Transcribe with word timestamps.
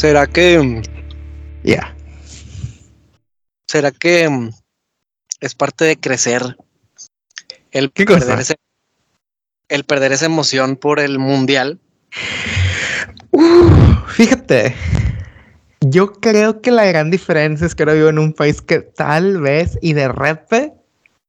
¿Será 0.00 0.26
que... 0.26 0.80
Ya. 1.62 1.94
¿Será 3.68 3.90
que 3.90 4.30
mm, 4.30 4.50
es 5.40 5.54
parte 5.54 5.84
de 5.84 5.98
crecer 6.00 6.56
el 7.70 7.92
¿Qué 7.92 8.06
perder 8.06 8.20
cosa? 8.22 8.40
ese- 8.40 8.56
el 9.68 9.84
perder 9.84 10.12
esa 10.12 10.24
emoción 10.24 10.76
por 10.76 11.00
el 11.00 11.18
mundial? 11.18 11.80
Uh, 13.30 13.94
fíjate, 14.08 14.74
yo 15.82 16.12
creo 16.14 16.62
que 16.62 16.70
la 16.70 16.86
gran 16.86 17.10
diferencia 17.10 17.66
es 17.66 17.74
que 17.74 17.82
ahora 17.82 17.92
vivo 17.92 18.08
en 18.08 18.18
un 18.18 18.32
país 18.32 18.62
que 18.62 18.80
tal 18.80 19.38
vez 19.42 19.78
y 19.82 19.92
de 19.92 20.08
repente 20.08 20.72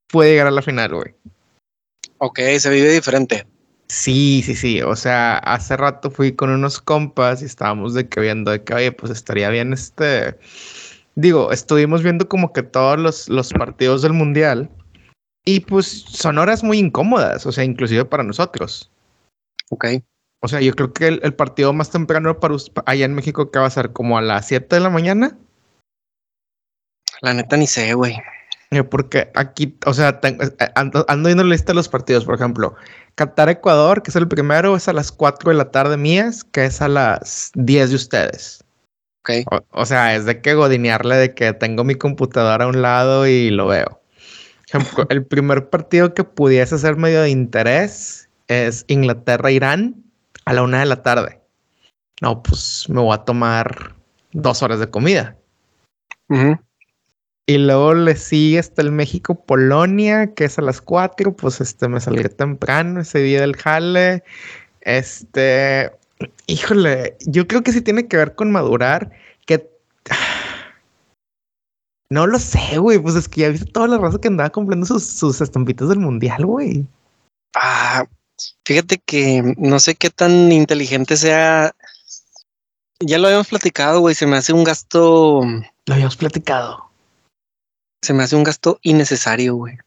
puede 0.07 0.29
llegar 0.31 0.47
a 0.47 0.51
la 0.51 0.61
final, 0.61 0.93
güey. 0.95 1.13
Ok, 2.19 2.39
se 2.57 2.69
vive 2.69 2.89
diferente. 2.93 3.45
Sí, 3.91 4.41
sí, 4.45 4.55
sí. 4.55 4.81
O 4.81 4.95
sea, 4.95 5.37
hace 5.39 5.75
rato 5.75 6.09
fui 6.09 6.31
con 6.31 6.49
unos 6.49 6.79
compas 6.79 7.41
y 7.41 7.45
estábamos 7.45 7.93
de 7.93 8.07
que 8.07 8.21
viendo 8.21 8.49
de 8.49 8.63
que, 8.63 8.73
oye, 8.73 8.93
pues 8.93 9.11
estaría 9.11 9.49
bien 9.49 9.73
este. 9.73 10.39
Digo, 11.15 11.51
estuvimos 11.51 12.01
viendo 12.01 12.29
como 12.29 12.53
que 12.53 12.63
todos 12.63 12.97
los, 12.97 13.27
los 13.27 13.51
partidos 13.51 14.01
del 14.01 14.13
mundial 14.13 14.69
y 15.43 15.59
pues 15.59 15.87
son 15.87 16.37
horas 16.37 16.63
muy 16.63 16.79
incómodas, 16.79 17.45
o 17.45 17.51
sea, 17.51 17.65
inclusive 17.65 18.05
para 18.05 18.23
nosotros. 18.23 18.89
Ok. 19.71 19.87
O 20.39 20.47
sea, 20.47 20.61
yo 20.61 20.73
creo 20.73 20.93
que 20.93 21.07
el, 21.07 21.19
el 21.21 21.33
partido 21.33 21.73
más 21.73 21.89
temprano 21.89 22.39
para 22.39 22.55
allá 22.85 23.03
en 23.03 23.13
México 23.13 23.51
que 23.51 23.59
va 23.59 23.65
a 23.65 23.71
ser 23.71 23.91
como 23.91 24.17
a 24.17 24.21
las 24.21 24.47
7 24.47 24.73
de 24.73 24.81
la 24.81 24.89
mañana. 24.89 25.37
La 27.19 27.33
neta 27.33 27.57
ni 27.57 27.67
sé, 27.67 27.93
güey. 27.93 28.15
Porque 28.89 29.29
aquí, 29.35 29.77
o 29.85 29.93
sea, 29.93 30.21
eh, 30.23 30.71
ando, 30.75 31.03
ando 31.09 31.27
viendo 31.27 31.43
la 31.43 31.49
lista 31.49 31.73
de 31.73 31.75
los 31.75 31.89
partidos, 31.89 32.23
por 32.23 32.35
ejemplo, 32.35 32.73
Qatar-Ecuador, 33.15 34.03
que 34.03 34.11
es 34.11 34.15
el 34.15 34.27
primero, 34.27 34.75
es 34.75 34.87
a 34.87 34.93
las 34.93 35.11
4 35.11 35.51
de 35.51 35.57
la 35.57 35.71
tarde 35.71 35.97
mías, 35.97 36.43
que 36.43 36.65
es 36.65 36.81
a 36.81 36.87
las 36.87 37.51
10 37.55 37.89
de 37.89 37.95
ustedes. 37.95 38.63
Ok. 39.21 39.29
O, 39.51 39.81
o 39.81 39.85
sea, 39.85 40.15
es 40.15 40.25
de 40.25 40.41
que 40.41 40.53
godinearle 40.53 41.15
de 41.15 41.33
que 41.33 41.53
tengo 41.53 41.83
mi 41.83 41.95
computadora 41.95 42.65
a 42.65 42.67
un 42.67 42.81
lado 42.81 43.27
y 43.27 43.49
lo 43.51 43.67
veo. 43.67 44.01
Ejemplo, 44.67 45.05
el 45.09 45.25
primer 45.25 45.69
partido 45.69 46.13
que 46.13 46.23
pudiese 46.23 46.77
ser 46.77 46.95
medio 46.95 47.21
de 47.21 47.29
interés 47.29 48.29
es 48.47 48.85
Inglaterra-Irán 48.87 50.03
a 50.45 50.53
la 50.53 50.63
una 50.63 50.79
de 50.79 50.85
la 50.85 51.01
tarde. 51.03 51.39
No, 52.21 52.41
pues 52.41 52.85
me 52.87 53.01
voy 53.01 53.13
a 53.13 53.25
tomar 53.25 53.95
dos 54.31 54.63
horas 54.63 54.79
de 54.79 54.89
comida. 54.89 55.35
Ujú. 56.29 56.57
Y 57.51 57.57
luego 57.57 57.93
le 57.93 58.15
sigue 58.15 58.59
hasta 58.59 58.81
el 58.81 58.93
México-Polonia, 58.93 60.33
que 60.35 60.45
es 60.45 60.57
a 60.57 60.61
las 60.61 60.79
4. 60.79 61.35
Pues 61.35 61.59
este 61.59 61.89
me 61.89 61.99
salí 61.99 62.23
temprano 62.29 63.01
ese 63.01 63.19
día 63.19 63.41
del 63.41 63.57
jale. 63.57 64.23
Este, 64.79 65.91
híjole, 66.47 67.17
yo 67.25 67.49
creo 67.49 67.61
que 67.61 67.73
sí 67.73 67.81
tiene 67.81 68.07
que 68.07 68.15
ver 68.15 68.35
con 68.35 68.53
madurar. 68.53 69.11
Que 69.45 69.69
no 72.09 72.25
lo 72.25 72.39
sé, 72.39 72.77
güey. 72.77 72.99
Pues 72.99 73.15
es 73.15 73.27
que 73.27 73.41
ya 73.41 73.49
viste 73.49 73.69
toda 73.69 73.89
la 73.89 73.97
raza 73.97 74.21
que 74.21 74.29
andaba 74.29 74.49
comprando 74.49 74.85
sus, 74.85 75.03
sus 75.03 75.41
estampitas 75.41 75.89
del 75.89 75.99
mundial, 75.99 76.45
güey. 76.45 76.87
Ah, 77.53 78.05
fíjate 78.63 78.99
que 78.99 79.55
no 79.57 79.77
sé 79.81 79.95
qué 79.95 80.09
tan 80.09 80.53
inteligente 80.53 81.17
sea. 81.17 81.75
Ya 83.01 83.17
lo 83.17 83.27
habíamos 83.27 83.49
platicado, 83.49 83.99
güey. 83.99 84.15
Se 84.15 84.25
me 84.25 84.37
hace 84.37 84.53
un 84.53 84.63
gasto, 84.63 85.41
Lo 85.85 85.93
habíamos 85.93 86.15
platicado. 86.15 86.90
Se 88.01 88.13
me 88.13 88.23
hace 88.23 88.35
un 88.35 88.43
gasto 88.43 88.79
innecesario, 88.81 89.55
güey. 89.55 89.77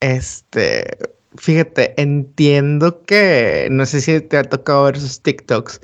Este, 0.00 0.98
fíjate, 1.36 2.00
entiendo 2.00 3.02
que 3.02 3.68
no 3.70 3.86
sé 3.86 4.00
si 4.00 4.20
te 4.20 4.38
ha 4.38 4.44
tocado 4.44 4.84
ver 4.84 4.98
sus 4.98 5.22
TikToks 5.22 5.80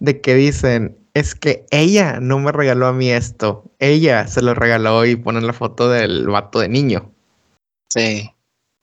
de 0.00 0.20
que 0.20 0.34
dicen, 0.34 0.96
es 1.14 1.34
que 1.34 1.66
ella 1.70 2.20
no 2.20 2.38
me 2.38 2.52
regaló 2.52 2.86
a 2.86 2.92
mí 2.92 3.10
esto, 3.10 3.64
ella 3.78 4.26
se 4.26 4.42
lo 4.42 4.54
regaló 4.54 5.04
y 5.04 5.16
ponen 5.16 5.46
la 5.46 5.52
foto 5.52 5.88
del 5.88 6.26
vato 6.26 6.60
de 6.60 6.68
niño. 6.68 7.12
Sí. 7.88 8.30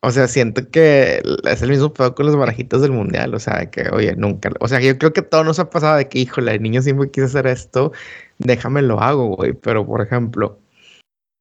O 0.02 0.12
sea, 0.12 0.28
siento 0.28 0.69
que 0.69 1.22
es 1.44 1.62
el 1.62 1.69
mismo 1.69 1.92
pedo 1.92 2.13
con 2.13 2.28
los 2.28 2.36
barajitos 2.36 2.81
del 2.81 2.92
mundial, 2.92 3.34
o 3.34 3.40
sea, 3.40 3.69
que, 3.69 3.90
oye, 3.90 4.16
nunca, 4.16 4.52
o 4.59 4.68
sea, 4.68 4.80
yo 4.80 4.97
creo 4.97 5.12
que 5.12 5.24
todo 5.24 5.44
nos 5.44 5.59
ha 5.59 5.69
pasado 5.69 5.97
de 5.97 6.08
que, 6.08 6.19
híjole, 6.19 6.53
el 6.53 6.62
niño 6.62 6.81
siempre 6.81 7.09
quiso 7.09 7.25
hacer 7.25 7.47
esto, 7.47 7.92
déjame 8.38 8.84
lo 8.84 9.02
hago, 9.02 9.36
güey, 9.36 9.53
pero 9.53 9.86
por 9.86 10.02
ejemplo, 10.02 10.59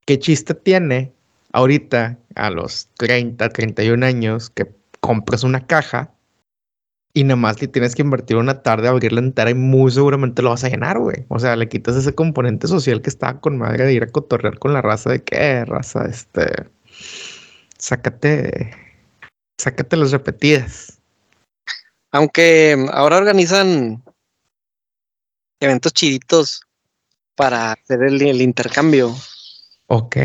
¿qué 0.07 0.19
chiste 0.19 0.55
tiene 0.55 1.13
ahorita 1.53 2.19
a 2.35 2.51
los 2.51 2.89
30, 2.95 3.49
31 3.49 4.07
años 4.07 4.51
que 4.51 4.73
compras 5.01 5.43
una 5.43 5.67
caja 5.67 6.13
y 7.13 7.25
nada 7.25 7.37
más 7.37 7.61
le 7.63 7.69
tienes 7.69 7.95
que 7.95 8.03
invertir 8.03 8.37
una 8.37 8.63
tarde 8.63 8.89
a 8.89 8.91
abrirla 8.91 9.21
entera 9.21 9.51
y 9.51 9.55
muy 9.55 9.91
seguramente 9.91 10.43
lo 10.43 10.51
vas 10.51 10.65
a 10.65 10.69
llenar, 10.69 10.99
güey? 10.99 11.25
O 11.29 11.39
sea, 11.39 11.57
le 11.57 11.69
quitas 11.69 11.97
ese 11.97 12.15
componente 12.15 12.67
social 12.69 13.01
que 13.01 13.09
está 13.09 13.41
con 13.41 13.57
madre 13.57 13.85
de 13.85 13.95
ir 13.95 14.03
a 14.03 14.09
cotorrear 14.09 14.59
con 14.59 14.75
la 14.75 14.83
raza 14.83 15.11
de 15.11 15.23
qué 15.23 15.65
raza, 15.65 16.05
este, 16.05 16.47
sácate, 17.79 18.71
sácate 19.59 19.97
las 19.97 20.13
repetidas. 20.13 21.01
Aunque 22.13 22.87
ahora 22.93 23.17
organizan 23.17 24.05
eventos 25.61 25.95
chiditos 25.95 26.61
para 27.35 27.73
hacer 27.73 28.03
el 28.03 28.43
intercambio. 28.43 29.15
Ok, 29.89 30.17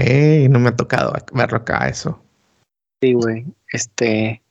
no 0.50 0.60
me 0.60 0.70
ha 0.70 0.76
tocado 0.76 1.14
verlo 1.34 1.58
acá 1.58 1.88
eso. 1.88 2.22
Sí, 3.02 3.14
güey. 3.14 3.46
Este 3.72 4.42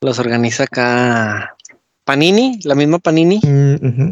los 0.00 0.18
organiza 0.18 0.64
acá 0.64 1.56
Panini, 2.04 2.60
la 2.62 2.74
misma 2.74 2.98
Panini, 2.98 3.40
Mm, 3.42 4.10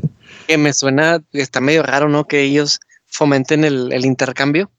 que 0.49 0.59
me 0.59 0.73
suena, 0.73 1.23
está 1.33 1.61
medio 1.61 1.83
raro, 1.83 2.09
¿no? 2.09 2.27
Que 2.27 2.43
ellos 2.43 2.81
fomenten 3.07 3.65
el, 3.65 3.93
el 3.93 4.05
intercambio. 4.05 4.71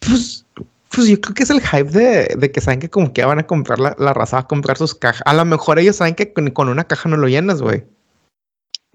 Pues, 0.00 0.44
pues 0.90 1.08
yo 1.08 1.20
creo 1.20 1.34
que 1.34 1.44
es 1.44 1.50
el 1.50 1.60
hype 1.60 1.90
de, 1.90 2.34
de 2.36 2.50
que 2.50 2.60
saben 2.60 2.80
que 2.80 2.90
como 2.90 3.12
que 3.12 3.24
van 3.24 3.38
a 3.38 3.46
comprar 3.46 3.78
la, 3.78 3.94
la 3.98 4.12
raza, 4.12 4.36
va 4.36 4.42
a 4.42 4.48
comprar 4.48 4.76
sus 4.76 4.94
cajas. 4.94 5.22
A 5.24 5.34
lo 5.34 5.44
mejor 5.44 5.78
ellos 5.78 5.96
saben 5.96 6.14
que 6.14 6.32
con, 6.32 6.50
con 6.50 6.68
una 6.68 6.84
caja 6.84 7.08
no 7.08 7.16
lo 7.16 7.28
llenas, 7.28 7.62
güey. 7.62 7.84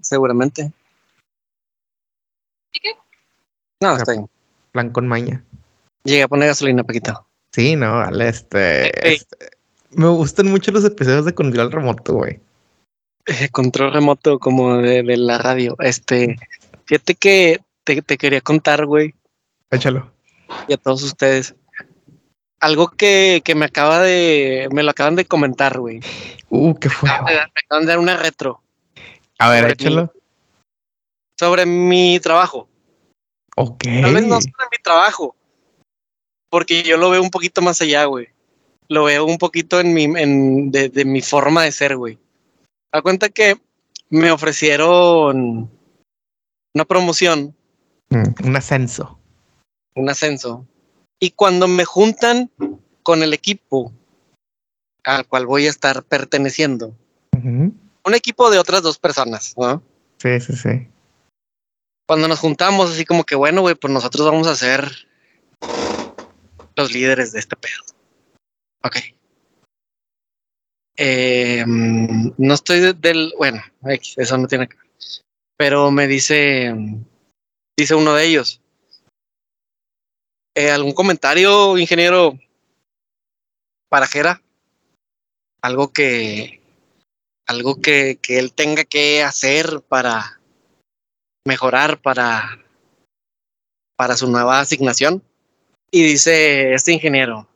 Seguramente. 0.00 0.72
No, 3.80 3.96
está 3.96 4.12
bien. 4.12 4.28
Plan 4.72 4.90
con 4.90 5.08
maña. 5.08 5.42
Llegué 6.04 6.22
a 6.24 6.28
poner 6.28 6.48
gasolina, 6.48 6.84
Paquito. 6.84 7.26
Sí, 7.52 7.76
no, 7.76 7.92
vale, 7.98 8.28
este, 8.28 9.14
este, 9.14 9.36
Me 9.90 10.08
gustan 10.08 10.50
mucho 10.50 10.72
los 10.72 10.84
episodios 10.84 11.24
de 11.26 11.34
control 11.34 11.70
remoto, 11.70 12.14
güey. 12.14 12.40
Eh, 13.26 13.48
control 13.50 13.92
remoto 13.92 14.38
como 14.38 14.78
de, 14.78 15.02
de 15.02 15.16
la 15.16 15.38
radio. 15.38 15.76
Este, 15.78 16.36
fíjate 16.86 17.14
que 17.14 17.60
te, 17.84 18.02
te 18.02 18.16
quería 18.18 18.40
contar, 18.40 18.86
güey, 18.86 19.14
Échalo. 19.70 20.10
y 20.66 20.72
a 20.72 20.76
todos 20.76 21.02
ustedes. 21.02 21.54
Algo 22.60 22.88
que, 22.90 23.42
que 23.44 23.54
me 23.54 23.64
acaba 23.66 24.00
de, 24.00 24.68
me 24.72 24.82
lo 24.82 24.90
acaban 24.90 25.16
de 25.16 25.24
comentar, 25.24 25.78
güey. 25.78 26.00
Uh, 26.48 26.74
qué 26.76 26.88
fue. 26.88 27.08
Me 27.24 27.32
acaban 27.64 27.82
de 27.84 27.86
dar 27.86 27.98
una 27.98 28.16
retro 28.16 28.62
A 29.38 29.50
ver, 29.50 29.60
sobre 29.62 29.72
échalo. 29.72 30.12
sobre 31.38 31.66
mi 31.66 32.18
trabajo. 32.20 32.68
Ok. 33.56 33.82
Tal 34.00 34.14
vez 34.14 34.26
no 34.26 34.40
sobre 34.40 34.66
mi 34.70 34.78
trabajo, 34.82 35.34
porque 36.52 36.82
yo 36.82 36.98
lo 36.98 37.08
veo 37.08 37.22
un 37.22 37.30
poquito 37.30 37.62
más 37.62 37.80
allá, 37.80 38.04
güey. 38.04 38.28
Lo 38.88 39.04
veo 39.04 39.24
un 39.24 39.38
poquito 39.38 39.80
en 39.80 39.94
mi, 39.94 40.04
en, 40.04 40.70
de, 40.70 40.90
de 40.90 41.06
mi 41.06 41.22
forma 41.22 41.62
de 41.62 41.72
ser, 41.72 41.96
güey. 41.96 42.18
Da 42.92 43.00
cuenta 43.00 43.30
que 43.30 43.56
me 44.10 44.30
ofrecieron 44.30 45.70
una 46.74 46.84
promoción, 46.84 47.56
Mm, 48.10 48.46
un 48.46 48.56
ascenso. 48.56 49.18
un 49.94 50.10
ascenso, 50.10 50.66
y 51.18 51.30
cuando 51.30 51.66
me 51.66 51.86
juntan 51.86 52.50
con 53.02 53.22
el 53.22 53.32
equipo 53.32 53.90
al 55.04 55.26
cual 55.26 55.46
voy 55.46 55.66
a 55.66 55.70
estar 55.70 56.02
perteneciendo, 56.02 56.94
un 57.32 58.14
equipo 58.14 58.50
de 58.50 58.58
otras 58.58 58.82
dos 58.82 58.98
personas, 58.98 59.54
¿no? 59.56 59.82
Sí, 60.18 60.38
sí, 60.40 60.52
sí. 60.54 60.88
Cuando 62.06 62.28
nos 62.28 62.38
juntamos, 62.40 62.90
así 62.90 63.06
como 63.06 63.24
que, 63.24 63.36
bueno, 63.36 63.62
güey, 63.62 63.74
pues 63.74 63.90
nosotros 63.90 64.26
vamos 64.26 64.46
a 64.46 64.54
ser 64.56 65.08
los 66.76 66.92
líderes 66.92 67.32
de 67.32 67.40
este 67.40 67.56
pedo. 67.56 67.82
Ok. 68.84 68.96
Eh, 70.96 71.64
mm, 71.66 72.32
no 72.38 72.54
estoy 72.54 72.80
de- 72.80 72.92
del, 72.92 73.32
bueno, 73.38 73.62
eso 74.16 74.38
no 74.38 74.46
tiene 74.46 74.68
que 74.68 74.76
ver. 74.76 74.86
Pero 75.56 75.90
me 75.90 76.06
dice, 76.06 76.74
dice 77.78 77.94
uno 77.94 78.14
de 78.14 78.26
ellos, 78.26 78.60
eh, 80.54 80.70
¿algún 80.70 80.92
comentario, 80.92 81.78
ingeniero 81.78 82.38
Parajera? 83.88 84.42
Algo 85.62 85.92
que, 85.92 86.60
algo 87.46 87.80
que, 87.80 88.18
que 88.20 88.38
él 88.38 88.52
tenga 88.52 88.84
que 88.84 89.22
hacer 89.22 89.82
para 89.88 90.40
mejorar 91.46 92.00
para, 92.00 92.58
para 93.96 94.16
su 94.16 94.28
nueva 94.28 94.60
asignación. 94.60 95.22
Y 95.94 96.02
dice 96.02 96.72
este 96.72 96.92
ingeniero, 96.92 97.46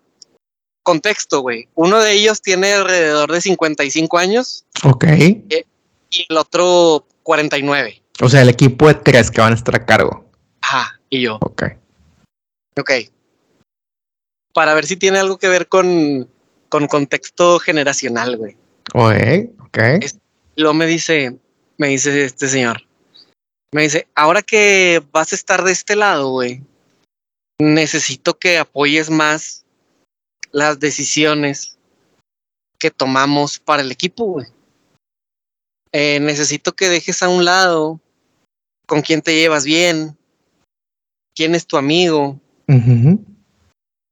contexto, 0.82 1.40
güey, 1.40 1.68
uno 1.74 1.98
de 2.00 2.12
ellos 2.12 2.42
tiene 2.42 2.74
alrededor 2.74 3.32
de 3.32 3.40
55 3.40 4.18
años 4.18 4.64
Ok. 4.84 5.04
y 5.08 6.26
el 6.28 6.36
otro 6.36 7.06
49. 7.22 8.02
O 8.22 8.28
sea, 8.28 8.42
el 8.42 8.50
equipo 8.50 8.86
de 8.88 8.94
tres 8.94 9.30
que 9.30 9.40
van 9.40 9.52
a 9.52 9.56
estar 9.56 9.74
a 9.74 9.84
cargo. 9.86 10.30
Ajá, 10.60 11.00
y 11.10 11.22
yo. 11.22 11.38
Ok. 11.40 11.62
Ok. 12.78 12.90
Para 14.52 14.74
ver 14.74 14.86
si 14.86 14.96
tiene 14.96 15.18
algo 15.18 15.38
que 15.38 15.48
ver 15.48 15.66
con, 15.68 16.28
con 16.68 16.86
contexto 16.86 17.58
generacional, 17.58 18.36
güey. 18.36 18.56
Oye, 18.94 19.50
ok. 19.60 19.78
Es- 20.02 20.18
Luego 20.58 20.72
me 20.72 20.86
dice, 20.86 21.36
me 21.76 21.88
dice 21.88 22.24
este 22.24 22.48
señor, 22.48 22.80
me 23.70 23.82
dice, 23.82 24.08
ahora 24.14 24.40
que 24.40 25.02
vas 25.12 25.32
a 25.32 25.34
estar 25.34 25.62
de 25.64 25.72
este 25.72 25.96
lado, 25.96 26.30
güey, 26.30 26.62
necesito 27.58 28.38
que 28.38 28.58
apoyes 28.58 29.10
más 29.10 29.64
las 30.52 30.78
decisiones 30.78 31.78
que 32.78 32.90
tomamos 32.90 33.58
para 33.58 33.82
el 33.82 33.90
equipo, 33.90 34.24
güey. 34.26 34.46
Eh, 35.92 36.20
necesito 36.20 36.72
que 36.72 36.88
dejes 36.88 37.22
a 37.22 37.28
un 37.28 37.44
lado 37.44 38.00
con 38.86 39.00
quién 39.00 39.22
te 39.22 39.34
llevas 39.34 39.64
bien, 39.64 40.16
quién 41.34 41.54
es 41.54 41.66
tu 41.66 41.76
amigo, 41.76 42.40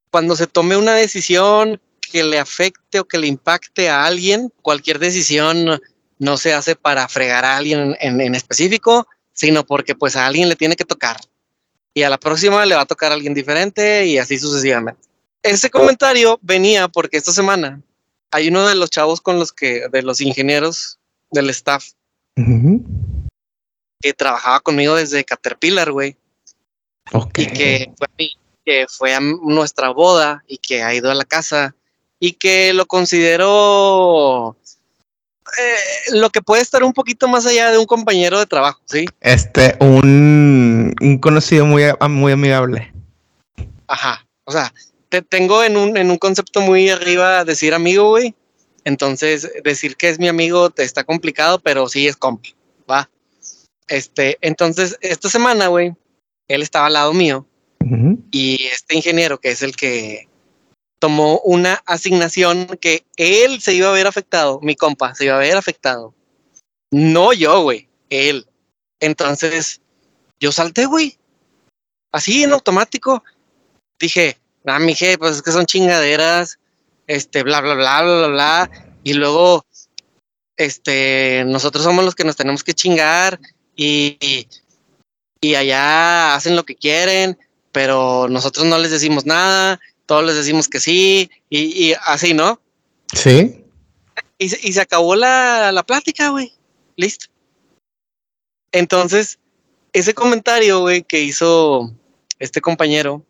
cuando 0.09 0.35
se 0.35 0.47
tome 0.47 0.77
una 0.77 0.93
decisión 0.93 1.81
que 1.99 2.23
le 2.23 2.39
afecte 2.39 2.99
o 2.99 3.05
que 3.05 3.17
le 3.17 3.27
impacte 3.27 3.89
a 3.89 4.05
alguien, 4.05 4.51
cualquier 4.61 4.97
decisión 4.97 5.81
no 6.19 6.37
se 6.37 6.53
hace 6.53 6.75
para 6.75 7.07
fregar 7.09 7.43
a 7.43 7.57
alguien 7.57 7.95
en, 7.99 8.21
en 8.21 8.33
específico, 8.33 9.07
sino 9.33 9.65
porque 9.65 9.93
pues 9.93 10.15
a 10.15 10.25
alguien 10.25 10.47
le 10.47 10.55
tiene 10.55 10.75
que 10.75 10.85
tocar. 10.85 11.17
Y 11.95 12.03
a 12.03 12.09
la 12.09 12.19
próxima 12.19 12.65
le 12.65 12.75
va 12.75 12.81
a 12.81 12.85
tocar 12.85 13.11
a 13.11 13.15
alguien 13.15 13.33
diferente 13.33 14.05
y 14.05 14.17
así 14.17 14.37
sucesivamente. 14.37 15.01
Ese 15.41 15.69
comentario 15.69 16.37
venía 16.41 16.89
porque 16.89 17.17
esta 17.17 17.31
semana 17.31 17.81
hay 18.31 18.49
uno 18.49 18.67
de 18.67 18.75
los 18.75 18.89
chavos 18.89 19.21
con 19.21 19.39
los 19.39 19.53
que, 19.53 19.87
de 19.89 20.01
los 20.03 20.19
ingenieros 20.19 20.99
del 21.31 21.49
staff 21.51 21.93
que 24.01 24.13
trabajaba 24.13 24.59
conmigo 24.59 24.95
desde 24.95 25.23
Caterpillar, 25.23 25.91
güey. 25.91 26.17
Y 27.37 27.45
que 27.47 27.93
fue, 27.97 28.07
que 28.65 28.85
fue 28.89 29.13
a 29.13 29.21
nuestra 29.21 29.91
boda 29.91 30.43
y 30.47 30.57
que 30.57 30.83
ha 30.83 30.93
ido 30.93 31.09
a 31.09 31.15
la 31.15 31.23
casa 31.23 31.75
y 32.19 32.33
que 32.33 32.73
lo 32.73 32.87
considero 32.87 34.57
eh, 35.59 36.11
lo 36.13 36.29
que 36.29 36.41
puede 36.41 36.61
estar 36.61 36.83
un 36.83 36.93
poquito 36.93 37.27
más 37.27 37.45
allá 37.45 37.71
de 37.71 37.77
un 37.77 37.85
compañero 37.85 38.39
de 38.39 38.45
trabajo, 38.45 38.81
¿sí? 38.85 39.05
Este, 39.21 39.75
un, 39.79 40.93
un 41.01 41.17
conocido 41.19 41.65
muy, 41.65 41.83
muy 42.09 42.31
amigable. 42.31 42.93
Ajá. 43.87 44.25
O 44.45 44.51
sea, 44.51 44.73
te 45.09 45.21
tengo 45.21 45.63
en 45.63 45.77
un, 45.77 45.97
en 45.97 46.11
un 46.11 46.17
concepto 46.17 46.61
muy 46.61 46.89
arriba 46.89 47.43
decir 47.45 47.73
amigo, 47.73 48.09
güey. 48.09 48.35
Entonces, 48.83 49.51
decir 49.63 49.95
que 49.95 50.09
es 50.09 50.19
mi 50.19 50.27
amigo 50.27 50.69
te 50.69 50.83
está 50.83 51.03
complicado, 51.03 51.59
pero 51.59 51.87
sí 51.87 52.07
es 52.07 52.15
compa, 52.15 52.49
va. 52.89 53.09
Este, 53.87 54.37
entonces, 54.41 54.97
esta 55.01 55.29
semana, 55.29 55.67
güey, 55.67 55.93
él 56.47 56.61
estaba 56.61 56.87
al 56.87 56.93
lado 56.93 57.13
mío 57.13 57.47
y 58.31 58.63
este 58.71 58.95
ingeniero, 58.95 59.39
que 59.39 59.51
es 59.51 59.61
el 59.61 59.75
que 59.75 60.27
tomó 60.99 61.39
una 61.39 61.81
asignación 61.85 62.67
que 62.79 63.05
él 63.17 63.61
se 63.61 63.73
iba 63.73 63.89
a 63.89 63.93
ver 63.93 64.07
afectado, 64.07 64.59
mi 64.61 64.75
compa 64.75 65.13
se 65.15 65.25
iba 65.25 65.35
a 65.35 65.39
ver 65.39 65.57
afectado. 65.57 66.13
No 66.91 67.33
yo, 67.33 67.61
güey, 67.61 67.89
él. 68.09 68.47
Entonces, 68.99 69.81
yo 70.39 70.51
salté, 70.51 70.85
güey. 70.85 71.17
Así 72.11 72.43
en 72.43 72.53
automático. 72.53 73.23
Dije, 73.99 74.37
ah, 74.65 74.79
mije, 74.79 75.17
pues 75.17 75.37
es 75.37 75.41
que 75.41 75.51
son 75.51 75.65
chingaderas, 75.65 76.59
este, 77.07 77.43
bla, 77.43 77.61
bla, 77.61 77.75
bla, 77.75 78.01
bla, 78.01 78.17
bla, 78.17 78.27
bla. 78.27 78.71
Y 79.03 79.13
luego, 79.13 79.65
este, 80.57 81.43
nosotros 81.45 81.83
somos 81.83 82.05
los 82.05 82.15
que 82.15 82.23
nos 82.23 82.35
tenemos 82.35 82.63
que 82.63 82.73
chingar 82.73 83.39
y, 83.75 84.17
y, 84.19 84.47
y 85.41 85.55
allá 85.55 86.35
hacen 86.35 86.55
lo 86.55 86.63
que 86.63 86.75
quieren, 86.75 87.37
pero 87.71 88.27
nosotros 88.29 88.65
no 88.65 88.77
les 88.77 88.91
decimos 88.91 89.25
nada, 89.25 89.79
todos 90.05 90.23
les 90.23 90.35
decimos 90.35 90.67
que 90.67 90.79
sí, 90.79 91.29
y, 91.49 91.89
y 91.89 91.93
así, 92.05 92.33
¿no? 92.33 92.59
Sí. 93.13 93.63
Y 94.37 94.49
se, 94.49 94.67
y 94.67 94.73
se 94.73 94.81
acabó 94.81 95.15
la, 95.15 95.71
la 95.71 95.83
plática, 95.83 96.29
güey. 96.29 96.53
Listo. 96.95 97.27
Entonces, 98.71 99.39
ese 99.93 100.13
comentario, 100.13 100.81
güey, 100.81 101.03
que 101.03 101.21
hizo 101.21 101.93
este 102.39 102.61
compañero, 102.61 103.23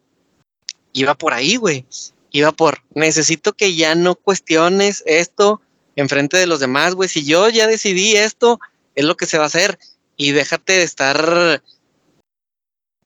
iba 0.94 1.14
por 1.16 1.34
ahí, 1.34 1.58
güey. 1.58 1.86
Iba 2.32 2.52
por, 2.52 2.84
necesito 2.94 3.54
que 3.54 3.76
ya 3.76 3.96
no 3.96 4.16
cuestiones 4.16 5.04
esto 5.06 5.62
enfrente 5.96 6.38
de 6.38 6.48
los 6.48 6.60
demás, 6.60 6.96
güey. 6.96 7.08
Si 7.08 7.24
yo 7.24 7.48
ya 7.50 7.68
decidí 7.68 8.16
esto, 8.16 8.60
es 8.96 9.06
lo 9.06 9.16
que 9.16 9.26
se 9.26 9.38
va 9.38 9.46
a 9.46 9.48
hacer. 9.48 9.78
Y 10.18 10.32
déjate 10.32 10.74
de 10.74 10.84
estar 10.84 11.62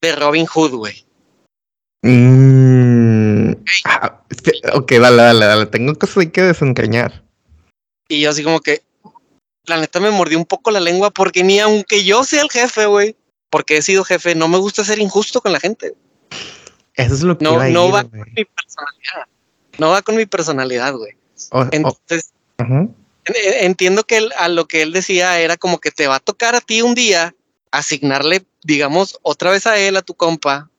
de 0.01 0.15
Robin 0.15 0.45
Hood, 0.45 0.71
güey. 0.75 1.05
Mm, 2.01 2.78
ah, 3.85 4.21
ok, 4.73 4.91
dale, 4.93 5.21
dale, 5.21 5.45
dale. 5.45 5.65
Tengo 5.65 5.95
cosas 5.95 6.27
que 6.31 6.41
desencañar. 6.41 7.23
Y 8.07 8.21
yo 8.21 8.29
así 8.29 8.43
como 8.43 8.59
que, 8.59 8.83
la 9.65 9.77
neta 9.77 9.99
me 9.99 10.11
mordió 10.11 10.37
un 10.37 10.45
poco 10.45 10.71
la 10.71 10.79
lengua 10.79 11.11
porque 11.11 11.43
ni 11.43 11.59
aunque 11.59 12.03
yo 12.03 12.23
sea 12.23 12.41
el 12.41 12.49
jefe, 12.49 12.85
güey, 12.87 13.15
porque 13.49 13.77
he 13.77 13.81
sido 13.81 14.03
jefe, 14.03 14.35
no 14.35 14.47
me 14.47 14.57
gusta 14.57 14.83
ser 14.83 14.99
injusto 14.99 15.41
con 15.41 15.51
la 15.51 15.59
gente. 15.59 15.93
Eso 16.95 17.13
es 17.13 17.21
lo 17.21 17.37
que 17.37 17.43
No, 17.43 17.53
iba 17.53 17.63
a 17.63 17.69
no 17.69 17.87
ir, 17.87 17.93
va 17.93 18.03
con 18.03 18.19
mi 18.35 18.45
personalidad. 18.45 19.27
No 19.77 19.89
va 19.91 20.01
con 20.01 20.15
mi 20.15 20.25
personalidad, 20.25 20.93
güey. 20.95 21.13
Entonces, 21.71 22.31
entiendo 23.61 24.03
que 24.03 24.17
él- 24.17 24.33
a 24.37 24.49
lo 24.49 24.67
que 24.67 24.81
él 24.81 24.91
decía 24.91 25.39
era 25.39 25.55
como 25.57 25.79
que 25.79 25.91
te 25.91 26.07
va 26.07 26.15
a 26.15 26.19
tocar 26.19 26.55
a 26.55 26.61
ti 26.61 26.81
un 26.81 26.95
día 26.95 27.35
asignarle, 27.71 28.43
digamos, 28.63 29.19
otra 29.21 29.51
vez 29.51 29.67
a 29.67 29.77
él, 29.77 29.95
a 29.95 30.01
tu 30.01 30.15
compa, 30.15 30.69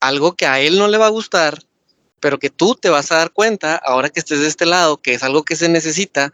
algo 0.00 0.34
que 0.36 0.46
a 0.46 0.60
él 0.60 0.78
no 0.78 0.88
le 0.88 0.98
va 0.98 1.06
a 1.06 1.10
gustar, 1.10 1.62
pero 2.20 2.38
que 2.38 2.50
tú 2.50 2.74
te 2.74 2.88
vas 2.90 3.10
a 3.12 3.16
dar 3.16 3.30
cuenta 3.32 3.76
ahora 3.76 4.08
que 4.08 4.20
estés 4.20 4.40
de 4.40 4.46
este 4.48 4.66
lado, 4.66 4.96
que 4.98 5.14
es 5.14 5.22
algo 5.22 5.42
que 5.44 5.56
se 5.56 5.68
necesita 5.68 6.32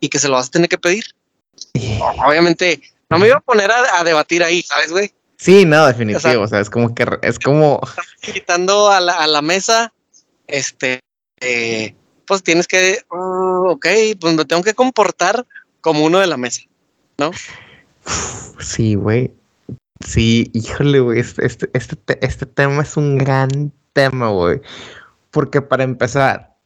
y 0.00 0.08
que 0.08 0.18
se 0.18 0.28
lo 0.28 0.34
vas 0.34 0.48
a 0.48 0.50
tener 0.50 0.68
que 0.68 0.78
pedir. 0.78 1.04
Obviamente, 2.26 2.80
no 3.08 3.18
me 3.18 3.26
iba 3.28 3.36
a 3.36 3.40
poner 3.40 3.70
a, 3.70 3.98
a 4.00 4.04
debatir 4.04 4.42
ahí, 4.42 4.62
¿sabes, 4.62 4.90
güey? 4.92 5.12
Sí, 5.36 5.64
no, 5.64 5.86
definitivo. 5.86 6.18
O 6.18 6.20
sea- 6.20 6.40
O 6.40 6.48
sea, 6.48 6.60
es 6.60 6.70
como 6.70 6.94
que 6.94 7.06
es 7.22 7.38
como. 7.38 7.80
Quitando 8.20 8.90
a 8.90 9.00
la, 9.00 9.14
a 9.14 9.26
la 9.26 9.40
mesa, 9.42 9.92
este, 10.46 11.00
eh, 11.40 11.94
pues 12.26 12.42
tienes 12.42 12.66
que, 12.66 13.02
oh, 13.08 13.66
ok, 13.70 13.86
pues 14.20 14.34
me 14.34 14.44
tengo 14.44 14.62
que 14.62 14.74
comportar 14.74 15.46
como 15.80 16.04
uno 16.04 16.18
de 16.18 16.26
la 16.26 16.36
mesa. 16.36 16.60
Sí, 18.58 18.94
güey. 18.94 19.32
Sí, 20.06 20.50
híjole, 20.54 21.00
güey. 21.00 21.20
Este, 21.20 21.44
este, 21.46 21.70
este, 21.74 21.96
te- 21.96 22.24
este 22.26 22.46
tema 22.46 22.82
es 22.82 22.96
un 22.96 23.18
gran 23.18 23.72
tema, 23.92 24.30
güey. 24.30 24.60
Porque 25.30 25.62
para 25.62 25.84
empezar, 25.84 26.56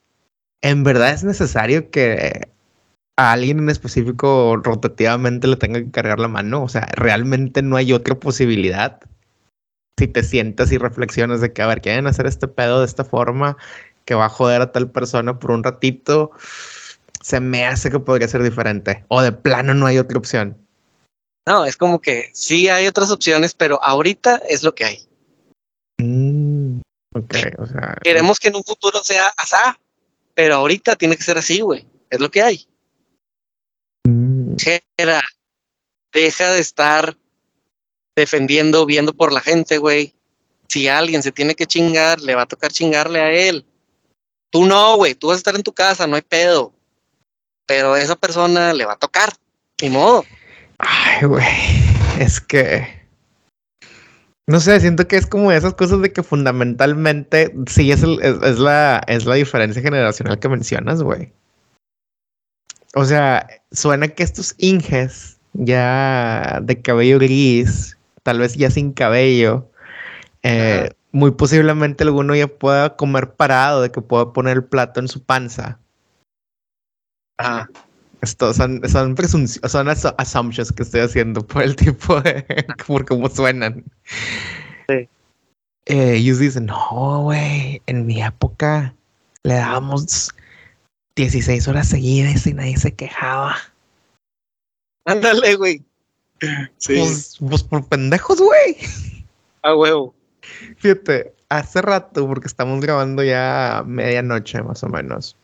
¿en 0.62 0.84
verdad 0.84 1.12
es 1.12 1.24
necesario 1.24 1.90
que 1.90 2.48
a 3.16 3.32
alguien 3.32 3.58
en 3.60 3.70
específico 3.70 4.56
rotativamente 4.56 5.46
le 5.46 5.56
tenga 5.56 5.80
que 5.80 5.90
cargar 5.90 6.18
la 6.18 6.28
mano? 6.28 6.62
O 6.62 6.68
sea, 6.68 6.88
¿realmente 6.96 7.62
no 7.62 7.76
hay 7.76 7.92
otra 7.92 8.14
posibilidad? 8.14 9.00
Si 9.98 10.08
te 10.08 10.22
sientas 10.22 10.72
y 10.72 10.78
reflexionas 10.78 11.40
de 11.40 11.52
que, 11.52 11.62
a 11.62 11.66
ver, 11.66 11.80
quieren 11.80 12.06
hacer 12.06 12.26
este 12.26 12.48
pedo 12.48 12.80
de 12.80 12.86
esta 12.86 13.04
forma 13.04 13.56
que 14.04 14.14
va 14.14 14.26
a 14.26 14.30
joder 14.30 14.60
a 14.60 14.72
tal 14.72 14.90
persona 14.90 15.38
por 15.38 15.50
un 15.50 15.62
ratito, 15.62 16.32
se 17.20 17.40
me 17.40 17.64
hace 17.64 17.90
que 17.90 18.00
podría 18.00 18.28
ser 18.28 18.42
diferente. 18.42 19.04
O 19.08 19.22
de 19.22 19.32
plano 19.32 19.74
no 19.74 19.86
hay 19.86 19.98
otra 19.98 20.18
opción. 20.18 20.58
No, 21.46 21.64
es 21.64 21.76
como 21.76 22.00
que 22.00 22.30
sí 22.32 22.68
hay 22.68 22.86
otras 22.86 23.10
opciones, 23.10 23.54
pero 23.54 23.82
ahorita 23.82 24.42
es 24.48 24.62
lo 24.62 24.74
que 24.74 24.84
hay. 24.84 24.98
Mm, 25.98 26.43
ok, 27.14 27.34
o 27.58 27.66
sea. 27.66 27.96
Queremos 28.02 28.38
que 28.38 28.48
en 28.48 28.56
un 28.56 28.64
futuro 28.64 29.02
sea 29.02 29.28
asá, 29.36 29.78
pero 30.34 30.56
ahorita 30.56 30.96
tiene 30.96 31.16
que 31.16 31.22
ser 31.22 31.38
así, 31.38 31.60
güey. 31.60 31.86
Es 32.10 32.20
lo 32.20 32.30
que 32.30 32.42
hay. 32.42 32.68
mm, 34.06 34.56
Jera, 34.56 35.22
deja 36.12 36.50
de 36.52 36.60
estar 36.60 37.16
defendiendo, 38.16 38.86
viendo 38.86 39.12
por 39.12 39.32
la 39.32 39.40
gente, 39.40 39.78
güey. 39.78 40.14
Si 40.68 40.88
alguien 40.88 41.22
se 41.22 41.32
tiene 41.32 41.54
que 41.54 41.66
chingar, 41.66 42.20
le 42.20 42.34
va 42.34 42.42
a 42.42 42.46
tocar 42.46 42.72
chingarle 42.72 43.20
a 43.20 43.30
él. 43.30 43.64
Tú 44.50 44.64
no, 44.64 44.96
güey. 44.96 45.14
Tú 45.14 45.28
vas 45.28 45.36
a 45.36 45.38
estar 45.38 45.56
en 45.56 45.62
tu 45.62 45.72
casa, 45.72 46.06
no 46.06 46.16
hay 46.16 46.22
pedo. 46.22 46.72
Pero 47.66 47.94
a 47.94 48.00
esa 48.00 48.16
persona 48.16 48.72
le 48.72 48.84
va 48.84 48.92
a 48.94 48.98
tocar. 48.98 49.32
Ni 49.82 49.90
modo. 49.90 50.24
Ay, 50.78 51.26
güey. 51.26 51.44
Es 52.18 52.40
que. 52.40 53.03
No 54.46 54.60
sé, 54.60 54.78
siento 54.80 55.08
que 55.08 55.16
es 55.16 55.26
como 55.26 55.52
esas 55.52 55.74
cosas 55.74 56.02
de 56.02 56.12
que 56.12 56.22
fundamentalmente 56.22 57.54
sí 57.66 57.90
es, 57.90 58.02
el- 58.02 58.20
es, 58.22 58.36
es 58.42 58.58
la, 58.58 59.02
es 59.06 59.24
la 59.24 59.36
diferencia 59.36 59.80
generacional 59.82 60.38
que 60.38 60.48
mencionas, 60.48 61.02
güey. 61.02 61.32
O 62.94 63.04
sea, 63.04 63.46
suena 63.72 64.08
que 64.08 64.22
estos 64.22 64.54
inges 64.58 65.38
ya 65.54 66.60
de 66.62 66.80
cabello 66.80 67.18
gris, 67.18 67.96
tal 68.22 68.38
vez 68.38 68.54
ya 68.54 68.70
sin 68.70 68.92
cabello, 68.92 69.68
eh, 70.42 70.90
muy 71.10 71.30
posiblemente 71.32 72.04
alguno 72.04 72.34
ya 72.34 72.46
pueda 72.48 72.96
comer 72.96 73.32
parado, 73.34 73.82
de 73.82 73.90
que 73.90 74.00
pueda 74.02 74.32
poner 74.32 74.58
el 74.58 74.64
plato 74.64 75.00
en 75.00 75.08
su 75.08 75.22
panza. 75.22 75.78
Ajá. 77.38 77.68
Esto 78.24 78.54
son, 78.54 78.80
son, 78.88 79.16
son 79.16 79.88
assumptions 79.88 80.72
que 80.72 80.82
estoy 80.82 81.02
haciendo 81.02 81.46
por 81.46 81.62
el 81.62 81.76
tipo 81.76 82.20
de. 82.22 82.42
por 82.86 83.04
cómo 83.04 83.28
suenan. 83.28 83.84
Sí. 84.88 85.08
Eh, 85.84 86.14
ellos 86.16 86.38
dicen: 86.38 86.66
No, 86.66 87.22
güey, 87.24 87.82
en 87.86 88.06
mi 88.06 88.22
época 88.22 88.94
le 89.42 89.54
dábamos 89.54 90.34
16 91.16 91.68
horas 91.68 91.88
seguidas 91.88 92.46
y 92.46 92.54
nadie 92.54 92.78
se 92.78 92.94
quejaba. 92.94 93.56
Ándale, 95.04 95.56
güey. 95.56 95.82
Sí. 96.78 96.96
Pues, 96.98 97.36
pues 97.46 97.62
por 97.62 97.86
pendejos, 97.86 98.40
güey. 98.40 98.76
Ah, 99.62 99.76
huevo. 99.76 100.14
Fíjate, 100.78 101.34
hace 101.50 101.82
rato, 101.82 102.26
porque 102.26 102.46
estamos 102.46 102.80
grabando 102.80 103.22
ya 103.22 103.82
medianoche 103.86 104.62
más 104.62 104.82
o 104.82 104.88
menos, 104.88 105.36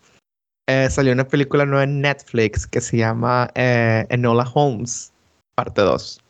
eh, 0.71 0.89
salió 0.89 1.12
una 1.12 1.27
película 1.27 1.67
nueva 1.67 1.83
en 1.83 2.00
Netflix 2.00 2.65
que 2.65 2.81
se 2.81 2.99
llama 2.99 3.50
eh, 3.57 4.07
Enola 4.09 4.49
Holmes, 4.55 5.12
parte 5.57 5.81
2. 5.81 6.21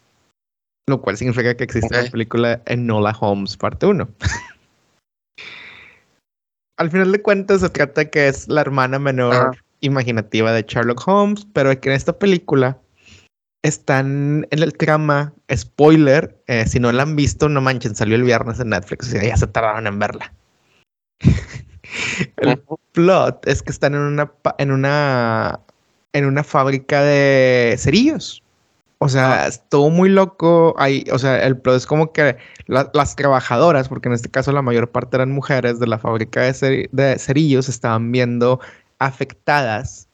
Lo 0.89 1.03
cual 1.03 1.19
significa 1.19 1.55
que 1.55 1.65
existe 1.65 2.05
la 2.05 2.11
película 2.11 2.63
Enola 2.65 3.15
Holmes, 3.21 3.59
parte 3.59 3.85
1. 3.85 4.09
Al 6.79 6.91
final 6.91 7.13
de 7.13 7.21
cuentas 7.21 7.61
se 7.61 7.69
trata 7.69 8.07
que 8.07 8.29
es 8.29 8.49
la 8.49 8.63
hermana 8.63 8.99
menor 8.99 9.59
imaginativa 9.81 10.53
de 10.53 10.63
Sherlock 10.63 11.07
Holmes, 11.07 11.47
pero 11.53 11.79
que 11.79 11.91
en 11.91 11.97
esta 11.97 12.19
película 12.19 12.79
están 13.63 14.47
en 14.51 14.63
el 14.63 14.73
trama, 14.73 15.35
spoiler, 15.55 16.43
eh, 16.47 16.67
si 16.67 16.81
no 16.81 16.91
la 16.93 17.03
han 17.03 17.15
visto, 17.15 17.51
no 17.51 17.61
manchen, 17.61 17.95
salió 17.95 18.17
el 18.17 18.23
viernes 18.23 18.59
en 18.59 18.71
Netflix, 18.71 19.09
o 19.09 19.11
sea, 19.11 19.23
ya 19.23 19.37
se 19.37 19.47
tardaron 19.49 19.87
en 19.87 19.99
verla. 19.99 20.33
el 22.37 22.63
plot 22.93 23.47
es 23.47 23.63
que 23.63 23.73
están 23.73 23.95
en 23.95 24.01
una, 24.01 24.33
en 24.59 24.71
una, 24.71 25.61
en 26.13 26.25
una 26.27 26.45
fábrica 26.45 27.03
de 27.03 27.77
cerillos. 27.79 28.43
O 29.03 29.09
sea, 29.09 29.47
estuvo 29.47 29.89
muy 29.89 30.11
loco. 30.11 30.75
Ahí, 30.79 31.05
o 31.11 31.19
sea, 31.19 31.43
el 31.47 31.57
plot 31.57 31.77
es 31.77 31.87
como 31.87 32.13
que 32.13 32.37
las 32.67 33.17
trabajadoras, 33.17 33.89
porque 33.89 34.09
en 34.09 34.15
este 34.15 34.29
caso 34.29 34.53
la 34.53 34.61
mayor 34.61 34.91
parte 34.91 35.17
eran 35.17 35.33
mujeres 35.33 35.81
de 35.81 35.87
la 35.87 35.99
fábrica 35.99 36.43
de, 36.43 36.89
de 36.93 37.19
cerillos, 37.19 37.69
estaban 37.69 38.13
viendo 38.13 38.61
afectadas 38.99 40.07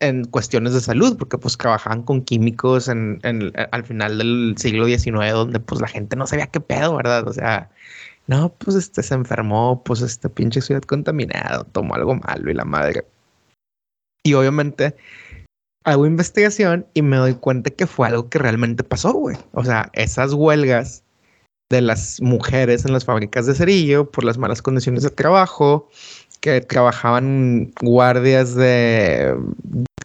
en 0.00 0.24
cuestiones 0.24 0.74
de 0.74 0.80
salud, 0.80 1.16
porque 1.16 1.38
pues 1.38 1.56
trabajaban 1.56 2.02
con 2.02 2.22
químicos 2.22 2.88
en, 2.88 3.20
al 3.70 3.84
final 3.84 4.18
del 4.18 4.54
siglo 4.58 4.86
XIX, 4.86 5.32
donde 5.32 5.60
pues 5.60 5.80
la 5.80 5.88
gente 5.88 6.16
no 6.16 6.26
sabía 6.26 6.48
qué 6.48 6.60
pedo, 6.60 6.96
¿verdad? 6.96 7.26
O 7.26 7.32
sea, 7.32 7.70
no, 8.26 8.52
pues 8.58 8.76
este 8.76 9.02
se 9.02 9.14
enfermó, 9.14 9.82
pues 9.84 10.00
este 10.02 10.28
pinche 10.28 10.60
ciudad 10.60 10.82
contaminado, 10.82 11.64
tomó 11.64 11.94
algo 11.94 12.16
malo 12.16 12.50
y 12.50 12.54
la 12.54 12.64
madre. 12.64 13.06
Y 14.24 14.34
obviamente 14.34 14.96
hago 15.84 16.04
investigación 16.06 16.86
y 16.94 17.02
me 17.02 17.16
doy 17.16 17.34
cuenta 17.34 17.70
que 17.70 17.86
fue 17.86 18.08
algo 18.08 18.28
que 18.28 18.38
realmente 18.38 18.82
pasó, 18.82 19.12
güey. 19.12 19.36
O 19.52 19.64
sea, 19.64 19.90
esas 19.92 20.32
huelgas 20.32 21.04
de 21.70 21.80
las 21.80 22.20
mujeres 22.20 22.84
en 22.84 22.92
las 22.92 23.04
fábricas 23.04 23.46
de 23.46 23.54
cerillo 23.54 24.10
por 24.10 24.24
las 24.24 24.38
malas 24.38 24.62
condiciones 24.62 25.04
de 25.04 25.10
trabajo, 25.10 25.88
que 26.40 26.60
trabajaban 26.60 27.72
guardias 27.80 28.54
de 28.54 29.34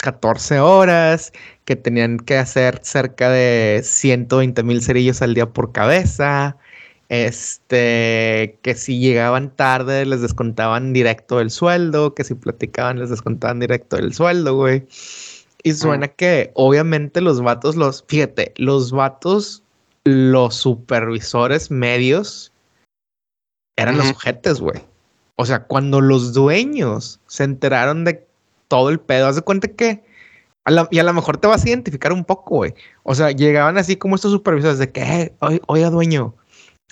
14 0.02 0.60
horas, 0.60 1.32
que 1.66 1.76
tenían 1.76 2.18
que 2.18 2.38
hacer 2.38 2.80
cerca 2.84 3.30
de 3.30 3.82
120 3.84 4.64
mil 4.64 4.82
cerillos 4.82 5.22
al 5.22 5.34
día 5.34 5.48
por 5.48 5.72
cabeza, 5.72 6.58
este, 7.12 8.58
que 8.62 8.74
si 8.74 9.00
llegaban 9.00 9.54
tarde 9.54 10.06
les 10.06 10.22
descontaban 10.22 10.94
directo 10.94 11.42
el 11.42 11.52
sueldo, 11.52 12.16
que 12.16 12.24
si 12.24 12.36
platicaban 12.36 13.00
les 13.00 13.10
descontaban 13.10 13.60
directo 13.60 13.98
el 13.98 14.14
sueldo, 14.14 14.56
güey. 14.56 14.88
Y 15.62 15.74
suena 15.74 16.08
que 16.08 16.52
obviamente 16.56 17.20
los 17.20 17.42
vatos, 17.42 17.76
los, 17.76 18.06
fíjate, 18.08 18.54
los 18.56 18.94
vatos, 18.94 19.62
los 20.06 20.56
supervisores 20.56 21.70
medios 21.70 22.54
eran 23.78 23.98
los 23.98 24.08
sujetes, 24.08 24.62
güey. 24.62 24.82
O 25.36 25.46
sea, 25.46 25.66
cuando 25.66 26.00
los 26.00 26.32
dueños 26.32 27.20
se 27.28 27.44
enteraron 27.44 28.06
de 28.06 28.26
todo 28.70 28.90
el 28.90 29.02
pedo, 29.02 29.28
haz 29.28 29.36
de 29.36 29.42
cuenta 29.42 29.68
que 29.68 30.02
y 30.92 31.00
a 31.00 31.04
lo 31.04 31.14
mejor 31.14 31.40
te 31.40 31.48
vas 31.48 31.66
a 31.66 31.70
identificar 31.70 32.14
un 32.14 32.24
poco, 32.24 32.56
güey. 32.56 32.74
O 33.04 33.16
sea, 33.16 33.32
llegaban 33.32 33.78
así 33.78 33.98
como 33.98 34.16
estos 34.16 34.32
supervisores 34.32 34.80
de 34.80 34.92
que, 34.94 35.02
eh, 35.02 35.60
oiga, 35.68 35.90
dueño, 35.90 36.36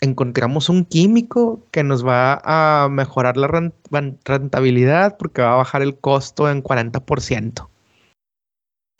encontramos 0.01 0.70
un 0.70 0.86
químico 0.86 1.62
que 1.72 1.84
nos 1.84 2.06
va 2.06 2.41
a 2.44 2.89
mejorar 2.89 3.38
la 3.38 3.48
rentabilidad 4.25 5.18
porque 5.18 5.41
va 5.41 5.53
a 5.53 5.58
bajar 5.58 5.82
el 5.82 5.98
costo 5.98 6.50
en 6.50 6.63
40%. 6.63 7.70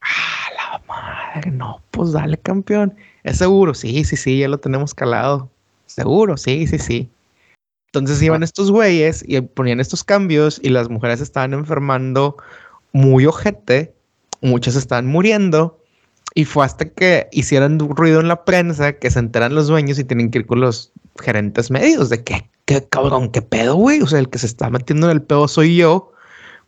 Ah, 0.02 0.48
la 0.56 0.82
madre, 0.88 1.52
no, 1.52 1.82
pues 1.92 2.12
dale, 2.12 2.38
campeón. 2.38 2.96
¿Es 3.24 3.38
seguro? 3.38 3.74
Sí, 3.74 4.04
sí, 4.04 4.16
sí, 4.16 4.40
ya 4.40 4.48
lo 4.48 4.58
tenemos 4.58 4.94
calado. 4.94 5.50
¿Seguro? 5.86 6.38
Sí, 6.38 6.68
sí, 6.68 6.78
sí. 6.78 7.10
Entonces 7.88 8.22
iban 8.22 8.44
estos 8.44 8.70
güeyes 8.70 9.24
y 9.28 9.42
ponían 9.42 9.80
estos 9.80 10.04
cambios 10.04 10.60
y 10.64 10.70
las 10.70 10.90
mujeres 10.90 11.22
estaban 11.22 11.54
enfermando 11.54 12.38
muy 12.92 13.26
ojete, 13.26 13.94
muchas 14.42 14.76
estaban 14.76 15.08
muriendo 15.08 15.79
y 16.36 16.46
fue 16.46 16.66
hasta 16.66 16.86
que 16.86 17.28
hicieran 17.32 17.80
ruido 17.80 18.20
en 18.20 18.28
la 18.28 18.46
prensa 18.46 18.94
que 18.94 19.10
se 19.12 19.20
enteran 19.20 19.56
los 19.56 19.68
dueños 19.68 20.00
y 20.00 20.04
tienen 20.04 20.32
que 20.32 20.40
ir 20.40 20.46
con 20.46 20.62
los 20.62 20.92
gerentes 21.20 21.72
medios 21.72 22.10
de 22.10 22.24
que, 22.24 22.50
qué 22.66 22.88
cabrón, 22.88 23.32
qué 23.32 23.42
pedo, 23.42 23.76
güey. 23.76 24.02
O 24.02 24.08
sea, 24.08 24.20
el 24.20 24.30
que 24.30 24.40
se 24.40 24.46
está 24.46 24.70
metiendo 24.70 25.10
en 25.10 25.18
el 25.18 25.22
pedo 25.22 25.48
soy 25.48 25.76
yo 25.76 26.14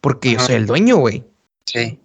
porque 0.01 0.31
yo 0.31 0.39
soy 0.39 0.55
el 0.55 0.65
dueño, 0.65 0.97
güey. 0.97 1.23
Sí. 1.65 1.99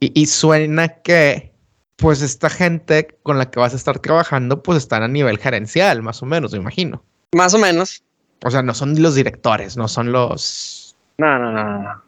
Y, 0.00 0.20
y 0.20 0.26
suena 0.26 0.88
que 0.88 1.52
pues 1.96 2.22
esta 2.22 2.48
gente 2.48 3.18
con 3.24 3.38
la 3.38 3.50
que 3.50 3.58
vas 3.58 3.72
a 3.72 3.76
estar 3.76 3.98
trabajando 3.98 4.62
pues 4.62 4.78
están 4.78 5.02
a 5.02 5.08
nivel 5.08 5.38
gerencial, 5.38 6.02
más 6.02 6.22
o 6.22 6.26
menos, 6.26 6.52
me 6.52 6.58
imagino. 6.58 7.02
Más 7.34 7.54
o 7.54 7.58
menos. 7.58 8.02
O 8.44 8.50
sea, 8.50 8.62
no 8.62 8.72
son 8.72 9.00
los 9.02 9.16
directores, 9.16 9.76
no 9.76 9.88
son 9.88 10.12
los. 10.12 10.96
No, 11.18 11.38
no, 11.38 11.52
no, 11.52 11.82
no. 11.82 12.02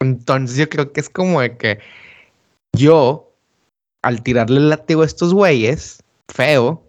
Entonces 0.00 0.56
yo 0.56 0.68
creo 0.68 0.92
que 0.92 1.00
es 1.00 1.10
como 1.10 1.42
de 1.42 1.56
que 1.56 1.78
yo, 2.72 3.33
al 4.04 4.22
tirarle 4.22 4.58
el 4.58 4.70
látigo 4.70 5.02
a 5.02 5.06
estos 5.06 5.34
güeyes, 5.34 6.02
feo, 6.28 6.82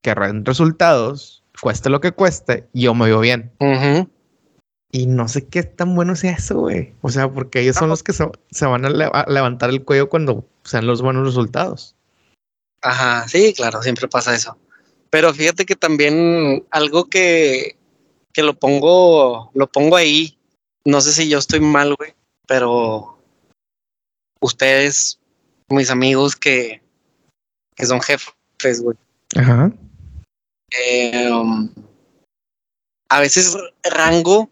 que 0.00 0.14
den 0.14 0.44
resultados, 0.44 1.42
cueste 1.60 1.90
lo 1.90 2.00
que 2.00 2.12
cueste, 2.12 2.66
yo 2.72 2.94
me 2.94 3.06
veo 3.06 3.20
bien. 3.20 3.52
Y 4.90 5.06
no 5.06 5.28
sé 5.28 5.46
qué 5.46 5.62
tan 5.62 5.94
bueno 5.94 6.16
sea 6.16 6.32
eso, 6.32 6.58
güey. 6.58 6.92
O 7.00 7.10
sea, 7.10 7.30
porque 7.30 7.60
ellos 7.60 7.76
son 7.76 7.88
los 7.88 8.02
que 8.02 8.12
se, 8.12 8.66
van 8.66 8.84
a, 8.84 9.24
levantar 9.28 9.70
el 9.70 9.84
cuello 9.84 10.08
cuando 10.08 10.46
sean 10.64 10.86
los 10.86 11.00
buenos 11.00 11.26
resultados. 11.26 11.94
Ajá, 12.82 13.26
sí, 13.28 13.54
claro, 13.54 13.82
siempre 13.82 14.08
pasa 14.08 14.34
eso. 14.34 14.58
Pero 15.08 15.32
fíjate 15.32 15.64
que 15.64 15.76
también 15.76 16.64
algo 16.70 17.08
que 17.08 17.76
que 18.32 18.42
lo 18.42 18.54
pongo, 18.54 19.50
lo 19.54 19.66
pongo 19.70 19.96
ahí. 19.96 20.38
No 20.84 21.00
sé 21.00 21.12
si 21.12 21.28
yo 21.28 21.38
estoy 21.38 21.60
mal, 21.60 21.94
güey, 21.94 22.14
pero 22.46 23.18
ustedes, 24.40 25.20
mis 25.72 25.90
amigos 25.90 26.36
que, 26.36 26.82
que 27.74 27.86
son 27.86 28.00
jefes, 28.00 28.82
güey. 28.82 28.96
Ajá. 29.36 29.72
Eh, 30.70 31.30
um, 31.30 31.70
a 33.08 33.20
veces 33.20 33.56
rango 33.82 34.48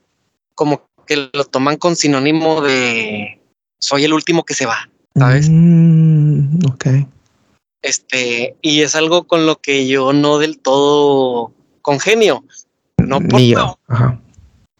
como 0.55 0.83
que 1.07 1.31
lo 1.33 1.45
toman 1.45 1.77
con 1.77 1.97
sinónimo 1.97 2.61
de 2.61 3.41
soy 3.81 4.05
el 4.05 4.13
último 4.13 4.45
que 4.45 4.55
se 4.55 4.67
va, 4.67 4.91
¿sabes? 5.17 5.49
Mm, 5.51 6.67
ok. 6.67 6.87
Este, 7.83 8.57
y 8.61 8.83
es 8.83 8.95
algo 8.95 9.27
con 9.27 9.47
lo 9.47 9.57
que 9.57 9.87
yo 9.89 10.13
no 10.13 10.39
del 10.39 10.59
todo 10.59 11.53
congenio. 11.81 12.45
No 12.99 13.21
por, 13.21 13.41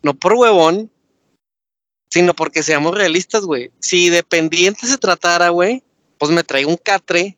no 0.03 0.15
por 0.15 0.35
huevón, 0.35 0.91
sino 2.11 2.35
porque 2.35 2.63
seamos 2.63 2.95
realistas, 2.95 3.45
güey. 3.45 3.71
Si 3.81 4.11
dependiente 4.11 4.87
se 4.87 4.99
tratara, 4.99 5.49
güey, 5.49 5.83
pues 6.21 6.31
me 6.31 6.45
traigo 6.45 6.71
un 6.71 6.77
catre. 6.77 7.37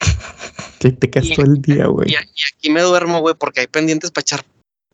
Que 0.80 0.92
te 0.92 1.10
quedas 1.10 1.30
todo 1.34 1.46
el 1.46 1.60
día, 1.60 1.86
güey. 1.88 2.08
Y, 2.08 2.14
aquí 2.14 2.70
me 2.70 2.82
duermo, 2.82 3.18
güey, 3.18 3.34
porque 3.34 3.62
hay 3.62 3.66
pendientes 3.66 4.12
para 4.12 4.22
echar 4.22 4.44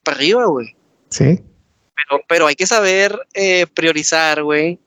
para 0.02 0.16
arriba, 0.16 0.46
güey. 0.46 0.74
Sí. 1.10 1.42
Pero, 1.94 2.22
pero 2.26 2.46
hay 2.46 2.54
que 2.54 2.66
saber 2.66 3.18
eh, 3.34 3.66
priorizar, 3.66 4.42
güey. 4.42 4.78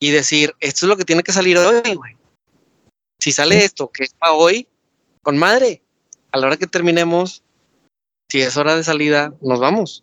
Y 0.00 0.10
decir, 0.10 0.54
esto 0.60 0.86
es 0.86 0.88
lo 0.88 0.96
que 0.96 1.04
tiene 1.04 1.22
que 1.22 1.32
salir 1.32 1.58
hoy, 1.58 1.94
güey. 1.96 2.16
Si 3.20 3.30
sale 3.30 3.62
esto, 3.62 3.90
que 3.90 4.04
es 4.04 4.14
para 4.14 4.32
hoy, 4.32 4.66
con 5.20 5.36
madre, 5.36 5.82
a 6.32 6.38
la 6.38 6.46
hora 6.46 6.56
que 6.56 6.66
terminemos, 6.66 7.42
si 8.30 8.40
es 8.40 8.56
hora 8.56 8.76
de 8.76 8.84
salida, 8.84 9.34
nos 9.42 9.60
vamos. 9.60 10.02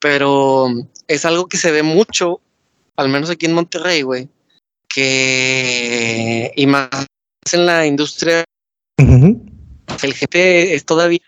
Pero 0.00 0.68
es 1.08 1.26
algo 1.26 1.46
que 1.46 1.58
se 1.58 1.72
ve 1.72 1.82
mucho, 1.82 2.40
al 2.96 3.10
menos 3.10 3.28
aquí 3.28 3.44
en 3.44 3.52
Monterrey, 3.52 4.00
güey, 4.00 4.30
que 4.96 6.52
y 6.56 6.66
más 6.66 6.88
en 7.52 7.66
la 7.66 7.84
industria, 7.84 8.44
el 8.96 10.14
gente 10.14 10.74
es 10.74 10.86
todavía, 10.86 11.20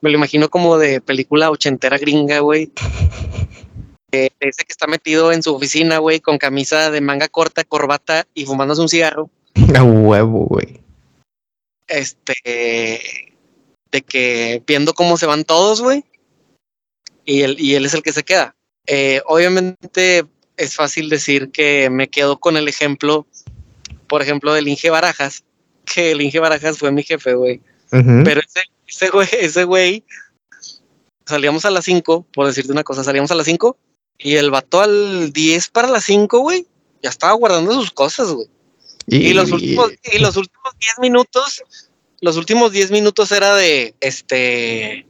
me 0.00 0.10
lo 0.10 0.16
imagino 0.16 0.48
como 0.48 0.78
de 0.78 1.02
película 1.02 1.50
ochentera 1.50 1.98
gringa, 1.98 2.38
güey. 2.38 2.72
eh, 4.10 4.30
dice 4.40 4.64
que 4.64 4.72
está 4.72 4.86
metido 4.86 5.32
en 5.32 5.42
su 5.42 5.54
oficina, 5.54 5.98
güey, 5.98 6.20
con 6.20 6.38
camisa 6.38 6.90
de 6.90 7.02
manga 7.02 7.28
corta, 7.28 7.62
corbata 7.62 8.26
y 8.32 8.46
fumándose 8.46 8.80
un 8.80 8.88
cigarro. 8.88 9.28
A 9.76 9.84
huevo, 9.84 10.46
güey. 10.46 10.80
Este, 11.88 13.00
de 13.90 14.00
que 14.00 14.62
viendo 14.66 14.94
cómo 14.94 15.18
se 15.18 15.26
van 15.26 15.44
todos, 15.44 15.82
güey. 15.82 16.04
Y 17.26 17.42
él, 17.42 17.56
y 17.60 17.74
él 17.74 17.84
es 17.84 17.92
el 17.92 18.02
que 18.02 18.14
se 18.14 18.24
queda. 18.24 18.54
Eh, 18.86 19.20
obviamente 19.26 20.24
es 20.58 20.74
fácil 20.74 21.08
decir 21.08 21.50
que 21.50 21.88
me 21.90 22.08
quedo 22.08 22.38
con 22.38 22.56
el 22.56 22.68
ejemplo, 22.68 23.26
por 24.06 24.20
ejemplo, 24.20 24.52
del 24.52 24.68
Inge 24.68 24.90
Barajas, 24.90 25.44
que 25.84 26.12
el 26.12 26.20
Inge 26.20 26.40
Barajas 26.40 26.78
fue 26.78 26.92
mi 26.92 27.02
jefe, 27.02 27.34
güey. 27.34 27.60
Pero 27.90 28.42
ese, 28.42 28.60
ese 28.86 29.08
güey, 29.08 29.28
ese 29.32 29.64
güey, 29.64 30.04
salíamos 31.24 31.64
a 31.64 31.70
las 31.70 31.86
5, 31.86 32.26
por 32.34 32.46
decirte 32.46 32.72
una 32.72 32.84
cosa, 32.84 33.02
salíamos 33.02 33.30
a 33.30 33.34
las 33.34 33.46
5 33.46 33.78
y 34.18 34.34
el 34.34 34.50
vato 34.50 34.82
al 34.82 35.32
10 35.32 35.68
para 35.68 35.88
las 35.88 36.04
5, 36.04 36.40
güey, 36.40 36.66
ya 37.02 37.08
estaba 37.08 37.32
guardando 37.32 37.72
sus 37.72 37.90
cosas, 37.90 38.28
güey. 38.32 38.48
Y, 39.06 39.32
los 39.32 39.50
últimos, 39.52 39.90
y 40.12 40.18
los 40.18 40.36
últimos 40.36 40.74
10 40.78 40.98
minutos, 40.98 41.62
los 42.20 42.36
últimos 42.36 42.72
10 42.72 42.90
minutos 42.90 43.32
era 43.32 43.54
de, 43.54 43.94
este, 44.00 45.06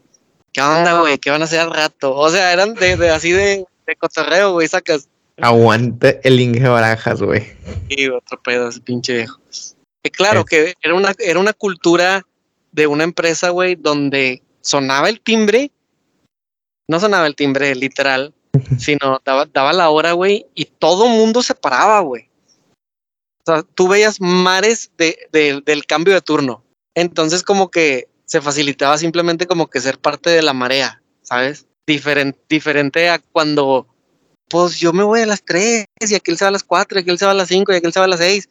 ¿qué 0.52 0.60
onda, 0.60 1.00
güey? 1.00 1.18
¿Qué 1.18 1.30
van 1.30 1.42
a 1.42 1.46
hacer 1.46 1.58
al 1.58 1.74
rato? 1.74 2.14
O 2.14 2.30
sea, 2.30 2.52
eran 2.52 2.74
de, 2.74 3.10
así 3.10 3.32
de, 3.32 3.64
de 3.86 3.96
cotorreo, 3.96 4.52
güey, 4.52 4.68
sacas. 4.68 5.08
Aguante 5.40 6.20
el 6.24 6.40
Inge 6.40 6.68
Barajas, 6.68 7.22
güey. 7.22 7.46
Y 7.88 8.08
otro 8.08 8.40
pedo, 8.42 8.68
ese 8.68 8.80
pinche 8.80 9.14
viejo. 9.14 9.40
Y 10.02 10.10
claro, 10.10 10.44
que 10.44 10.74
era 10.82 10.94
una, 10.94 11.14
era 11.18 11.38
una 11.38 11.52
cultura 11.52 12.26
de 12.72 12.86
una 12.86 13.04
empresa, 13.04 13.50
güey, 13.50 13.74
donde 13.74 14.42
sonaba 14.60 15.08
el 15.08 15.20
timbre, 15.20 15.70
no 16.88 17.00
sonaba 17.00 17.26
el 17.26 17.36
timbre 17.36 17.74
literal, 17.74 18.34
sino 18.78 19.20
daba, 19.24 19.46
daba 19.46 19.72
la 19.72 19.90
hora, 19.90 20.12
güey, 20.12 20.46
y 20.54 20.66
todo 20.66 21.08
mundo 21.08 21.42
se 21.42 21.54
paraba, 21.54 22.00
güey. 22.00 22.28
O 23.46 23.52
sea, 23.52 23.62
tú 23.62 23.88
veías 23.88 24.20
mares 24.20 24.90
de, 24.98 25.16
del 25.64 25.86
cambio 25.86 26.14
de 26.14 26.20
turno. 26.20 26.62
Entonces, 26.94 27.42
como 27.42 27.70
que 27.70 28.08
se 28.24 28.40
facilitaba 28.40 28.98
simplemente 28.98 29.46
como 29.46 29.68
que 29.68 29.80
ser 29.80 29.98
parte 29.98 30.30
de 30.30 30.42
la 30.42 30.52
marea, 30.52 31.02
¿sabes? 31.22 31.66
Diferente, 31.86 32.38
diferente 32.48 33.08
a 33.08 33.18
cuando, 33.18 33.86
pues 34.48 34.78
yo 34.78 34.92
me 34.92 35.02
voy 35.02 35.20
a 35.20 35.26
las 35.26 35.42
tres 35.42 35.86
y 36.00 36.14
aquel 36.14 36.36
se 36.36 36.44
va 36.44 36.48
a 36.48 36.52
las 36.52 36.64
cuatro 36.64 36.98
y 36.98 37.02
aquel 37.02 37.18
se 37.18 37.24
va 37.26 37.32
a 37.32 37.34
las 37.34 37.48
cinco 37.48 37.72
y 37.72 37.76
aquel 37.76 37.92
se 37.92 38.00
va 38.00 38.06
a 38.06 38.08
las 38.08 38.20
seis. 38.20 38.48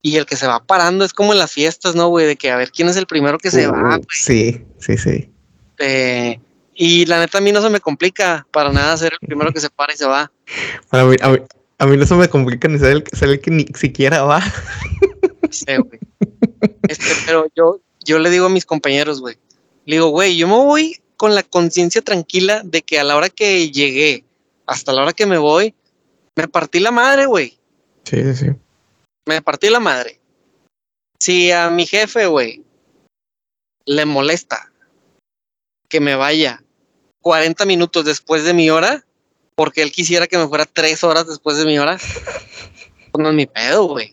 Y 0.00 0.16
el 0.16 0.26
que 0.26 0.36
se 0.36 0.46
va 0.46 0.64
parando 0.64 1.04
es 1.04 1.12
como 1.12 1.32
en 1.32 1.38
las 1.38 1.52
fiestas, 1.52 1.94
¿no, 1.94 2.08
güey? 2.08 2.26
De 2.26 2.36
que 2.36 2.50
a 2.50 2.56
ver 2.56 2.70
quién 2.70 2.88
es 2.88 2.96
el 2.96 3.06
primero 3.06 3.38
que 3.38 3.50
se 3.50 3.66
va, 3.66 3.96
güey. 3.96 4.06
Sí, 4.10 4.64
sí, 4.78 4.96
sí. 4.96 5.30
Eh, 5.78 6.38
y 6.74 7.06
la 7.06 7.18
neta 7.18 7.38
a 7.38 7.40
mí 7.40 7.50
no 7.50 7.60
se 7.60 7.70
me 7.70 7.80
complica 7.80 8.46
para 8.52 8.72
nada 8.72 8.96
ser 8.96 9.12
el 9.12 9.26
primero 9.26 9.52
que 9.52 9.60
se 9.60 9.70
para 9.70 9.92
y 9.92 9.96
se 9.96 10.06
va. 10.06 10.30
A 10.90 11.04
mí, 11.04 11.16
a 11.78 11.86
mí, 11.86 11.96
no 11.96 12.06
se 12.06 12.14
me 12.14 12.28
complica 12.28 12.68
ni 12.68 12.78
ser 12.78 12.92
el, 12.92 13.04
ser 13.12 13.28
el 13.30 13.40
que 13.40 13.50
ni 13.50 13.66
siquiera 13.74 14.22
va. 14.22 14.42
Sí, 15.50 15.64
güey. 15.66 15.98
Este, 16.88 17.06
pero 17.26 17.46
yo, 17.56 17.80
yo 18.04 18.18
le 18.18 18.30
digo 18.30 18.46
a 18.46 18.50
mis 18.50 18.66
compañeros, 18.66 19.20
güey, 19.20 19.36
le 19.86 19.96
digo, 19.96 20.08
güey, 20.08 20.36
yo 20.36 20.46
me 20.46 20.54
voy 20.54 21.00
con 21.16 21.34
la 21.34 21.42
conciencia 21.42 22.02
tranquila 22.02 22.62
de 22.64 22.82
que 22.82 22.98
a 22.98 23.04
la 23.04 23.16
hora 23.16 23.28
que 23.28 23.70
llegué, 23.70 24.24
hasta 24.68 24.92
la 24.92 25.02
hora 25.02 25.12
que 25.12 25.26
me 25.26 25.38
voy, 25.38 25.74
me 26.36 26.46
partí 26.46 26.78
la 26.78 26.90
madre, 26.90 27.26
güey. 27.26 27.58
Sí, 28.04 28.22
sí, 28.22 28.36
sí. 28.36 28.46
Me 29.26 29.42
partí 29.42 29.70
la 29.70 29.80
madre. 29.80 30.20
Si 31.18 31.50
a 31.50 31.70
mi 31.70 31.86
jefe, 31.86 32.26
güey, 32.26 32.62
le 33.86 34.04
molesta 34.04 34.70
que 35.88 36.00
me 36.00 36.14
vaya 36.14 36.62
40 37.22 37.64
minutos 37.64 38.04
después 38.04 38.44
de 38.44 38.54
mi 38.54 38.70
hora, 38.70 39.04
porque 39.56 39.82
él 39.82 39.90
quisiera 39.90 40.26
que 40.26 40.38
me 40.38 40.46
fuera 40.46 40.66
3 40.66 41.02
horas 41.02 41.26
después 41.26 41.56
de 41.56 41.64
mi 41.64 41.78
hora, 41.78 41.98
pues 43.10 43.22
no 43.22 43.30
es 43.30 43.34
mi 43.34 43.46
pedo, 43.46 43.84
güey. 43.84 44.12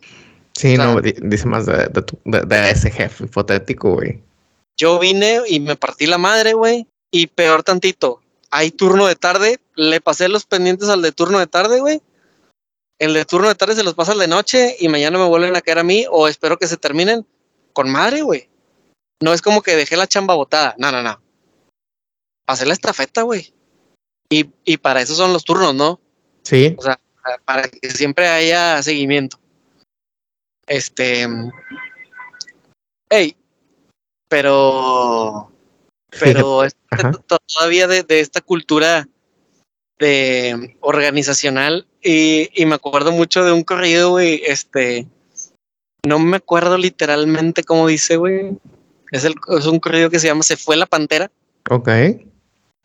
Sí, 0.54 0.78
no, 0.78 1.02
dice 1.02 1.46
más 1.48 1.66
de, 1.66 1.90
de, 2.24 2.70
ese 2.72 2.90
jefe 2.90 3.26
hipotético, 3.26 3.96
güey. 3.96 4.24
Yo 4.78 5.00
vine 5.00 5.42
y 5.48 5.60
me 5.60 5.76
partí 5.76 6.08
la 6.08 6.18
madre, 6.18 6.54
güey. 6.54 6.88
Y 7.12 7.28
peor 7.28 7.64
tantito, 7.64 8.22
hay 8.56 8.72
turno 8.72 9.06
de 9.06 9.16
tarde, 9.16 9.60
le 9.76 10.02
pasé 10.02 10.30
los 10.30 10.46
pendientes 10.46 10.90
al 10.90 11.02
de 11.02 11.12
turno 11.12 11.40
de 11.40 11.48
tarde, 11.48 11.80
güey. 11.80 12.02
El 13.00 13.14
de 13.14 13.26
turno 13.26 13.50
de 13.50 13.56
tarde 13.56 13.76
se 13.76 13.84
los 13.84 13.94
pasa 13.94 14.14
al 14.14 14.20
de 14.20 14.28
noche 14.28 14.78
y 14.80 14.88
mañana 14.88 15.18
me 15.18 15.28
vuelven 15.28 15.56
a 15.56 15.62
caer 15.62 15.80
a 15.80 15.84
mí 15.84 16.06
o 16.10 16.28
espero 16.28 16.58
que 16.58 16.68
se 16.68 16.78
terminen 16.78 17.26
con 17.74 17.90
madre, 17.90 18.22
güey. 18.22 18.50
No 19.22 19.34
es 19.34 19.42
como 19.42 19.62
que 19.62 19.76
dejé 19.76 19.98
la 19.98 20.08
chamba 20.08 20.36
botada. 20.36 20.76
No, 20.78 20.92
no, 20.92 21.02
no 21.02 21.26
hacer 22.48 22.68
la 22.68 22.74
estafeta, 22.74 23.24
güey. 23.24 23.54
Y, 24.30 24.50
y 24.64 24.78
para 24.78 25.02
eso 25.02 25.16
son 25.16 25.34
los 25.34 25.44
turnos, 25.44 25.74
¿no? 25.76 26.00
Sí. 26.44 26.76
O 26.78 26.82
sea, 26.82 27.00
para 27.44 27.68
que 27.68 27.90
siempre 27.90 28.28
haya 28.28 28.82
seguimiento. 28.82 29.40
Este. 30.68 31.28
Hey, 33.10 33.36
pero. 34.28 35.52
Pero 36.20 36.64
todavía 37.48 37.88
de, 37.88 38.04
de, 38.04 38.20
esta 38.20 38.42
cultura 38.42 39.08
de 40.00 40.78
organizacional. 40.82 41.88
Y, 42.02 42.50
y, 42.54 42.66
me 42.66 42.76
acuerdo 42.76 43.12
mucho 43.12 43.44
de 43.44 43.52
un 43.52 43.64
corrido, 43.64 44.12
güey. 44.12 44.42
Este. 44.46 45.08
No 46.06 46.20
me 46.20 46.38
acuerdo 46.38 46.78
literalmente 46.78 47.64
cómo 47.64 47.88
dice, 47.88 48.18
güey. 48.18 48.58
Es, 49.12 49.24
el, 49.24 49.36
es 49.58 49.66
un 49.66 49.80
corrido 49.80 50.10
que 50.10 50.20
se 50.20 50.28
llama 50.28 50.44
Se 50.44 50.58
fue 50.58 50.76
la 50.76 50.86
pantera. 50.86 51.32
Ok 51.70 51.90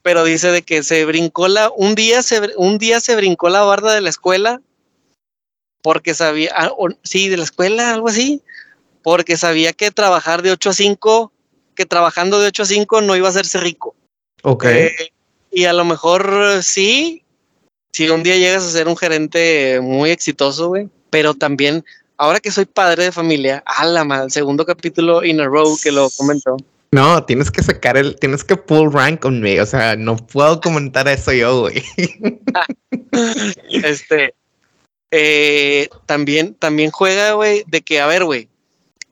pero 0.02 0.24
dice 0.24 0.50
de 0.50 0.62
que 0.62 0.82
se 0.82 1.04
brincó 1.04 1.48
la, 1.48 1.70
un 1.76 1.94
día 1.94 2.22
se, 2.22 2.40
un 2.56 2.78
día 2.78 3.00
se 3.00 3.16
brincó 3.16 3.48
la 3.48 3.62
barda 3.62 3.94
de 3.94 4.00
la 4.00 4.08
escuela 4.08 4.62
porque 5.82 6.14
sabía, 6.14 6.52
ah, 6.56 6.70
sí, 7.02 7.28
de 7.28 7.36
la 7.36 7.44
escuela, 7.44 7.92
algo 7.94 8.08
así, 8.08 8.42
porque 9.02 9.36
sabía 9.36 9.72
que 9.72 9.90
trabajar 9.90 10.42
de 10.42 10.52
8 10.52 10.70
a 10.70 10.74
5, 10.74 11.32
que 11.80 11.86
trabajando 11.86 12.38
de 12.38 12.48
8 12.48 12.62
a 12.62 12.66
5 12.66 13.00
no 13.00 13.16
iba 13.16 13.26
a 13.26 13.30
hacerse 13.30 13.58
rico. 13.58 13.94
Ok. 14.42 14.66
Eh, 14.66 15.12
y 15.50 15.64
a 15.64 15.72
lo 15.72 15.86
mejor 15.86 16.62
sí, 16.62 17.24
si 17.90 18.06
un 18.10 18.22
día 18.22 18.36
llegas 18.36 18.64
a 18.64 18.70
ser 18.70 18.86
un 18.86 18.98
gerente 18.98 19.80
muy 19.82 20.10
exitoso, 20.10 20.68
güey, 20.68 20.90
pero 21.08 21.32
también, 21.32 21.82
ahora 22.18 22.38
que 22.38 22.50
soy 22.50 22.66
padre 22.66 23.04
de 23.04 23.12
familia, 23.12 23.62
a 23.64 23.86
la 23.86 24.02
el 24.24 24.30
segundo 24.30 24.66
capítulo 24.66 25.24
in 25.24 25.40
a 25.40 25.46
row 25.46 25.74
que 25.82 25.90
lo 25.90 26.10
comentó. 26.10 26.58
No, 26.92 27.24
tienes 27.24 27.50
que 27.50 27.62
sacar 27.62 27.96
el, 27.96 28.14
tienes 28.16 28.44
que 28.44 28.56
pull 28.56 28.92
rank 28.92 29.20
conmigo. 29.20 29.62
O 29.62 29.66
sea, 29.66 29.96
no 29.96 30.18
puedo 30.18 30.60
comentar 30.60 31.08
eso 31.08 31.32
yo, 31.32 31.60
güey. 31.60 31.82
este, 33.70 34.34
eh, 35.10 35.88
también, 36.04 36.54
también 36.56 36.90
juega, 36.90 37.32
güey, 37.32 37.64
de 37.68 37.80
que, 37.80 38.00
a 38.00 38.06
ver, 38.06 38.24
güey, 38.24 38.49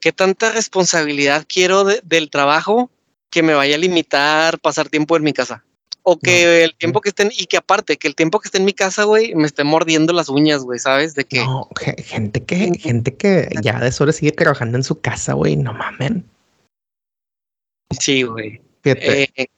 ¿qué 0.00 0.12
tanta 0.12 0.52
responsabilidad 0.52 1.44
quiero 1.48 1.84
del 1.84 2.30
trabajo 2.30 2.90
que 3.30 3.42
me 3.42 3.54
vaya 3.54 3.76
a 3.76 3.78
limitar 3.78 4.58
pasar 4.58 4.88
tiempo 4.88 5.16
en 5.16 5.22
mi 5.22 5.32
casa? 5.32 5.64
O 6.02 6.18
que 6.18 6.64
el 6.64 6.74
tiempo 6.74 7.02
que 7.02 7.10
estén, 7.10 7.30
y 7.36 7.46
que 7.46 7.58
aparte, 7.58 7.98
que 7.98 8.08
el 8.08 8.14
tiempo 8.14 8.40
que 8.40 8.48
esté 8.48 8.56
en 8.56 8.64
mi 8.64 8.72
casa, 8.72 9.04
güey, 9.04 9.34
me 9.34 9.46
esté 9.46 9.62
mordiendo 9.62 10.14
las 10.14 10.30
uñas, 10.30 10.62
güey, 10.62 10.78
¿sabes? 10.78 11.14
De 11.14 11.24
que. 11.24 11.44
No, 11.44 11.68
gente 11.98 12.42
que, 12.44 12.72
gente 12.78 13.14
que 13.14 13.50
ya 13.60 13.78
de 13.78 13.88
eso 13.88 14.10
sigue 14.10 14.32
trabajando 14.32 14.78
en 14.78 14.84
su 14.84 15.00
casa, 15.00 15.34
güey, 15.34 15.56
no 15.56 15.74
mamen. 15.74 16.24
Sí, 18.00 18.22
güey. 18.22 18.62
Eh, 18.84 19.48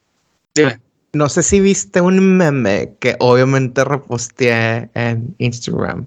no 1.12 1.28
sé 1.28 1.42
si 1.42 1.60
viste 1.60 2.00
un 2.00 2.36
meme 2.36 2.94
que 2.98 3.16
obviamente 3.20 3.84
reposteé 3.84 4.90
en 4.94 5.34
Instagram 5.38 6.06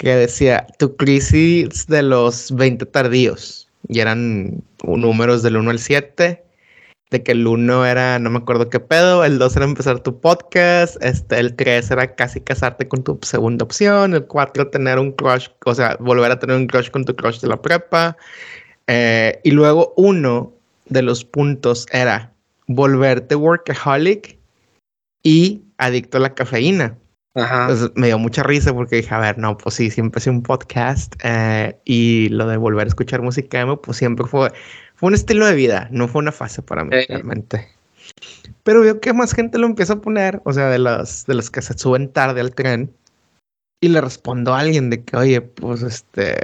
que 0.00 0.16
decía 0.16 0.66
tu 0.78 0.96
crisis 0.96 1.86
de 1.86 2.02
los 2.02 2.52
20 2.52 2.86
tardíos 2.86 3.68
y 3.86 4.00
eran 4.00 4.62
números 4.82 5.42
del 5.42 5.58
1 5.58 5.70
al 5.72 5.78
7 5.78 6.42
de 7.10 7.22
que 7.22 7.32
el 7.32 7.46
1 7.46 7.84
era 7.84 8.18
no 8.18 8.30
me 8.30 8.38
acuerdo 8.38 8.70
qué 8.70 8.80
pedo, 8.80 9.26
el 9.26 9.38
2 9.38 9.56
era 9.56 9.66
empezar 9.66 10.00
tu 10.00 10.18
podcast, 10.18 10.96
este, 11.04 11.38
el 11.38 11.54
3 11.54 11.90
era 11.90 12.14
casi 12.14 12.40
casarte 12.40 12.88
con 12.88 13.04
tu 13.04 13.18
segunda 13.20 13.62
opción, 13.62 14.14
el 14.14 14.24
4 14.24 14.70
tener 14.70 14.98
un 14.98 15.12
crush, 15.12 15.48
o 15.66 15.74
sea, 15.74 15.98
volver 16.00 16.30
a 16.30 16.38
tener 16.38 16.56
un 16.56 16.66
crush 16.66 16.88
con 16.90 17.04
tu 17.04 17.14
crush 17.14 17.40
de 17.40 17.48
la 17.48 17.60
prepa, 17.60 18.16
eh, 18.86 19.38
y 19.44 19.50
luego 19.50 19.92
uno 19.98 20.50
de 20.86 21.02
los 21.02 21.26
puntos 21.26 21.86
era 21.92 22.32
volverte 22.68 23.34
workaholic 23.34 24.38
y 25.22 25.60
adicto 25.76 26.16
a 26.16 26.20
la 26.20 26.34
cafeína. 26.34 26.96
Ajá. 27.34 27.62
Entonces 27.62 27.92
me 27.94 28.08
dio 28.08 28.18
mucha 28.18 28.42
risa 28.42 28.74
porque 28.74 28.96
dije, 28.96 29.14
a 29.14 29.20
ver, 29.20 29.38
no, 29.38 29.56
pues 29.56 29.76
sí, 29.76 29.90
siempre 29.90 30.18
hice 30.18 30.30
un 30.30 30.42
podcast 30.42 31.14
eh, 31.22 31.78
y 31.84 32.28
lo 32.30 32.46
de 32.48 32.56
volver 32.56 32.86
a 32.86 32.88
escuchar 32.88 33.22
música 33.22 33.64
pues 33.76 33.96
siempre 33.96 34.26
fue, 34.26 34.52
fue 34.96 35.08
un 35.08 35.14
estilo 35.14 35.46
de 35.46 35.54
vida, 35.54 35.88
no 35.92 36.08
fue 36.08 36.20
una 36.20 36.32
fase 36.32 36.62
para 36.62 36.84
mí 36.84 36.90
realmente. 37.08 37.68
Pero 38.64 38.80
veo 38.80 39.00
que 39.00 39.12
más 39.12 39.32
gente 39.32 39.58
lo 39.58 39.66
empieza 39.66 39.94
a 39.94 40.00
poner, 40.00 40.42
o 40.44 40.52
sea, 40.52 40.68
de 40.68 40.78
los, 40.78 41.26
de 41.26 41.34
los 41.34 41.50
que 41.50 41.62
se 41.62 41.78
suben 41.78 42.12
tarde 42.12 42.40
al 42.40 42.54
tren. 42.54 42.92
Y 43.82 43.88
le 43.88 44.00
respondo 44.00 44.52
a 44.52 44.60
alguien 44.60 44.90
de 44.90 45.02
que, 45.02 45.16
oye, 45.16 45.40
pues 45.40 45.82
este, 45.82 46.36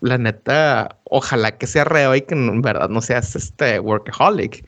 la 0.00 0.18
neta, 0.18 0.98
ojalá 1.04 1.56
que 1.56 1.66
sea 1.66 1.84
reo 1.84 2.14
y 2.14 2.22
que 2.22 2.34
en 2.34 2.60
verdad 2.60 2.90
no 2.90 3.00
seas 3.00 3.34
este 3.36 3.80
workaholic. 3.80 4.64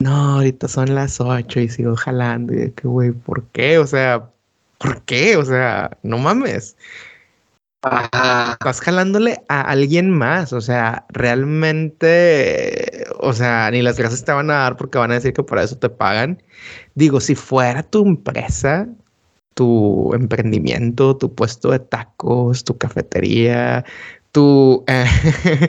No, 0.00 0.34
ahorita 0.34 0.68
son 0.68 0.94
las 0.94 1.20
8 1.20 1.60
y 1.60 1.68
sigo 1.68 1.96
jalando. 1.96 2.52
Y 2.52 2.56
de 2.56 2.72
que, 2.72 2.86
güey, 2.86 3.12
¿por 3.12 3.44
qué? 3.48 3.78
O 3.78 3.86
sea, 3.86 4.30
¿Por 4.78 5.02
qué? 5.04 5.36
O 5.36 5.44
sea, 5.44 5.90
no 6.02 6.18
mames. 6.18 6.76
Estás 7.84 8.80
jalándole 8.80 9.42
a 9.48 9.60
alguien 9.62 10.10
más. 10.10 10.52
O 10.52 10.60
sea, 10.60 11.04
realmente, 11.10 13.04
o 13.18 13.32
sea, 13.32 13.70
ni 13.70 13.82
las 13.82 13.98
gracias 13.98 14.24
te 14.24 14.32
van 14.32 14.50
a 14.50 14.54
dar 14.54 14.76
porque 14.76 14.98
van 14.98 15.10
a 15.10 15.14
decir 15.14 15.32
que 15.32 15.42
por 15.42 15.58
eso 15.58 15.76
te 15.76 15.90
pagan. 15.90 16.42
Digo, 16.94 17.20
si 17.20 17.34
fuera 17.34 17.82
tu 17.82 18.06
empresa, 18.06 18.88
tu 19.54 20.12
emprendimiento, 20.14 21.16
tu 21.16 21.34
puesto 21.34 21.70
de 21.70 21.78
tacos, 21.78 22.64
tu 22.64 22.76
cafetería, 22.78 23.84
tu, 24.32 24.84
eh, 24.86 25.06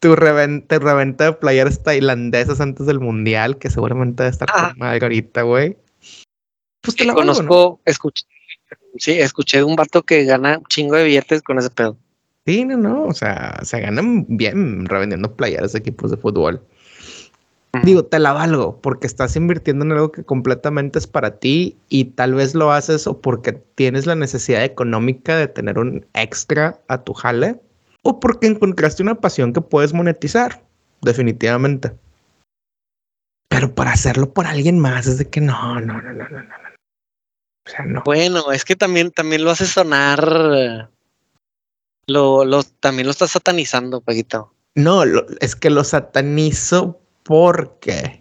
tu 0.00 0.16
reventa, 0.16 0.78
reventa 0.78 1.24
de 1.26 1.32
playeras 1.34 1.82
tailandesas 1.82 2.60
antes 2.60 2.86
del 2.86 3.00
mundial, 3.00 3.58
que 3.58 3.70
seguramente 3.70 4.22
debe 4.22 4.32
estar 4.32 4.48
ah. 4.52 4.72
madre 4.76 5.00
ahorita, 5.02 5.42
güey. 5.42 5.76
Pues 6.82 6.96
te 6.96 7.04
la 7.04 7.12
conozco, 7.12 7.80
escuché, 7.84 8.24
sí, 8.96 9.12
escuché 9.12 9.58
de 9.58 9.64
un 9.64 9.76
vato 9.76 10.02
que 10.02 10.24
gana 10.24 10.58
un 10.58 10.64
chingo 10.66 10.96
de 10.96 11.04
billetes 11.04 11.42
con 11.42 11.58
ese 11.58 11.70
pedo. 11.70 11.96
Sí, 12.46 12.64
no, 12.64 12.76
no, 12.76 13.04
o 13.04 13.14
sea, 13.14 13.60
se 13.62 13.80
ganan 13.80 14.24
bien 14.28 14.86
revendiendo 14.86 15.34
playeras 15.34 15.72
de 15.72 15.78
equipos 15.78 16.10
de 16.10 16.16
fútbol. 16.16 16.62
Digo, 17.84 18.04
te 18.04 18.18
la 18.18 18.32
valgo 18.32 18.80
porque 18.80 19.06
estás 19.06 19.36
invirtiendo 19.36 19.84
en 19.84 19.92
algo 19.92 20.10
que 20.10 20.24
completamente 20.24 20.98
es 20.98 21.06
para 21.06 21.38
ti 21.38 21.76
y 21.88 22.06
tal 22.06 22.34
vez 22.34 22.54
lo 22.56 22.72
haces 22.72 23.06
o 23.06 23.20
porque 23.20 23.52
tienes 23.52 24.06
la 24.06 24.16
necesidad 24.16 24.64
económica 24.64 25.36
de 25.36 25.46
tener 25.46 25.78
un 25.78 26.04
extra 26.14 26.80
a 26.88 27.04
tu 27.04 27.12
jale 27.12 27.60
o 28.02 28.18
porque 28.18 28.48
encontraste 28.48 29.04
una 29.04 29.14
pasión 29.14 29.52
que 29.52 29.60
puedes 29.60 29.92
monetizar, 29.92 30.64
definitivamente. 31.02 31.92
Pero 33.48 33.72
para 33.72 33.92
hacerlo 33.92 34.32
por 34.32 34.46
alguien 34.46 34.78
más 34.80 35.06
es 35.06 35.18
de 35.18 35.28
que 35.28 35.40
no, 35.40 35.80
no, 35.80 36.02
no, 36.02 36.12
no, 36.12 36.28
no, 36.28 36.40
no. 36.40 36.69
O 37.66 37.70
sea, 37.70 37.84
no. 37.84 38.02
Bueno, 38.04 38.52
es 38.52 38.64
que 38.64 38.76
también, 38.76 39.10
también 39.10 39.44
lo 39.44 39.50
hace 39.50 39.66
sonar. 39.66 40.90
Lo, 42.06 42.44
lo, 42.44 42.62
también 42.80 43.06
lo 43.06 43.12
estás 43.12 43.30
satanizando, 43.30 44.00
Paguito. 44.00 44.52
No, 44.74 45.02
es 45.40 45.56
que 45.56 45.70
lo 45.70 45.84
satanizo 45.84 46.98
porque 47.24 48.20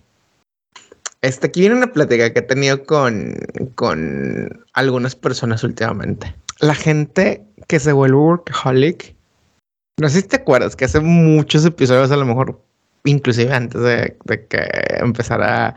este, 1.22 1.48
aquí 1.48 1.62
viene 1.62 1.76
una 1.76 1.92
plática 1.92 2.32
que 2.32 2.40
he 2.40 2.44
tenido 2.44 2.84
con, 2.86 3.36
con 3.76 4.66
algunas 4.74 5.16
personas 5.16 5.64
últimamente. 5.64 6.34
La 6.60 6.76
gente 6.76 7.44
que 7.68 7.80
se 7.80 7.92
vuelve 7.92 8.18
workaholic, 8.18 9.16
no 10.00 10.08
sé 10.08 10.22
si 10.22 10.28
te 10.28 10.38
acuerdas 10.38 10.76
que 10.76 10.86
hace 10.86 11.02
muchos 11.02 11.66
episodios, 11.66 12.12
a 12.12 12.18
lo 12.18 12.26
mejor, 12.26 12.62
inclusive 13.04 13.54
antes 13.54 13.82
de, 13.82 14.18
que 14.50 14.68
empezara 15.00 15.76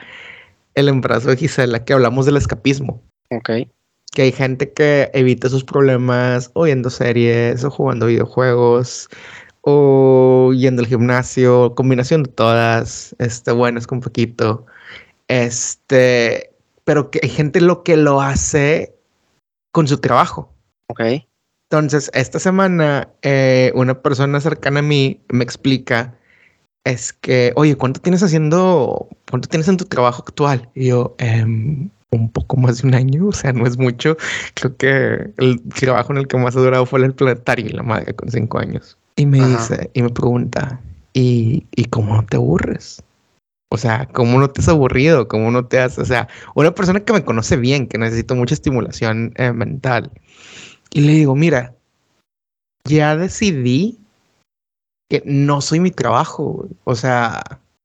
el 0.75 0.89
embarazo 0.89 1.31
de 1.31 1.37
Gisela, 1.37 1.85
que 1.85 1.93
hablamos 1.93 2.25
del 2.27 2.37
escapismo. 2.37 3.03
Ok. 3.37 3.51
Que 4.15 4.23
hay 4.23 4.33
gente 4.33 4.73
que 4.73 5.11
evita 5.15 5.49
sus 5.49 5.65
problemas 5.65 6.51
o 6.55 6.65
viendo 6.65 6.91
series 6.91 7.65
o 7.65 7.71
jugando 7.71 8.07
videojuegos 8.07 9.09
o 9.63 10.53
yendo 10.55 10.83
al 10.83 10.89
gimnasio, 10.89 11.75
combinación 11.75 12.25
de 12.25 12.31
todas, 12.31 13.15
este, 13.19 13.53
bueno, 13.53 13.79
es 13.79 13.87
con 13.87 14.01
poquito, 14.01 14.67
este, 15.29 16.51
pero 16.85 17.11
que 17.11 17.21
hay 17.23 17.29
gente 17.29 17.61
lo 17.61 17.85
que 17.85 17.97
lo 17.97 18.21
hace 18.21 18.95
con 19.71 19.87
su 19.87 19.99
trabajo. 19.99 20.53
Ok. 20.89 21.01
Entonces, 21.71 22.11
esta 22.13 22.39
semana, 22.39 23.09
eh, 23.23 23.73
una 23.75 24.03
persona 24.03 24.41
cercana 24.41 24.81
a 24.81 24.83
mí 24.83 25.21
me 25.31 25.45
explica, 25.45 26.15
es 26.85 27.13
que, 27.13 27.53
oye, 27.57 27.77
¿cuánto 27.77 28.01
tienes 28.01 28.23
haciendo, 28.23 29.09
cuánto 29.31 29.49
tienes 29.49 29.69
en 29.69 29.77
tu 29.77 29.85
trabajo 29.85 30.23
actual? 30.27 30.69
Y 30.75 30.89
yo, 30.89 31.15
em, 31.19 31.89
un 32.13 32.31
poco 32.31 32.57
más 32.57 32.83
de 32.83 32.89
un 32.89 32.95
año, 32.95 33.27
o 33.27 33.33
sea, 33.33 33.53
no 33.53 33.67
es 33.67 33.79
mucho. 33.79 34.17
Creo 34.55 34.77
que 34.77 35.33
el 35.39 35.61
trabajo 35.75 36.13
en 36.13 36.19
el 36.19 36.29
que 36.29 36.37
más 36.37 36.55
ha 36.57 36.61
durado 36.61 36.87
fue 36.87 37.05
el 37.05 37.15
planetario, 37.15 37.69
la 37.71 37.83
madre, 37.83 38.15
con 38.15 38.31
cinco 38.31 38.59
años. 38.59 38.97
Y 39.17 39.27
me 39.27 39.45
dice, 39.47 39.91
y 39.95 40.03
me 40.03 40.11
pregunta, 40.11 40.81
¿y, 41.13 41.67
¿y 41.75 41.85
cómo 41.87 42.15
no 42.15 42.25
te 42.25 42.37
aburres? 42.37 43.03
O 43.71 43.79
sea, 43.79 44.07
¿cómo 44.13 44.39
no 44.39 44.51
te 44.51 44.61
has 44.61 44.69
aburrido? 44.69 45.29
¿Cómo 45.29 45.51
no 45.51 45.65
te 45.65 45.81
has...? 45.81 45.99
O 45.99 46.05
sea, 46.05 46.29
una 46.55 46.75
persona 46.75 47.01
que 47.01 47.13
me 47.15 47.25
conoce 47.25 47.57
bien, 47.57 47.87
que 47.87 47.97
necesito 47.97 48.35
mucha 48.35 48.55
estimulación 48.55 49.33
eh, 49.37 49.53
mental. 49.53 50.11
Y 50.93 51.01
le 51.01 51.13
digo, 51.13 51.35
mira, 51.35 51.75
ya 52.85 53.17
decidí 53.17 53.99
que 55.09 55.23
no 55.25 55.63
soy 55.63 55.81
mi 55.81 55.91
trabajo. 55.91 56.69
O 56.85 56.95
sea, 56.95 57.43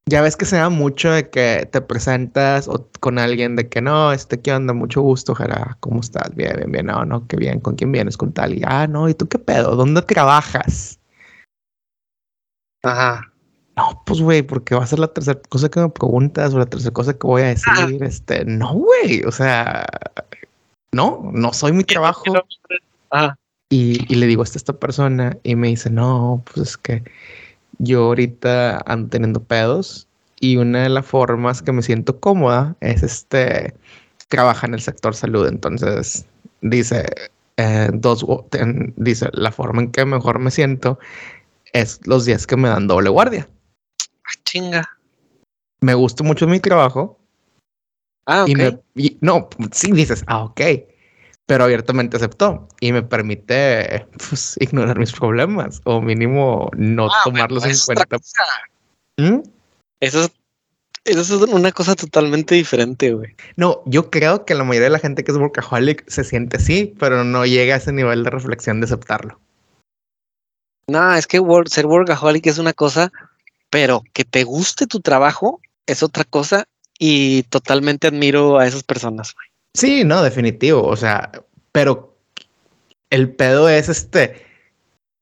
ya 0.08 0.22
ves 0.22 0.38
que 0.38 0.46
se 0.46 0.56
da 0.56 0.70
mucho 0.70 1.12
de 1.12 1.30
que 1.30 1.68
te 1.70 1.82
presentas 1.82 2.70
o 2.70 2.90
con 3.02 3.20
alguien 3.20 3.58
de 3.58 3.68
que 3.68 3.82
no, 3.82 4.14
este, 4.14 4.40
¿qué 4.40 4.54
onda? 4.54 4.74
Mucho 4.74 5.02
gusto, 5.02 5.36
Jara. 5.36 5.78
¿Cómo 5.82 6.00
estás? 6.00 6.34
Bien, 6.34 6.56
bien, 6.56 6.72
bien. 6.72 6.86
No, 6.86 7.04
no, 7.04 7.28
qué 7.28 7.36
bien. 7.36 7.60
¿Con 7.60 7.76
quién 7.76 7.92
vienes? 7.92 8.16
Con 8.16 8.32
tal. 8.32 8.54
Y, 8.54 8.62
ah, 8.66 8.88
no, 8.88 9.10
¿y 9.10 9.14
tú 9.14 9.28
qué 9.28 9.38
pedo? 9.38 9.76
¿Dónde 9.76 10.02
trabajas? 10.02 10.98
Ajá. 12.84 13.34
No, 13.76 14.02
pues, 14.06 14.22
güey, 14.22 14.44
porque 14.44 14.76
va 14.76 14.84
a 14.84 14.88
ser 14.88 15.00
la 15.00 15.10
tercera 15.10 15.40
cosa 15.50 15.70
que 15.70 15.82
me 15.82 15.90
preguntas 15.90 16.54
o 16.54 16.60
la 16.60 16.66
tercera 16.66 16.94
cosa 16.94 17.14
que 17.14 17.28
voy 17.28 17.42
a 17.42 17.48
decir. 17.48 18.02
Este, 18.02 18.46
no, 18.46 18.74
güey, 18.74 19.24
o 19.26 19.32
sea, 19.32 19.86
no, 20.94 21.30
no 21.34 21.52
soy 21.52 21.74
mi 21.74 21.84
trabajo. 21.84 22.24
Ajá. 23.10 23.38
Y, 23.70 24.12
y, 24.12 24.16
le 24.16 24.26
digo 24.28 24.42
a 24.44 24.46
esta 24.46 24.72
persona 24.72 25.38
y 25.44 25.58
me 25.58 25.68
dice, 25.68 25.90
no, 25.90 26.42
pues 26.46 26.70
es 26.70 26.78
que 26.78 27.04
yo 27.80 28.06
ahorita 28.06 28.82
ando 28.86 29.10
teniendo 29.10 29.44
pedos 29.44 30.08
y 30.40 30.58
una 30.58 30.84
de 30.84 30.90
las 30.90 31.06
formas 31.06 31.62
que 31.62 31.72
me 31.72 31.82
siento 31.82 32.20
cómoda 32.20 32.76
es 32.80 33.04
este, 33.04 33.74
trabaja 34.28 34.68
en 34.68 34.74
el 34.74 34.82
sector 34.82 35.16
salud. 35.16 35.48
Entonces, 35.48 36.26
dice, 36.62 37.06
eh, 37.58 37.90
dos, 37.94 38.26
dice, 38.96 39.30
la 39.34 39.52
forma 39.52 39.82
en 39.82 39.92
que 39.92 40.06
mejor 40.06 40.40
me 40.40 40.52
siento 40.52 41.00
es 41.74 42.00
los 42.06 42.26
días 42.26 42.48
que 42.48 42.58
me 42.58 42.70
dan 42.70 42.88
doble 42.88 43.10
guardia. 43.10 43.48
Ah, 44.24 44.42
chinga. 44.46 44.90
Me 45.82 45.94
gusta 45.94 46.24
mucho 46.24 46.48
mi 46.48 46.60
trabajo. 46.60 47.20
Ah, 48.26 48.44
ok. 48.44 48.82
no, 49.22 49.48
sí 49.72 49.92
dices, 49.92 50.24
ah, 50.28 50.44
ok. 50.44 50.62
Pero 51.48 51.64
abiertamente 51.64 52.18
aceptó 52.18 52.68
y 52.80 52.92
me 52.92 53.02
permite 53.02 54.06
pues, 54.30 54.56
ignorar 54.60 55.00
mis 55.00 55.12
problemas 55.12 55.82
o 55.86 56.02
mínimo 56.02 56.70
no 56.78 57.08
ah, 57.08 57.22
tomarlos 57.24 57.66
en 57.66 57.76
cuenta. 57.86 58.18
¿Mm? 59.18 59.40
Eso 60.00 60.22
es 60.22 60.32
eso 61.08 61.46
es 61.46 61.54
una 61.54 61.72
cosa 61.72 61.96
totalmente 61.96 62.54
diferente, 62.54 63.14
güey. 63.14 63.34
No, 63.56 63.82
yo 63.86 64.10
creo 64.12 64.44
que 64.44 64.56
la 64.56 64.66
mayoría 64.66 64.88
de 64.88 64.92
la 64.92 65.00
gente 65.00 65.24
que 65.24 65.32
es 65.32 65.38
workaholic 65.38 66.04
se 66.10 66.26
siente 66.26 66.58
así, 66.58 66.94
pero 67.00 67.24
no 67.24 67.46
llega 67.46 67.76
a 67.76 67.78
ese 67.78 67.94
nivel 67.94 68.26
de 68.26 68.30
reflexión 68.30 68.82
de 68.82 68.88
aceptarlo. 68.88 69.40
No, 70.90 71.16
es 71.16 71.26
que 71.26 71.42
ser 71.68 71.86
workaholic 71.86 72.48
es 72.48 72.58
una 72.58 72.74
cosa, 72.74 73.12
pero 73.70 74.04
que 74.12 74.26
te 74.26 74.44
guste 74.44 74.86
tu 74.86 75.00
trabajo 75.00 75.62
es 75.86 76.04
otra 76.04 76.26
cosa 76.26 76.66
y 77.00 77.44
totalmente 77.44 78.08
admiro 78.08 78.60
a 78.60 78.68
esas 78.68 78.84
personas. 78.84 79.34
Sí, 79.76 80.04
no, 80.04 80.24
definitivo. 80.24 80.84
O 80.84 80.96
sea, 80.96 81.32
pero 81.72 82.18
el 83.10 83.36
pedo 83.36 83.70
es 83.70 83.90
este. 83.90 84.46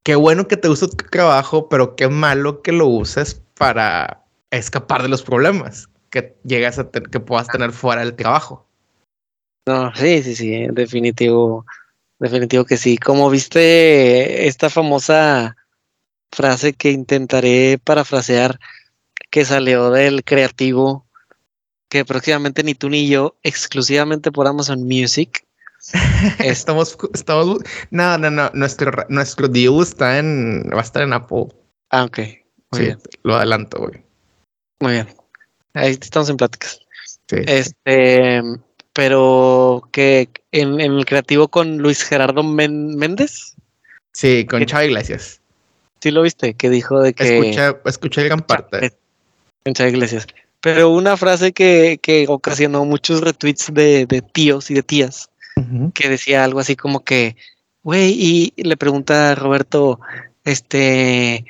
Qué 0.03 0.15
bueno 0.15 0.47
que 0.47 0.58
te 0.58 0.67
guste 0.67 0.88
tu 0.88 0.95
trabajo, 1.10 1.67
pero 1.69 1.95
qué 1.95 2.08
malo 2.08 2.62
que 2.62 2.71
lo 2.71 2.88
uses 2.88 3.41
para 3.55 4.23
escapar 4.51 5.01
de 5.01 5.10
los 5.10 5.23
problemas 5.23 5.89
que 6.10 6.36
llegas 6.43 6.79
a 6.79 6.89
que 6.89 7.19
puedas 7.19 7.47
tener 7.47 7.71
fuera 7.71 8.01
del 8.01 8.15
trabajo. 8.15 8.65
No, 9.67 9.93
sí, 9.95 10.21
sí, 10.23 10.36
sí, 10.36 10.67
definitivo. 10.71 11.65
Definitivo 12.19 12.65
que 12.65 12.77
sí. 12.77 12.97
Como 12.97 13.29
viste 13.29 14.47
esta 14.47 14.69
famosa 14.69 15.58
frase 16.31 16.73
que 16.73 16.91
intentaré 16.91 17.79
parafrasear 17.84 18.60
que 19.29 19.43
salió 19.43 19.89
del 19.89 20.23
creativo, 20.23 21.04
que 21.89 22.06
próximamente 22.06 22.63
ni 22.63 22.76
tú 22.76 22.89
ni 22.89 23.08
yo, 23.08 23.38
exclusivamente 23.43 24.32
por 24.32 24.48
Amazon 24.48 24.84
Music. 24.84 25.45
estamos, 26.39 26.98
estamos, 27.13 27.60
no, 27.91 28.17
no, 28.17 28.32
no, 28.32 28.50
nuestro, 28.54 28.91
nuestro 29.10 29.48
deal 29.48 29.82
está 29.82 30.17
en, 30.17 30.69
va 30.74 30.80
a 30.80 30.84
estar 30.84 31.04
en 31.04 31.13
Apple. 31.13 31.48
Ah, 31.91 32.06
ok. 32.06 32.17
Muy 32.71 32.80
sí, 32.80 32.86
bien. 32.86 33.00
lo 33.24 33.36
adelanto, 33.36 33.80
güey. 33.80 34.04
Muy 34.80 34.93
bien. 34.93 35.08
Ahí 35.74 35.91
estamos 35.91 36.30
en 36.30 36.38
pláticas. 36.38 36.80
Sí. 37.30 37.38
Este, 37.45 38.41
pero 38.93 39.88
que 39.91 40.30
en, 40.52 40.80
el 40.80 41.06
creativo 41.06 41.48
con 41.50 41.78
Luis 41.78 42.04
Gerardo 42.04 42.43
Méndez. 42.43 43.56
Sí, 44.13 44.45
con 44.45 44.65
Chava 44.65 44.86
Iglesias. 44.86 45.41
Sí 46.02 46.12
lo 46.12 46.21
viste, 46.21 46.54
que 46.54 46.69
dijo 46.69 47.02
de 47.02 47.13
que... 47.13 47.39
Escuché, 47.39 47.78
escuché 47.86 48.24
gran 48.24 48.41
parte. 48.41 48.93
En 49.65 49.74
Chava 49.74 49.89
Iglesias. 49.89 50.28
Pero 50.65 50.89
una 50.89 51.15
frase 51.15 51.54
que, 51.54 51.99
que 52.01 52.25
ocasionó 52.28 52.86
muchos 52.86 53.21
retweets 53.21 53.71
de, 53.71 54.08
de 54.08 54.23
tíos 54.23 54.71
y 54.71 54.73
de 54.73 54.82
tías, 54.82 55.30
que 55.93 56.10
decía 56.10 56.43
algo 56.43 56.60
así 56.60 56.75
como 56.75 57.04
que, 57.04 57.36
güey, 57.84 58.15
y 58.17 58.51
le 58.58 58.75
pregunta 58.75 59.30
a 59.30 59.36
Roberto, 59.36 59.99
este, 60.43 61.45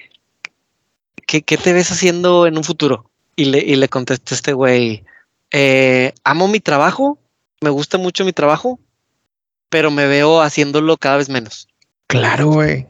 ¿qué, 1.26 1.44
¿qué, 1.44 1.56
te 1.56 1.72
ves 1.72 1.94
haciendo 1.94 2.46
en 2.46 2.58
un 2.58 2.66
futuro? 2.66 3.10
Y 3.38 3.46
le, 3.46 3.60
y 3.60 3.78
le 3.78 3.88
contesta 3.88 4.36
este 4.36 4.52
güey, 4.52 5.06
eh, 5.50 6.12
amo 6.26 6.50
mi 6.50 6.60
trabajo, 6.60 7.18
me 7.62 7.70
gusta 7.70 7.98
mucho 7.98 8.26
mi 8.26 8.34
trabajo, 8.34 8.82
pero 9.70 9.92
me 9.92 10.08
veo 10.08 10.42
haciéndolo 10.42 10.98
cada 10.98 11.16
vez 11.16 11.30
menos. 11.30 11.70
Claro, 12.08 12.48
güey. 12.48 12.86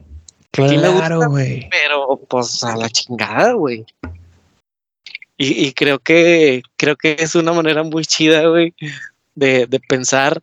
Claro, 0.50 1.28
güey. 1.28 1.68
Pero 1.70 2.20
pues 2.28 2.64
a 2.64 2.74
la 2.74 2.90
chingada, 2.90 3.52
güey. 3.52 3.86
Y, 5.38 5.66
y 5.66 5.72
creo 5.72 5.98
que 5.98 6.62
creo 6.76 6.96
que 6.96 7.16
es 7.18 7.34
una 7.34 7.52
manera 7.52 7.82
muy 7.82 8.04
chida, 8.06 8.46
güey, 8.46 8.74
de, 9.34 9.66
de 9.66 9.80
pensar. 9.80 10.42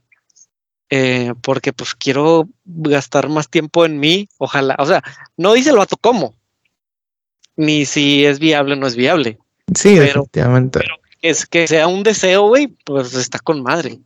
eh, 0.90 1.34
porque 1.42 1.74
pues 1.74 1.96
quiero 1.96 2.48
gastar 2.66 3.28
más 3.30 3.50
tiempo 3.50 3.86
en 3.86 4.00
mí. 4.00 4.30
Ojalá. 4.38 4.76
O 4.78 4.86
sea, 4.86 5.02
no 5.38 5.54
dice 5.54 5.72
el 5.72 5.78
vato 5.78 5.98
cómo. 5.98 6.36
Ni 7.56 7.86
si 7.86 8.26
es 8.26 8.38
viable 8.40 8.74
o 8.74 8.76
no 8.78 8.88
es 8.88 8.96
viable. 8.96 9.38
Sí, 9.76 9.96
pero- 9.98 10.06
definitivamente. 10.24 10.80
Es 11.22 11.46
que 11.46 11.68
sea 11.68 11.88
un 11.88 12.04
deseo, 12.04 12.48
güey, 12.50 12.68
pues 12.86 13.14
está 13.14 13.40
con 13.40 13.64
madre. 13.64 13.98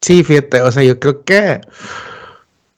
Sí, 0.00 0.24
fíjate, 0.24 0.62
o 0.62 0.72
sea, 0.72 0.82
yo 0.82 0.98
creo 0.98 1.22
que 1.22 1.60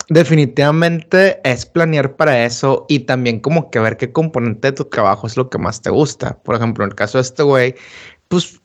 definitivamente 0.09 1.40
es 1.49 1.67
planear 1.67 2.17
para 2.17 2.45
eso 2.45 2.87
y 2.88 3.01
también 3.01 3.40
como 3.40 3.71
que 3.71 3.79
ver 3.79 3.97
qué 3.97 4.12
componente 4.12 4.69
de 4.69 4.73
tu 4.73 4.85
trabajo 4.85 5.27
es 5.27 5.37
lo 5.37 5.51
que 5.51 5.59
más 5.59 5.83
te 5.83 5.90
gusta. 5.90 6.38
Por 6.43 6.57
ejemplo, 6.57 6.85
en 6.85 6.90
el 6.90 6.97
caso 6.97 7.19
de 7.19 7.23
este 7.23 7.43
güey, 7.43 7.75
pues, 8.29 8.61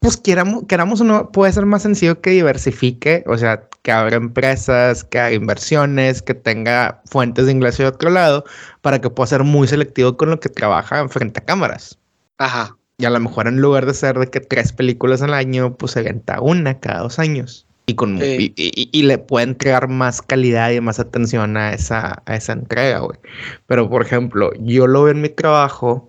pues 0.00 0.16
queramos, 0.16 0.64
queramos 0.66 1.00
o 1.00 1.04
no, 1.04 1.30
puede 1.30 1.52
ser 1.52 1.66
más 1.66 1.82
sencillo 1.82 2.20
que 2.20 2.30
diversifique, 2.30 3.24
o 3.26 3.36
sea, 3.36 3.68
que 3.82 3.92
abra 3.92 4.16
empresas, 4.16 5.04
que 5.04 5.18
haga 5.18 5.32
inversiones, 5.32 6.22
que 6.22 6.34
tenga 6.34 7.02
fuentes 7.06 7.46
de 7.46 7.52
ingreso 7.52 7.82
de 7.82 7.88
otro 7.90 8.10
lado, 8.10 8.44
para 8.80 9.00
que 9.00 9.10
pueda 9.10 9.26
ser 9.26 9.44
muy 9.44 9.68
selectivo 9.68 10.16
con 10.16 10.30
lo 10.30 10.40
que 10.40 10.48
trabaja 10.48 11.08
frente 11.08 11.40
a 11.40 11.44
cámaras. 11.44 11.98
Ajá. 12.38 12.76
Y 12.98 13.06
a 13.06 13.10
lo 13.10 13.20
mejor 13.20 13.48
en 13.48 13.60
lugar 13.60 13.86
de 13.86 13.94
ser 13.94 14.18
de 14.18 14.28
que 14.28 14.40
tres 14.40 14.72
películas 14.72 15.22
al 15.22 15.32
año, 15.32 15.74
pues 15.76 15.92
se 15.92 16.00
avienta 16.00 16.40
una 16.40 16.80
cada 16.80 17.00
dos 17.00 17.18
años. 17.18 17.66
Y, 17.90 17.94
con, 17.94 18.18
y, 18.22 18.52
y- 18.56 18.88
y 18.92 19.02
le 19.02 19.18
puede 19.18 19.44
entregar 19.46 19.88
más 19.88 20.22
calidad 20.22 20.70
y 20.70 20.80
más 20.80 21.00
atención 21.00 21.56
a 21.56 21.72
esa, 21.74 22.22
a 22.24 22.36
esa 22.36 22.52
entrega, 22.52 23.00
güey. 23.00 23.18
Pero, 23.66 23.88
por 23.90 24.02
ejemplo, 24.02 24.52
yo 24.60 24.86
lo 24.86 25.02
veo 25.04 25.12
en 25.12 25.20
mi 25.22 25.28
trabajo 25.28 26.08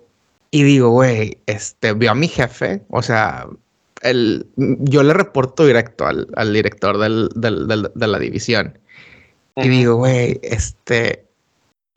y 0.50 0.62
digo, 0.62 0.90
güey, 0.90 1.38
este, 1.46 1.92
veo 1.92 2.10
a 2.12 2.14
mi 2.14 2.28
jefe, 2.28 2.82
o 2.88 3.02
sea, 3.02 3.46
el, 4.02 4.46
yo 4.56 5.02
le 5.02 5.14
reporto 5.14 5.66
directo 5.66 6.06
al, 6.06 6.28
al 6.36 6.52
director 6.52 6.98
del, 6.98 7.28
del- 7.34 7.66
del- 7.66 7.90
de 7.94 8.06
la 8.06 8.18
división. 8.18 8.78
Y 9.56 9.60
Ujú. 9.62 9.70
digo, 9.70 9.94
güey, 9.96 10.40
este, 10.42 11.24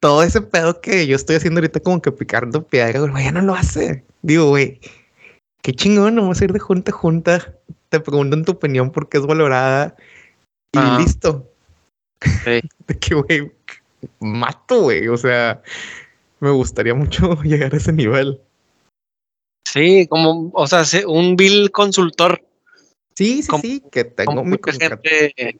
todo 0.02 0.24
ese 0.24 0.41
pedo 0.41 0.82
que 0.82 1.08
yo 1.08 1.15
estoy 1.15 1.36
haciendo 1.38 1.60
ahorita 1.60 1.80
como 1.80 2.02
que 2.02 2.12
picando 2.12 2.63
piedra, 2.65 3.00
güey, 3.02 3.24
ya 3.26 3.32
no 3.32 3.41
lo 3.41 3.56
hace. 3.56 4.04
Digo, 4.21 4.50
güey, 4.50 4.80
qué 5.62 5.74
chingón, 5.74 6.15
vamos 6.15 6.41
a 6.41 6.43
ir 6.45 6.54
de 6.54 6.60
junta 6.60 6.91
a 6.91 6.95
junta, 6.95 7.54
te 8.00 8.04
preguntan 8.04 8.44
tu 8.44 8.54
opinión 8.54 8.92
porque 8.92 9.18
es 9.18 9.26
valorada 9.26 9.96
y 10.74 11.02
listo. 11.02 11.50
Sí. 12.22 12.62
De 12.88 13.00
que, 13.00 13.16
güey, 13.16 13.52
mato, 14.20 14.82
güey, 14.84 15.08
o 15.08 15.18
sea, 15.18 15.62
me 16.40 16.50
gustaría 16.52 16.94
mucho 16.94 17.36
llegar 17.44 17.74
a 17.74 17.78
ese 17.78 17.94
nivel. 17.94 18.42
Sí, 19.68 20.08
como, 20.08 20.52
o 20.54 20.68
sea, 20.68 20.86
se- 20.86 21.06
un 21.06 21.36
bill 21.36 21.72
consultor. 21.72 22.44
Sí, 23.16 23.42
sí, 23.44 23.48
Como- 23.48 23.62
sí, 23.62 23.84
que 23.92 24.04
tengo 24.04 24.44
mi 24.44 24.52
mucha 24.52 24.74
gente, 24.74 25.60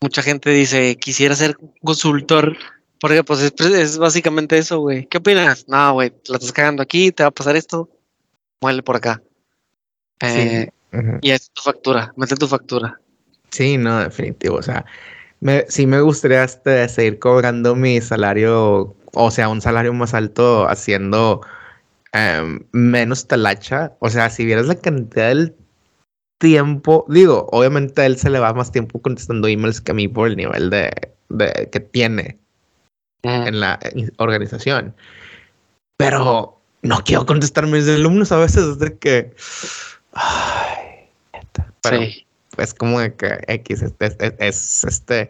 mucha 0.00 0.22
gente 0.22 0.50
dice, 0.50 0.96
quisiera 0.96 1.34
ser 1.34 1.56
consultor, 1.82 2.56
porque 3.00 3.24
pues 3.24 3.40
es, 3.40 3.52
es 3.60 3.98
básicamente 3.98 4.58
eso, 4.58 4.80
güey. 4.80 5.06
¿Qué 5.06 5.18
opinas? 5.18 5.66
No, 5.68 5.94
güey, 5.94 6.12
la 6.28 6.36
estás 6.36 6.52
cagando 6.52 6.82
aquí, 6.82 7.10
te 7.10 7.22
va 7.22 7.28
a 7.30 7.32
pasar 7.32 7.56
esto, 7.56 7.88
muele 8.60 8.82
por 8.82 8.96
acá. 8.96 9.22
Eh, 10.20 10.70
Y 11.22 11.30
es 11.30 11.50
tu 11.50 11.62
factura, 11.62 12.12
mete 12.16 12.34
tu 12.36 12.46
factura. 12.46 13.00
Sí, 13.50 13.76
no, 13.78 14.00
definitivo. 14.00 14.56
O 14.56 14.62
sea, 14.62 14.84
me, 15.40 15.64
sí 15.68 15.86
me 15.86 16.00
gustaría 16.00 16.44
este, 16.44 16.88
seguir 16.88 17.18
cobrando 17.18 17.74
mi 17.74 18.00
salario, 18.00 18.94
o 19.12 19.30
sea, 19.30 19.48
un 19.48 19.60
salario 19.60 19.92
más 19.92 20.14
alto 20.14 20.68
haciendo 20.68 21.40
em, 22.12 22.60
menos 22.72 23.26
talacha. 23.26 23.92
O 24.00 24.10
sea, 24.10 24.30
si 24.30 24.44
vieras 24.44 24.66
la 24.66 24.74
cantidad 24.74 25.28
del 25.28 25.54
tiempo, 26.38 27.06
digo, 27.08 27.48
obviamente 27.52 28.02
a 28.02 28.06
él 28.06 28.18
se 28.18 28.30
le 28.30 28.38
va 28.38 28.52
más 28.52 28.72
tiempo 28.72 29.00
contestando 29.00 29.48
emails 29.48 29.80
que 29.80 29.92
a 29.92 29.94
mí 29.94 30.08
por 30.08 30.28
el 30.28 30.36
nivel 30.36 30.70
de, 30.70 30.90
de 31.28 31.68
que 31.70 31.80
tiene 31.80 32.38
en 33.22 33.60
la 33.60 33.78
organización. 34.18 34.94
Pero 35.96 36.60
no 36.82 37.04
quiero 37.04 37.26
contestar 37.26 37.66
mis 37.66 37.88
alumnos 37.88 38.32
a 38.32 38.38
veces 38.38 38.64
es 38.64 38.78
de 38.78 38.98
que... 38.98 39.34
Ay. 40.12 40.81
Pero, 41.82 42.02
Sí. 42.02 42.26
pues 42.56 42.74
como 42.74 43.00
de 43.00 43.14
que 43.14 43.38
X 43.48 43.82
es, 43.82 43.92
es- 43.98 44.16
es- 44.20 44.34
es, 44.38 44.84
este 44.84 45.28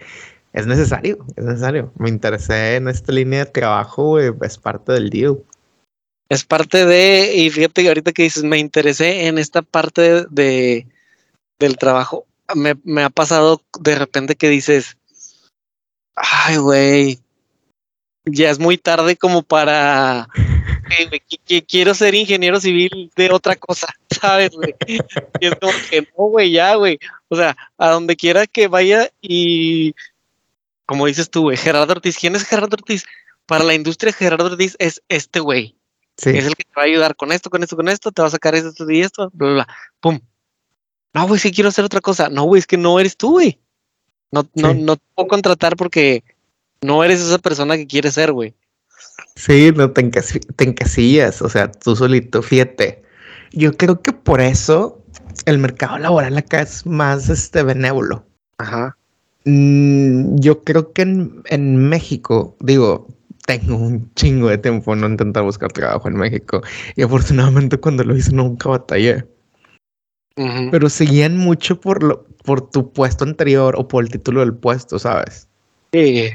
es 0.53 0.67
necesario, 0.67 1.25
es 1.37 1.45
necesario. 1.45 1.93
Me 1.97 2.09
interesé 2.11 2.77
en 2.77 2.89
esta 2.89 3.13
línea 3.13 3.45
de 3.47 3.51
trabajo, 3.51 4.05
güey, 4.09 4.31
es 4.43 4.59
parte 4.59 4.93
del 4.93 5.09
deal. 5.11 5.39
Es 6.29 6.45
parte 6.45 6.85
de, 6.87 7.35
y 7.37 7.51
fíjate 7.51 7.83
que 7.83 7.89
ahorita 7.89 8.13
que 8.13 8.23
dices, 8.25 8.43
me 8.45 8.59
interesé 8.59 9.27
en 9.27 9.39
esta 9.39 9.63
parte 9.63 10.27
de, 10.31 10.87
del 11.59 11.77
trabajo. 11.77 12.27
Me, 12.55 12.75
me 12.85 13.03
ha 13.03 13.11
pasado 13.11 13.63
de 13.81 13.95
repente 13.97 14.35
que 14.35 14.49
dices, 14.49 14.97
ay, 16.17 16.57
güey, 16.57 17.19
ya 18.25 18.51
es 18.51 18.59
muy 18.59 18.79
tarde 18.79 19.17
como 19.17 19.43
para, 19.43 20.29
que 21.47 21.63
quiero 21.65 21.95
ser 21.95 22.15
ingeniero 22.15 22.61
civil 22.61 23.11
de 23.17 23.31
otra 23.31 23.57
cosa, 23.57 23.89
¿sabes, 24.23 24.51
güey? 24.53 24.75
Y 24.87 25.47
es 25.47 25.55
como 25.61 25.73
que 25.91 26.01
no, 26.03 26.25
güey, 26.29 26.53
ya, 26.53 26.75
güey. 26.77 26.99
O 27.29 27.37
sea, 27.37 27.57
a 27.77 27.89
donde 27.91 28.17
quiera 28.17 28.47
que 28.47 28.69
vaya 28.69 29.11
y, 29.21 29.95
como 30.87 31.07
dices 31.07 31.29
tú, 31.31 31.43
güey, 31.43 31.57
Gerardo 31.57 31.93
Ortiz, 31.93 32.17
¿quién 32.19 32.35
es 32.37 32.45
Gerardo 32.45 32.75
Ortiz? 32.75 33.05
Para 33.47 33.65
la 33.65 33.75
industria, 33.75 34.13
Gerardo 34.13 34.47
Ortiz 34.47 34.77
es 34.79 35.03
este 35.09 35.41
güey. 35.41 35.77
Sí, 36.17 36.31
Es 36.31 36.47
el 36.47 36.55
que 36.55 36.65
te 36.65 36.73
va 36.77 36.83
a 36.83 36.87
ayudar 36.87 37.17
con 37.17 37.33
esto, 37.33 37.51
con 37.51 37.63
esto, 37.63 37.75
con 37.75 37.89
esto, 37.89 38.13
te 38.13 38.23
va 38.23 38.29
a 38.29 38.31
sacar 38.31 38.55
esto, 38.55 38.69
esto 38.69 38.91
y 38.91 39.01
esto, 39.01 39.31
bla, 39.33 39.47
bla, 39.49 39.55
bla. 39.55 39.69
Pum. 40.01 40.21
No, 41.15 41.27
güey, 41.27 41.41
sí 41.41 41.51
quiero 41.53 41.69
hacer 41.69 41.85
otra 41.85 42.01
cosa. 42.01 42.29
No, 42.29 42.45
güey, 42.45 42.61
es 42.61 42.67
que 42.67 42.77
no 42.77 42.99
eres 43.01 43.17
tú, 43.17 43.33
güey. 43.33 43.59
No, 44.31 44.49
no, 44.55 44.73
Sí. 44.73 44.79
no 44.81 44.97
te 44.97 45.03
puedo 45.15 45.29
contratar 45.29 45.77
porque 45.77 46.23
no 46.81 47.03
eres 47.05 47.21
esa 47.21 47.39
persona 47.39 47.77
que 47.77 47.87
quieres 47.87 48.15
ser, 48.15 48.33
güey. 48.33 48.55
sí, 49.35 49.73
no 49.75 49.91
te, 49.91 50.03
te 50.03 50.65
encasillas, 50.65 51.43
o 51.43 51.49
sea, 51.49 51.71
tú 51.71 51.97
solito, 51.97 52.43
fíjate. 52.43 53.02
Yo 53.53 53.73
creo 53.77 54.01
que 54.01 54.13
por 54.13 54.41
eso 54.41 55.03
el 55.47 55.59
mercado 55.59 55.99
laboral 55.99 56.37
acá 56.39 56.63
es 56.63 56.87
más 56.87 57.29
este 57.29 57.63
benévolo. 57.63 58.25
Ajá. 58.59 58.97
Mm, 59.45 60.37
yo 60.39 60.63
creo 60.63 60.93
que 60.93 61.03
en, 61.03 61.43
en 61.47 61.77
México, 61.77 62.57
digo, 62.61 63.09
tengo 63.47 63.77
un 63.77 64.13
chingo 64.15 64.49
de 64.49 64.59
tiempo 64.59 64.95
no 64.95 65.09
intentar 65.09 65.43
buscar 65.43 65.73
trabajo 65.73 66.09
en 66.09 66.17
México 66.17 66.63
y 66.97 67.03
afortunadamente 67.03 67.79
cuando 67.79 68.05
lo 68.05 68.17
hice 68.17 68.33
nunca 68.33 68.69
batallé. 68.69 69.27
Pero 70.71 70.89
seguían 70.89 71.37
mucho 71.37 71.79
por 71.79 72.03
lo, 72.03 72.25
por 72.45 72.71
tu 72.71 72.91
puesto 72.91 73.25
anterior 73.25 73.75
o 73.77 73.87
por 73.87 74.03
el 74.03 74.11
título 74.11 74.41
del 74.41 74.55
puesto, 74.55 74.99
¿sabes? 74.99 75.47
Sí. 75.93 76.31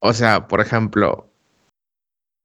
O 0.00 0.14
sea, 0.14 0.48
por 0.48 0.60
ejemplo, 0.60 1.28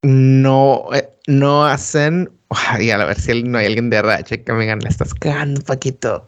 no, 0.04 0.86
eh, 0.94 1.10
no 1.28 1.66
hacen. 1.66 2.30
Ay, 2.70 2.92
a 2.92 2.98
ver 2.98 3.20
si 3.20 3.44
no 3.44 3.58
hay 3.58 3.68
alguien 3.68 3.90
de 3.90 3.98
RH 3.98 4.44
que 4.44 4.54
me 4.54 4.62
digan, 4.62 4.86
estás 4.86 5.14
cagando, 5.14 5.62
Paquito. 5.62 6.28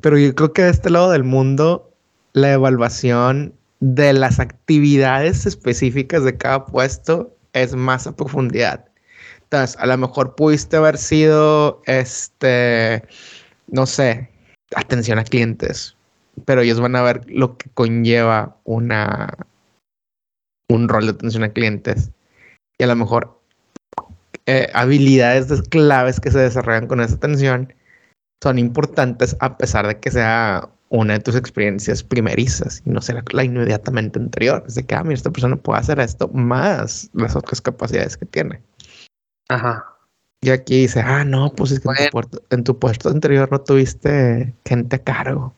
Pero 0.00 0.18
yo 0.18 0.34
creo 0.34 0.52
que 0.52 0.62
de 0.62 0.70
este 0.70 0.90
lado 0.90 1.10
del 1.10 1.24
mundo, 1.24 1.90
la 2.32 2.52
evaluación 2.52 3.54
de 3.80 4.12
las 4.12 4.40
actividades 4.40 5.46
específicas 5.46 6.24
de 6.24 6.36
cada 6.36 6.66
puesto 6.66 7.34
es 7.52 7.74
más 7.74 8.06
a 8.06 8.16
profundidad. 8.16 8.84
Entonces, 9.42 9.76
a 9.78 9.86
lo 9.86 9.96
mejor 9.96 10.34
pudiste 10.34 10.76
haber 10.76 10.98
sido, 10.98 11.82
este, 11.86 13.02
no 13.68 13.86
sé, 13.86 14.30
atención 14.74 15.18
a 15.18 15.24
clientes, 15.24 15.96
pero 16.44 16.60
ellos 16.60 16.80
van 16.80 16.96
a 16.96 17.02
ver 17.02 17.24
lo 17.28 17.56
que 17.56 17.70
conlleva 17.70 18.56
una, 18.64 19.32
un 20.68 20.88
rol 20.88 21.06
de 21.06 21.12
atención 21.12 21.44
a 21.44 21.52
clientes 21.52 22.10
y 22.76 22.84
a 22.84 22.88
lo 22.88 22.96
mejor 22.96 23.37
eh, 24.48 24.70
habilidades 24.72 25.48
de- 25.48 25.62
claves 25.62 26.20
que 26.20 26.30
se 26.30 26.38
desarrollan 26.38 26.86
con 26.86 27.00
esa 27.02 27.16
atención 27.16 27.74
son 28.42 28.58
importantes 28.58 29.36
a 29.40 29.58
pesar 29.58 29.86
de 29.86 29.98
que 29.98 30.10
sea 30.10 30.68
una 30.88 31.14
de 31.14 31.20
tus 31.20 31.36
experiencias 31.36 32.02
primerizas 32.02 32.80
y 32.86 32.90
no 32.90 33.02
sea 33.02 33.22
la, 33.32 33.44
inmediatamente 33.44 34.18
anterior. 34.18 34.64
Es 34.66 34.74
de 34.74 34.84
que, 34.84 34.94
ah, 34.94 35.02
mira, 35.02 35.16
esta 35.16 35.30
persona 35.30 35.56
puede 35.56 35.80
hacer 35.80 36.00
esto 36.00 36.28
más 36.28 37.10
las 37.12 37.36
otras 37.36 37.60
capacidades 37.60 38.16
que 38.16 38.24
tiene. 38.24 38.62
Ajá. 39.50 39.84
Y 40.40 40.48
aquí 40.50 40.80
dice, 40.82 41.00
ah, 41.00 41.24
no, 41.24 41.52
pues 41.52 41.72
es 41.72 41.80
que 41.80 41.88
en, 41.88 41.94
tu 41.94 42.00
Bueno. 42.00 42.10
puerto- 42.12 42.42
en 42.48 42.64
tu 42.64 42.78
puesto 42.78 43.08
anterior 43.10 43.52
no 43.52 43.60
tuviste 43.60 44.54
gente 44.64 44.96
a 44.96 44.98
cargo. 45.00 45.52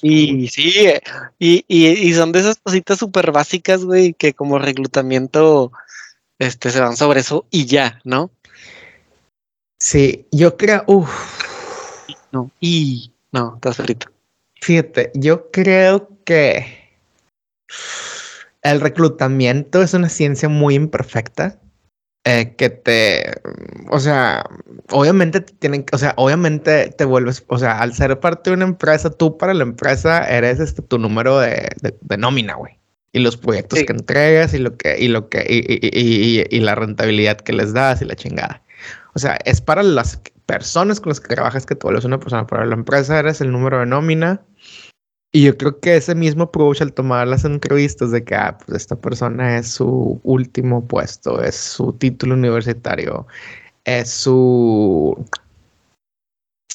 Y 0.00 0.48
sí, 0.48 0.72
eh, 0.78 1.02
y, 1.38 1.62
y, 1.68 1.88
y 1.88 2.14
son 2.14 2.32
de 2.32 2.40
esas 2.40 2.56
cositas 2.56 2.98
súper 2.98 3.32
básicas, 3.32 3.84
güey, 3.84 4.14
que 4.14 4.32
como 4.32 4.58
reclutamiento 4.58 5.72
este, 6.38 6.70
se 6.70 6.80
van 6.80 6.96
sobre 6.96 7.20
eso 7.20 7.46
y 7.50 7.66
ya, 7.66 8.00
¿no? 8.04 8.30
Sí, 9.78 10.26
yo 10.32 10.56
creo, 10.56 10.84
uff, 10.86 11.10
No. 12.32 12.50
Y 12.60 13.12
no, 13.32 13.54
estás 13.56 13.76
frito. 13.76 14.08
Fíjate, 14.60 15.12
yo 15.14 15.50
creo 15.50 16.08
que 16.24 16.96
el 18.62 18.80
reclutamiento 18.80 19.82
es 19.82 19.94
una 19.94 20.08
ciencia 20.08 20.48
muy 20.48 20.74
imperfecta. 20.74 21.60
Eh, 22.26 22.54
que 22.56 22.70
te, 22.70 23.34
o 23.90 24.00
sea, 24.00 24.46
obviamente 24.90 25.42
tienen, 25.42 25.84
o 25.92 25.98
sea, 25.98 26.14
obviamente 26.16 26.88
te 26.88 27.04
vuelves, 27.04 27.44
o 27.48 27.58
sea, 27.58 27.80
al 27.80 27.92
ser 27.92 28.18
parte 28.18 28.48
de 28.48 28.56
una 28.56 28.64
empresa, 28.64 29.10
tú 29.10 29.36
para 29.36 29.52
la 29.52 29.62
empresa 29.62 30.26
eres 30.26 30.58
este 30.58 30.80
tu 30.80 30.98
número 30.98 31.38
de, 31.38 31.68
de, 31.82 32.16
nómina, 32.16 32.54
güey. 32.54 32.78
Y 33.14 33.20
los 33.20 33.36
proyectos 33.36 33.78
que 33.84 33.92
entregas 33.92 34.52
y 34.52 34.58
lo 34.58 34.76
que, 34.76 34.98
y 34.98 35.08
lo 35.08 35.28
que, 35.28 35.46
y, 35.48 35.78
y, 35.80 36.44
y, 36.50 36.60
la 36.60 36.74
rentabilidad 36.74 37.38
que 37.38 37.52
les 37.52 37.72
das 37.72 38.02
y 38.02 38.04
la 38.04 38.16
chingada. 38.16 38.60
O 39.14 39.18
sea, 39.18 39.38
es 39.44 39.60
para 39.60 39.82
las 39.82 40.20
personas 40.46 41.00
con 41.00 41.10
las 41.10 41.20
que 41.20 41.34
trabajas 41.34 41.64
que 41.64 41.76
tú 41.76 41.88
eres 41.88 42.04
una 42.04 42.18
persona, 42.18 42.46
para 42.46 42.66
la 42.66 42.74
empresa 42.74 43.18
eres 43.18 43.40
el 43.40 43.52
número 43.52 43.78
de 43.78 43.86
nómina. 43.86 44.42
Y 45.32 45.44
yo 45.44 45.56
creo 45.56 45.80
que 45.80 45.96
ese 45.96 46.14
mismo 46.14 46.44
approach 46.44 46.80
al 46.80 46.92
tomar 46.92 47.26
las 47.26 47.44
entrevistas 47.44 48.10
de 48.10 48.22
que 48.22 48.34
ah, 48.34 48.56
pues 48.58 48.82
esta 48.82 48.94
persona 48.94 49.58
es 49.58 49.68
su 49.68 50.20
último 50.22 50.86
puesto, 50.86 51.42
es 51.42 51.56
su 51.56 51.92
título 51.92 52.34
universitario, 52.34 53.26
es 53.84 54.10
su 54.10 55.16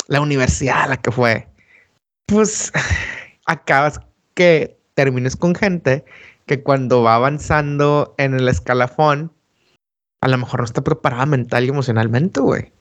la 0.07 0.21
universidad 0.21 0.83
a 0.83 0.87
la 0.87 0.97
que 0.97 1.11
fue. 1.11 1.47
Pues 2.25 2.71
acabas 3.45 3.99
que 4.33 4.77
termines 4.93 5.37
con 5.37 5.55
gente 5.55 6.03
que 6.49 6.63
cuando 6.63 7.03
va 7.03 7.13
avanzando 7.13 8.15
en 8.17 8.33
el 8.33 8.49
escalafón, 8.49 9.31
a 10.19 10.27
lo 10.27 10.35
mejor 10.39 10.61
no 10.61 10.65
está 10.65 10.81
preparada 10.83 11.27
mental 11.27 11.63
y 11.63 11.69
emocionalmente, 11.69 12.39
güey. 12.39 12.73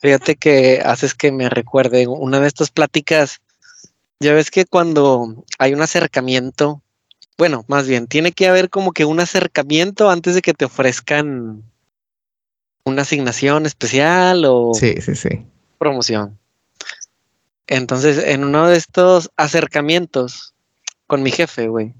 Fíjate 0.00 0.34
que 0.34 0.82
haces 0.84 1.14
que 1.14 1.30
me 1.30 1.48
recuerde 1.48 2.08
una 2.08 2.40
de 2.40 2.48
estas 2.48 2.72
pláticas. 2.72 3.38
Ya 4.18 4.32
ves 4.32 4.50
que 4.50 4.64
cuando 4.66 5.44
hay 5.60 5.72
un 5.72 5.80
acercamiento, 5.80 6.82
bueno, 7.38 7.64
más 7.68 7.86
bien, 7.86 8.08
tiene 8.08 8.32
que 8.32 8.48
haber 8.48 8.70
como 8.70 8.90
que 8.90 9.04
un 9.04 9.20
acercamiento 9.20 10.10
antes 10.10 10.34
de 10.34 10.42
que 10.42 10.54
te 10.54 10.64
ofrezcan 10.64 11.62
una 12.84 13.02
asignación 13.02 13.66
especial 13.66 14.44
o 14.44 14.72
sí, 14.74 15.00
sí, 15.00 15.14
sí. 15.14 15.46
promoción. 15.78 16.40
Entonces, 17.68 18.18
en 18.18 18.42
uno 18.42 18.66
de 18.66 18.76
estos 18.76 19.30
acercamientos 19.36 20.54
con 21.08 21.22
mi 21.22 21.32
jefe, 21.32 21.68
güey, 21.68 21.94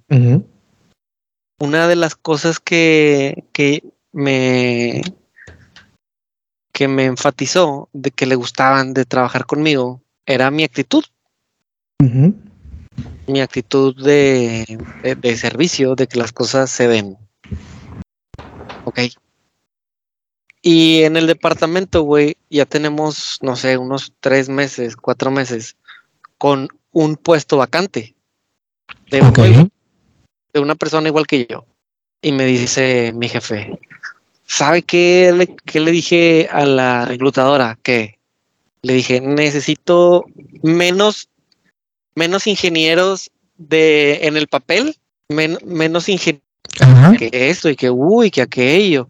una 1.59 1.89
de 1.89 1.97
las 1.97 2.15
cosas 2.15 2.61
que, 2.61 3.45
que 3.53 3.83
me 4.13 5.03
que 6.73 6.87
me 6.87 7.07
enfatizó 7.07 7.89
de 7.93 8.13
que 8.13 8.27
le 8.27 8.37
gustaban 8.37 8.95
de 8.95 9.05
trabajar 9.05 9.47
conmigo 9.47 10.01
era 10.27 10.51
mi 10.53 10.63
actitud. 10.63 11.03
Mi 13.27 13.41
actitud 13.41 13.97
de, 13.97 14.79
de, 15.03 15.37
servicio, 15.37 15.97
de 15.97 16.07
que 16.07 16.19
las 16.19 16.33
cosas 16.33 16.71
se 16.71 16.87
den. 16.87 17.17
Ok. 18.85 19.01
Y 20.63 21.03
en 21.03 21.17
el 21.17 21.27
departamento, 21.27 22.03
güey, 22.03 22.37
ya 22.51 22.67
tenemos, 22.67 23.39
no 23.43 23.57
sé, 23.57 23.77
unos 23.79 24.13
tres 24.21 24.49
meses, 24.49 24.97
cuatro 24.97 25.31
meses 25.31 25.77
con 26.37 26.69
un 26.93 27.17
puesto 27.17 27.57
vacante 27.57 28.15
de, 29.11 29.71
de 30.53 30.61
una 30.61 30.75
persona 30.75 31.09
igual 31.09 31.27
que 31.27 31.47
yo. 31.47 31.65
Y 32.21 32.33
me 32.33 32.45
dice 32.47 33.13
mi 33.15 33.29
jefe, 33.29 33.79
¿sabe 34.47 34.83
qué 34.83 35.33
le, 35.33 35.81
le 35.81 35.91
dije 35.91 36.49
a 36.51 36.65
la 36.65 37.05
reclutadora? 37.05 37.79
Que 37.83 38.19
le 38.83 38.95
dije, 38.95 39.21
necesito 39.21 40.25
menos, 40.63 41.29
menos 42.15 42.47
ingenieros 42.47 43.31
de 43.57 44.27
en 44.27 44.37
el 44.37 44.49
papel, 44.49 44.97
menos 45.29 46.09
ingenieros 46.09 46.43
que 47.19 47.31
esto 47.33 47.69
y 47.69 47.77
que 47.77 47.91
uy, 47.91 48.31
que 48.31 48.43
aquello, 48.43 49.09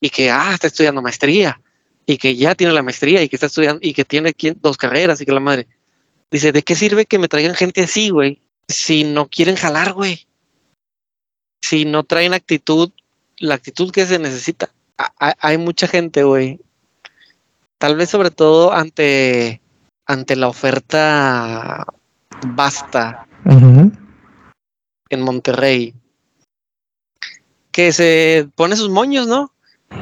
y 0.00 0.10
que 0.10 0.30
ah, 0.30 0.52
está 0.52 0.66
estudiando 0.66 1.02
maestría, 1.02 1.60
y 2.04 2.18
que 2.18 2.36
ya 2.36 2.54
tiene 2.54 2.72
la 2.72 2.82
maestría, 2.82 3.22
y 3.22 3.28
que 3.28 3.36
está 3.36 3.46
estudiando, 3.46 3.80
y 3.82 3.94
que 3.94 4.04
tiene 4.04 4.34
dos 4.60 4.76
carreras, 4.76 5.20
y 5.20 5.26
que 5.26 5.32
la 5.32 5.40
madre. 5.40 5.66
Dice, 6.30 6.52
¿de 6.52 6.62
qué 6.62 6.74
sirve 6.74 7.06
que 7.06 7.18
me 7.18 7.28
traigan 7.28 7.54
gente 7.54 7.82
así, 7.82 8.10
güey? 8.10 8.40
Si 8.68 9.04
no 9.04 9.28
quieren 9.28 9.56
jalar, 9.56 9.92
güey. 9.92 10.26
Si 11.62 11.84
no 11.84 12.04
traen 12.04 12.34
actitud 12.34 12.92
la 13.38 13.54
actitud 13.54 13.90
que 13.90 14.06
se 14.06 14.18
necesita. 14.18 14.70
hay 15.18 15.58
mucha 15.58 15.86
gente, 15.86 16.24
güey. 16.24 16.60
Tal 17.78 17.96
vez 17.96 18.10
sobre 18.10 18.30
todo 18.30 18.72
ante, 18.72 19.60
ante 20.06 20.36
la 20.36 20.48
oferta 20.48 21.86
basta 22.46 23.26
en 23.44 25.20
Monterrey. 25.20 25.94
Que 27.70 27.92
se 27.92 28.48
pone 28.54 28.76
sus 28.76 28.88
moños, 28.88 29.26
¿no? 29.26 29.52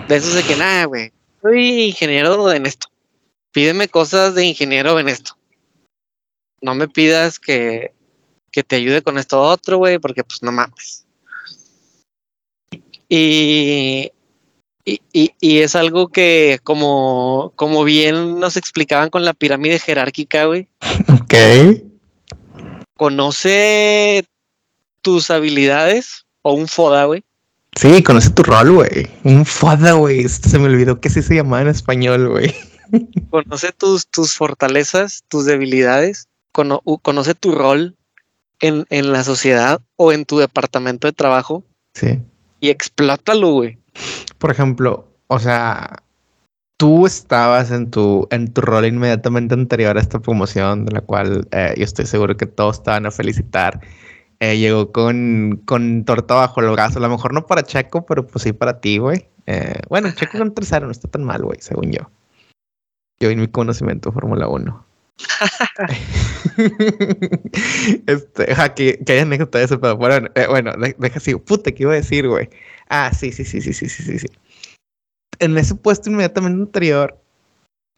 De 0.08 0.16
esos 0.16 0.34
de 0.34 0.44
que 0.44 0.56
nada, 0.56 0.84
güey. 0.84 1.12
Soy 1.42 1.88
ingeniero 1.88 2.52
en 2.52 2.66
esto. 2.66 2.88
Pídeme 3.52 3.88
cosas 3.88 4.34
de 4.34 4.44
ingeniero 4.44 4.98
en 5.00 5.08
esto. 5.08 5.36
No 6.60 6.74
me 6.74 6.88
pidas 6.88 7.38
que, 7.38 7.92
que 8.54 8.62
te 8.62 8.76
ayude 8.76 9.02
con 9.02 9.18
esto 9.18 9.42
otro, 9.42 9.78
güey, 9.78 9.98
porque 9.98 10.22
pues 10.22 10.40
no 10.42 10.52
mames. 10.52 11.04
Y, 13.08 14.12
y, 14.84 15.58
es 15.58 15.74
algo 15.74 16.08
que, 16.08 16.60
como, 16.62 17.52
como 17.56 17.82
bien 17.82 18.38
nos 18.38 18.56
explicaban 18.56 19.10
con 19.10 19.24
la 19.24 19.34
pirámide 19.34 19.80
jerárquica, 19.80 20.44
güey. 20.44 20.68
Ok. 21.12 21.34
Conoce 22.96 24.24
tus 25.02 25.30
habilidades 25.30 26.24
o 26.42 26.54
un 26.54 26.68
FODA, 26.68 27.06
güey. 27.06 27.24
Sí, 27.74 28.04
conoce 28.04 28.30
tu 28.30 28.44
rol, 28.44 28.70
güey. 28.70 29.10
Un 29.24 29.44
FODA, 29.44 29.94
güey. 29.94 30.28
se 30.28 30.58
me 30.60 30.66
olvidó 30.66 31.00
que 31.00 31.10
sí 31.10 31.22
se 31.22 31.34
llamaba 31.34 31.62
en 31.62 31.68
español, 31.68 32.28
güey. 32.28 32.54
Conoce 33.30 33.72
tus, 33.72 34.06
tus 34.06 34.34
fortalezas, 34.34 35.24
tus 35.26 35.44
debilidades. 35.44 36.28
conoce 36.52 37.34
tu 37.34 37.52
rol 37.52 37.96
en, 38.60 38.86
en 38.90 39.12
la 39.12 39.24
sociedad 39.24 39.80
o 39.96 40.12
en 40.12 40.24
tu 40.24 40.38
departamento 40.38 41.06
de 41.06 41.12
trabajo. 41.12 41.64
Sí 41.94 42.20
y 42.64 42.70
explótalo, 42.70 43.52
güey. 43.52 43.78
Por 44.38 44.50
ejemplo, 44.50 45.06
o 45.26 45.38
sea, 45.38 46.02
tú 46.78 47.04
estabas 47.04 47.70
en 47.70 47.90
tu, 47.90 48.26
en 48.30 48.50
tu 48.54 48.62
rol 48.62 48.86
inmediatamente 48.86 49.52
anterior 49.52 49.98
a 49.98 50.00
esta 50.00 50.18
promoción, 50.18 50.86
de 50.86 50.92
la 50.92 51.02
cual 51.02 51.46
eh, 51.50 51.74
yo 51.76 51.84
estoy 51.84 52.06
seguro 52.06 52.38
que 52.38 52.46
todos 52.46 52.78
estaban 52.78 53.04
a 53.04 53.10
felicitar. 53.10 53.82
Eh, 54.40 54.56
llegó 54.56 54.92
con, 54.92 55.60
con 55.66 56.06
torta 56.06 56.36
bajo 56.36 56.62
el 56.62 56.70
brazo, 56.70 57.00
a 57.00 57.02
lo 57.02 57.10
mejor 57.10 57.34
no 57.34 57.46
para 57.46 57.64
Checo, 57.64 58.06
pero 58.06 58.26
pues 58.26 58.42
sí 58.42 58.54
para 58.54 58.80
ti, 58.80 58.96
güey. 58.96 59.28
Eh, 59.44 59.80
bueno, 59.90 60.10
Checo 60.14 60.38
con 60.38 60.54
tercero 60.54 60.86
no 60.86 60.92
está 60.92 61.06
tan 61.06 61.22
mal, 61.22 61.42
güey, 61.42 61.58
según 61.60 61.92
yo. 61.92 62.10
Yo 63.20 63.30
y 63.30 63.36
mi 63.36 63.48
conocimiento 63.48 64.08
de 64.08 64.14
Fórmula 64.14 64.48
1. 64.48 64.86
este, 68.06 68.46
que, 68.74 68.98
que 69.04 69.12
hay 69.12 69.18
anécdota 69.20 69.58
de 69.58 69.64
eso, 69.64 69.80
pero 69.80 69.96
bueno, 69.96 70.28
eh, 70.34 70.46
bueno, 70.48 70.72
deja 70.98 71.18
así, 71.18 71.34
puta, 71.34 71.72
¿qué 71.72 71.84
iba 71.84 71.92
a 71.92 71.96
decir, 71.96 72.28
güey? 72.28 72.48
Ah, 72.88 73.12
sí, 73.12 73.32
sí, 73.32 73.44
sí, 73.44 73.60
sí, 73.60 73.72
sí, 73.72 73.88
sí, 73.88 74.18
sí. 74.18 74.26
En 75.38 75.56
ese 75.56 75.74
puesto 75.74 76.10
inmediatamente 76.10 76.62
anterior, 76.62 77.18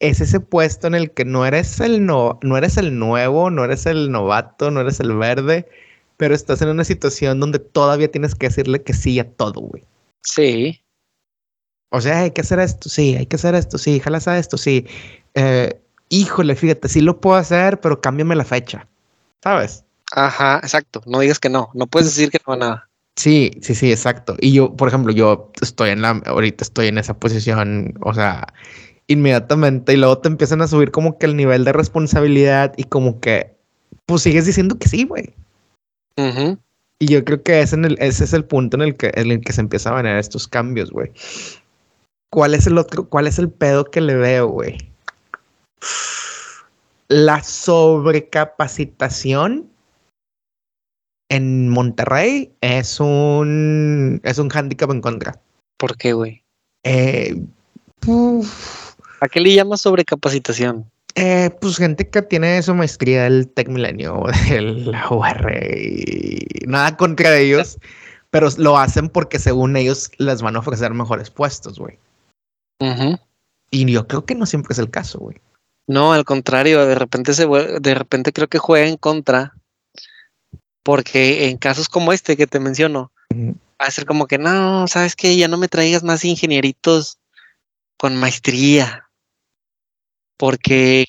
es 0.01 0.21
ese 0.21 0.41
puesto 0.41 0.87
en 0.87 0.95
el 0.95 1.11
que 1.11 1.25
no 1.25 1.47
eres 1.47 1.81
el 1.81 2.05
no, 2.05 2.39
no 2.43 2.57
eres 2.57 2.77
el 2.77 2.99
nuevo, 2.99 3.51
no 3.51 3.65
eres 3.65 3.87
el 3.87 4.11
novato, 4.11 4.71
no 4.71 4.81
eres 4.81 5.01
el 5.01 5.17
verde, 5.17 5.69
pero 6.17 6.35
estás 6.35 6.63
en 6.63 6.69
una 6.69 6.85
situación 6.85 7.41
donde 7.41 7.59
todavía 7.59 8.11
tienes 8.11 8.35
que 8.35 8.49
decirle 8.49 8.83
que 8.83 8.93
sí 8.93 9.19
a 9.19 9.31
todo, 9.31 9.61
güey. 9.61 9.85
Sí. 10.23 10.83
O 11.91 12.01
sea, 12.01 12.21
hay 12.21 12.33
que 12.33 12.43
hacer 12.43 12.59
esto, 12.59 12.89
sí, 12.89 13.17
hay 13.17 13.27
que 13.27 13.37
hacer 13.37 13.55
esto, 13.55 13.79
sí, 13.79 14.01
jalas 14.01 14.29
a 14.29 14.39
esto, 14.39 14.59
sí. 14.59 14.87
Eh, 15.35 15.81
híjole, 16.09 16.55
fíjate, 16.57 16.89
sí 16.89 17.01
lo 17.01 17.21
puedo 17.21 17.37
hacer, 17.37 17.81
pero 17.81 18.01
cámbiame 18.01 18.37
la 18.37 18.45
fecha, 18.45 18.87
¿sabes? 19.43 19.85
Ajá, 20.13 20.59
exacto. 20.63 21.03
No 21.07 21.21
digas 21.21 21.39
que 21.39 21.49
no, 21.49 21.71
no 21.75 21.87
puedes 21.87 22.15
decir 22.15 22.31
que 22.31 22.39
no 22.47 22.55
a 22.55 22.57
nada. 22.57 22.89
Sí, 23.17 23.51
sí, 23.63 23.75
sí, 23.75 23.91
exacto. 23.91 24.37
Y 24.41 24.53
yo, 24.53 24.77
por 24.77 24.89
ejemplo, 24.89 25.13
yo 25.13 25.51
estoy 25.61 25.91
en 25.91 26.03
la, 26.03 26.23
ahorita 26.27 26.65
estoy 26.65 26.89
en 26.89 26.99
esa 26.99 27.19
posición, 27.19 27.95
o 28.03 28.13
sea, 28.13 28.47
inmediatamente 29.07 29.95
y 29.95 29.97
luego 29.97 30.19
te 30.19 30.29
empiezan 30.29 30.61
a 30.63 30.69
subir 30.69 30.91
como 30.91 31.19
que 31.19 31.27
el 31.27 31.37
nivel 31.37 31.65
de 31.65 31.73
responsabilidad 31.73 32.75
y 32.77 32.85
como 32.85 33.21
que, 33.21 33.57
pues 34.05 34.23
sigues 34.23 34.47
diciendo 34.47 34.79
que 34.79 34.89
sí, 34.89 35.05
güey. 35.05 35.35
Y 36.99 37.07
yo 37.07 37.25
creo 37.25 37.43
que 37.43 37.61
ese, 37.61 37.77
en 37.77 37.85
el, 37.85 37.97
ese 38.01 38.25
es 38.25 38.33
el 38.33 38.45
punto 38.45 38.77
en 38.77 38.83
el 38.83 38.97
que, 38.97 39.13
en 39.15 39.31
el 39.31 39.41
que 39.41 39.53
se 39.53 39.61
empiezan 39.61 39.95
a 39.95 40.03
venir 40.03 40.17
estos 40.17 40.47
cambios, 40.49 40.91
güey. 40.91 41.11
¿Cuál 42.31 42.55
es 42.55 42.67
el 42.67 42.79
otro, 42.79 43.09
cuál 43.09 43.27
es 43.27 43.39
el 43.39 43.51
pedo 43.51 43.85
que 43.85 44.01
le 44.01 44.15
veo, 44.15 44.49
güey? 44.49 44.91
La 47.09 47.43
sobrecapacitación 47.43 49.71
en 51.29 51.69
Monterrey 51.69 52.53
es 52.61 53.01
un 53.01 54.21
es 54.25 54.39
un 54.39 54.49
hándicap 54.49 54.91
en 54.91 55.01
contra. 55.01 55.41
¿Por 55.77 55.97
qué, 55.97 56.13
güey? 56.13 56.43
Eh, 56.85 57.37
¿A 59.21 59.29
qué 59.29 59.41
le 59.41 59.55
llamas 59.55 59.83
sobrecapacitación? 59.83 60.91
Eh, 61.15 61.51
pues 61.61 61.79
gente 61.79 62.09
que 62.09 62.23
tiene 62.23 62.63
su 62.63 62.75
maestría 62.75 63.25
del 63.25 63.49
Tec 63.49 63.69
Milenio 63.69 64.21
o 64.21 64.29
de 64.29 64.61
la 64.61 65.07
UR 65.11 65.65
y 65.65 66.47
nada 66.67 66.97
contra 66.97 67.39
ellos, 67.39 67.79
pero 68.31 68.49
lo 68.59 68.77
hacen 68.77 69.09
porque 69.09 69.39
según 69.39 69.77
ellos 69.77 70.11
les 70.19 70.43
van 70.43 70.57
a 70.57 70.59
ofrecer 70.59 70.93
mejores 70.93 71.31
puestos, 71.31 71.79
güey. 71.79 71.99
Y 73.71 73.91
yo 73.91 74.07
creo 74.07 74.27
que 74.27 74.35
no 74.35 74.45
siempre 74.45 74.75
es 74.75 74.79
el 74.79 74.91
caso, 74.91 75.19
güey. 75.19 75.39
No, 75.87 76.13
al 76.13 76.25
contrario, 76.25 76.85
de 76.85 76.95
repente 76.95 77.33
se 77.33 77.47
de 77.47 77.95
repente 77.95 78.33
creo 78.33 78.49
que 78.49 78.59
juega 78.59 78.89
en 78.89 78.97
contra. 78.97 79.55
Porque 80.83 81.49
en 81.49 81.59
casos 81.59 81.89
como 81.89 82.13
este 82.13 82.37
que 82.37 82.47
te 82.47 82.61
menciono, 82.61 83.11
va 83.33 83.87
a 83.87 83.91
ser 83.91 84.07
como 84.07 84.27
que 84.27 84.39
no, 84.39 84.87
sabes 84.87 85.17
que 85.17 85.37
ya 85.37 85.49
no 85.49 85.57
me 85.57 85.69
traigas 85.69 86.03
más 86.03 86.25
ingenieritos 86.25 87.19
con 87.97 88.17
maestría. 88.17 89.09
Porque 90.37 91.07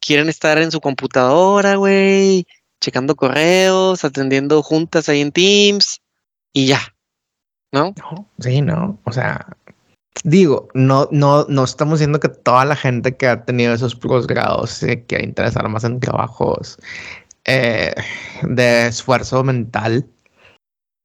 quieren 0.00 0.28
estar 0.28 0.58
en 0.58 0.70
su 0.70 0.80
computadora, 0.80 1.76
güey, 1.76 2.46
checando 2.80 3.16
correos, 3.16 4.04
atendiendo 4.04 4.62
juntas 4.62 5.08
ahí 5.08 5.20
en 5.20 5.32
Teams 5.32 6.02
y 6.52 6.66
ya. 6.66 6.80
¿No? 7.72 7.94
no 7.96 8.28
sí, 8.38 8.60
no. 8.60 9.00
O 9.04 9.12
sea, 9.12 9.56
digo, 10.22 10.68
no, 10.74 11.08
no, 11.10 11.44
no 11.48 11.64
estamos 11.64 11.98
diciendo 11.98 12.20
que 12.20 12.28
toda 12.28 12.64
la 12.64 12.76
gente 12.76 13.16
que 13.16 13.26
ha 13.26 13.44
tenido 13.44 13.74
esos 13.74 13.96
posgrados 13.96 14.70
se 14.70 15.04
quiera 15.04 15.24
interesar 15.24 15.68
más 15.68 15.84
en 15.84 16.00
trabajos 16.00 16.78
eh, 17.44 17.94
de 18.42 18.86
esfuerzo 18.86 19.42
mental. 19.42 20.06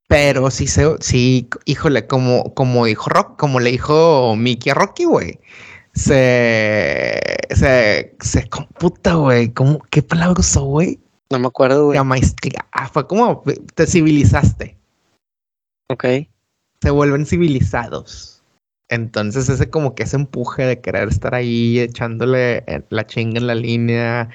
Pero 0.08 0.50
sí 0.50 0.68
se, 0.68 0.96
sí, 1.02 1.50
híjole, 1.66 2.08
como, 2.08 2.54
como 2.56 2.86
dijo 2.86 3.10
Rock, 3.10 3.38
como 3.38 3.60
le 3.60 3.72
dijo 3.72 4.36
Mickey 4.36 4.72
a 4.72 4.74
Rocky, 4.74 5.06
güey. 5.06 5.40
Se, 5.94 7.20
se, 7.52 8.16
se 8.20 8.50
computa, 8.50 9.16
güey. 9.16 9.54
¿Qué 9.92 10.02
palabra 10.02 10.40
usó, 10.40 10.64
güey? 10.64 11.00
No 11.32 11.38
me 11.38 11.48
acuerdo, 11.48 11.86
güey. 11.86 11.98
La 11.98 12.04
maestría. 12.04 12.66
Ah, 12.72 12.88
fue 12.88 13.06
como 13.06 13.44
te 13.76 13.86
civilizaste. 13.86 14.78
Ok. 15.92 16.06
Se 16.82 16.90
vuelven 16.90 17.28
civilizados. 17.28 18.39
Entonces 18.90 19.50
ese 19.50 19.70
como 19.70 19.96
que 19.96 20.04
ese 20.04 20.18
empuje 20.18 20.64
de 20.64 20.82
querer 20.82 21.08
estar 21.08 21.36
ahí 21.36 21.80
echándole 21.80 22.64
eh, 22.68 22.82
la 22.90 23.06
chinga 23.06 23.40
en 23.40 23.48
la 23.48 23.56
línea, 23.56 24.30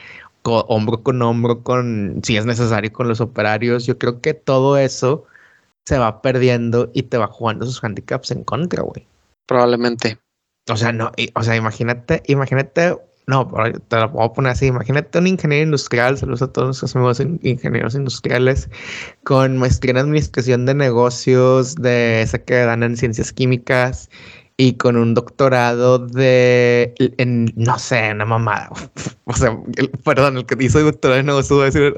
hombro 0.45 1.03
con 1.03 1.21
hombro, 1.23 1.63
con, 1.63 2.21
si 2.23 2.37
es 2.37 2.47
necesario, 2.47 2.93
con 2.93 3.09
los 3.09 3.21
operarios, 3.21 3.87
yo 3.87 3.99
creo 3.99 4.21
que 4.21 4.35
todo 4.35 4.77
eso 4.77 5.25
se 5.85 5.99
va 5.99 6.23
perdiendo 6.23 6.91
y 6.95 7.05
te 7.05 7.19
va 7.19 7.27
jugando 7.27 7.67
sus 7.67 7.83
handicaps 7.83 8.31
en 8.31 8.45
contra, 8.45 8.83
güey. 8.83 9.07
Probablemente. 9.47 10.19
O 10.71 10.77
sea, 10.77 10.93
no, 10.93 11.13
o 11.35 11.43
sea, 11.43 11.57
imagínate, 11.57 12.23
imagínate, 12.27 12.97
no, 13.27 13.53
te 13.89 13.97
lo 13.97 14.13
puedo 14.13 14.33
poner 14.33 14.53
así, 14.53 14.67
imagínate 14.67 15.19
un 15.19 15.27
ingeniero 15.27 15.65
industrial, 15.65 16.17
saludos 16.17 16.41
a 16.43 16.53
todos 16.53 16.69
nuestros 16.69 16.97
amigos 16.97 17.21
ingenieros 17.43 17.95
industriales, 17.95 18.71
con 19.25 19.59
maestría 19.59 19.93
en 19.93 19.99
administración 19.99 20.65
de 20.65 20.75
negocios, 20.75 21.75
de 21.75 22.23
esa 22.23 22.39
que 22.39 22.55
dan 22.55 22.83
en 22.83 22.97
ciencias 22.97 23.31
químicas, 23.33 24.09
y 24.57 24.77
con 24.77 24.97
un 24.97 25.15
doctorado 25.15 25.99
de, 25.99 26.95
en, 27.19 27.53
no 27.57 27.79
sé, 27.79 28.13
una 28.13 28.25
mamada. 28.25 28.71
O 29.27 29.33
sea, 29.33 29.59
perdón, 30.05 30.37
el 30.37 30.45
que 30.45 30.63
hizo 30.63 30.79
el 30.79 30.85
doctorado 30.85 31.23
no 31.23 31.33
negocios 31.33 31.63
a 31.63 31.65
decir 31.65 31.95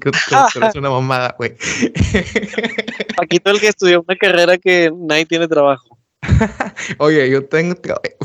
que, 0.00 0.08
es 0.08 0.74
una 0.74 0.88
mamada, 0.88 1.34
güey. 1.36 1.54
Paquito 3.18 3.50
el 3.50 3.60
que 3.60 3.68
estudió 3.68 4.02
una 4.08 4.16
carrera 4.16 4.56
que 4.56 4.90
nadie 4.96 5.26
tiene 5.26 5.46
trabajo. 5.46 5.98
Oye, 6.98 7.28
yo 7.30 7.44
tengo, 7.44 7.74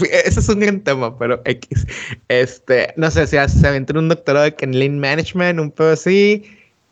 ese 0.10 0.40
es 0.40 0.48
un 0.48 0.62
gran 0.62 0.80
tema, 0.80 1.18
pero 1.20 1.42
X. 1.44 1.86
Este, 2.30 2.94
no 2.96 3.12
sé, 3.12 3.28
si 3.28 3.36
se 3.36 3.68
aventó 3.68 4.00
un 4.00 4.08
doctorado 4.08 4.46
de 4.46 4.56
en 4.58 4.80
Lean 4.80 5.00
Management, 5.00 5.60
un 5.60 5.70
poco 5.70 5.90
así, 5.90 6.46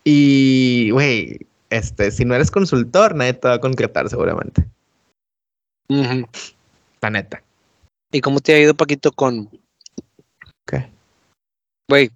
y, 0.04 0.90
güey, 0.92 1.40
este, 1.70 2.12
si 2.12 2.26
no 2.26 2.36
eres 2.36 2.52
consultor, 2.52 3.16
nadie 3.16 3.34
te 3.34 3.48
va 3.48 3.54
a 3.54 3.62
concretar 3.62 4.10
seguramente. 4.10 4.66
La 7.04 7.10
neta. 7.10 7.44
¿Y 8.14 8.22
cómo 8.22 8.40
te 8.40 8.54
ha 8.54 8.60
ido, 8.60 8.76
Paquito, 8.76 9.12
con. 9.12 9.50
¿Qué? 10.66 10.90
Güey, 11.90 12.12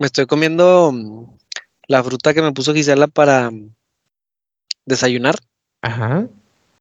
me 0.00 0.06
estoy 0.06 0.26
comiendo 0.26 0.90
mm, 0.90 1.26
la 1.86 2.02
fruta 2.02 2.34
que 2.34 2.42
me 2.42 2.50
puso 2.50 2.74
Gisela 2.74 3.06
para 3.06 3.52
mm, 3.52 3.72
desayunar. 4.84 5.36
Ajá. 5.82 6.26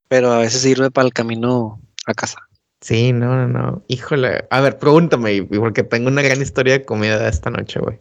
Pero 0.07 0.31
a 0.31 0.39
veces 0.39 0.63
sirve 0.63 0.89
para 0.89 1.05
el 1.05 1.13
camino 1.13 1.79
a 2.07 2.15
casa. 2.15 2.39
Sí, 2.81 3.13
no, 3.13 3.35
no, 3.35 3.47
no. 3.47 3.83
Híjole. 3.87 4.47
A 4.49 4.61
ver, 4.61 4.79
pregúntame, 4.79 5.43
porque 5.43 5.83
tengo 5.83 6.07
una 6.07 6.23
gran 6.23 6.41
historia 6.41 6.73
de 6.73 6.85
comida 6.85 7.19
de 7.19 7.29
esta 7.29 7.51
noche, 7.51 7.79
güey. 7.79 7.99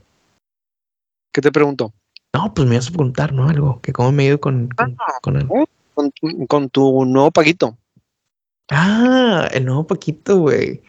¿Qué 1.35 1.43
te 1.43 1.53
pregunto? 1.53 1.93
No, 2.35 2.55
pues 2.55 2.66
me 2.66 2.76
ibas 2.76 2.89
a 2.89 2.93
preguntar, 2.93 3.35
¿no? 3.35 3.47
Algo. 3.47 3.83
Que 3.83 3.93
cómo 3.93 4.11
me 4.11 4.22
he 4.22 4.26
ido 4.29 4.41
con, 4.41 4.68
con, 4.68 4.97
ah, 4.99 5.18
con, 5.20 6.12
con 6.47 6.70
tu 6.70 7.05
nuevo 7.05 7.31
Paquito. 7.31 7.76
Ah, 8.71 9.49
el 9.53 9.64
nuevo 9.64 9.87
Paquito, 9.87 10.39
güey. 10.39 10.83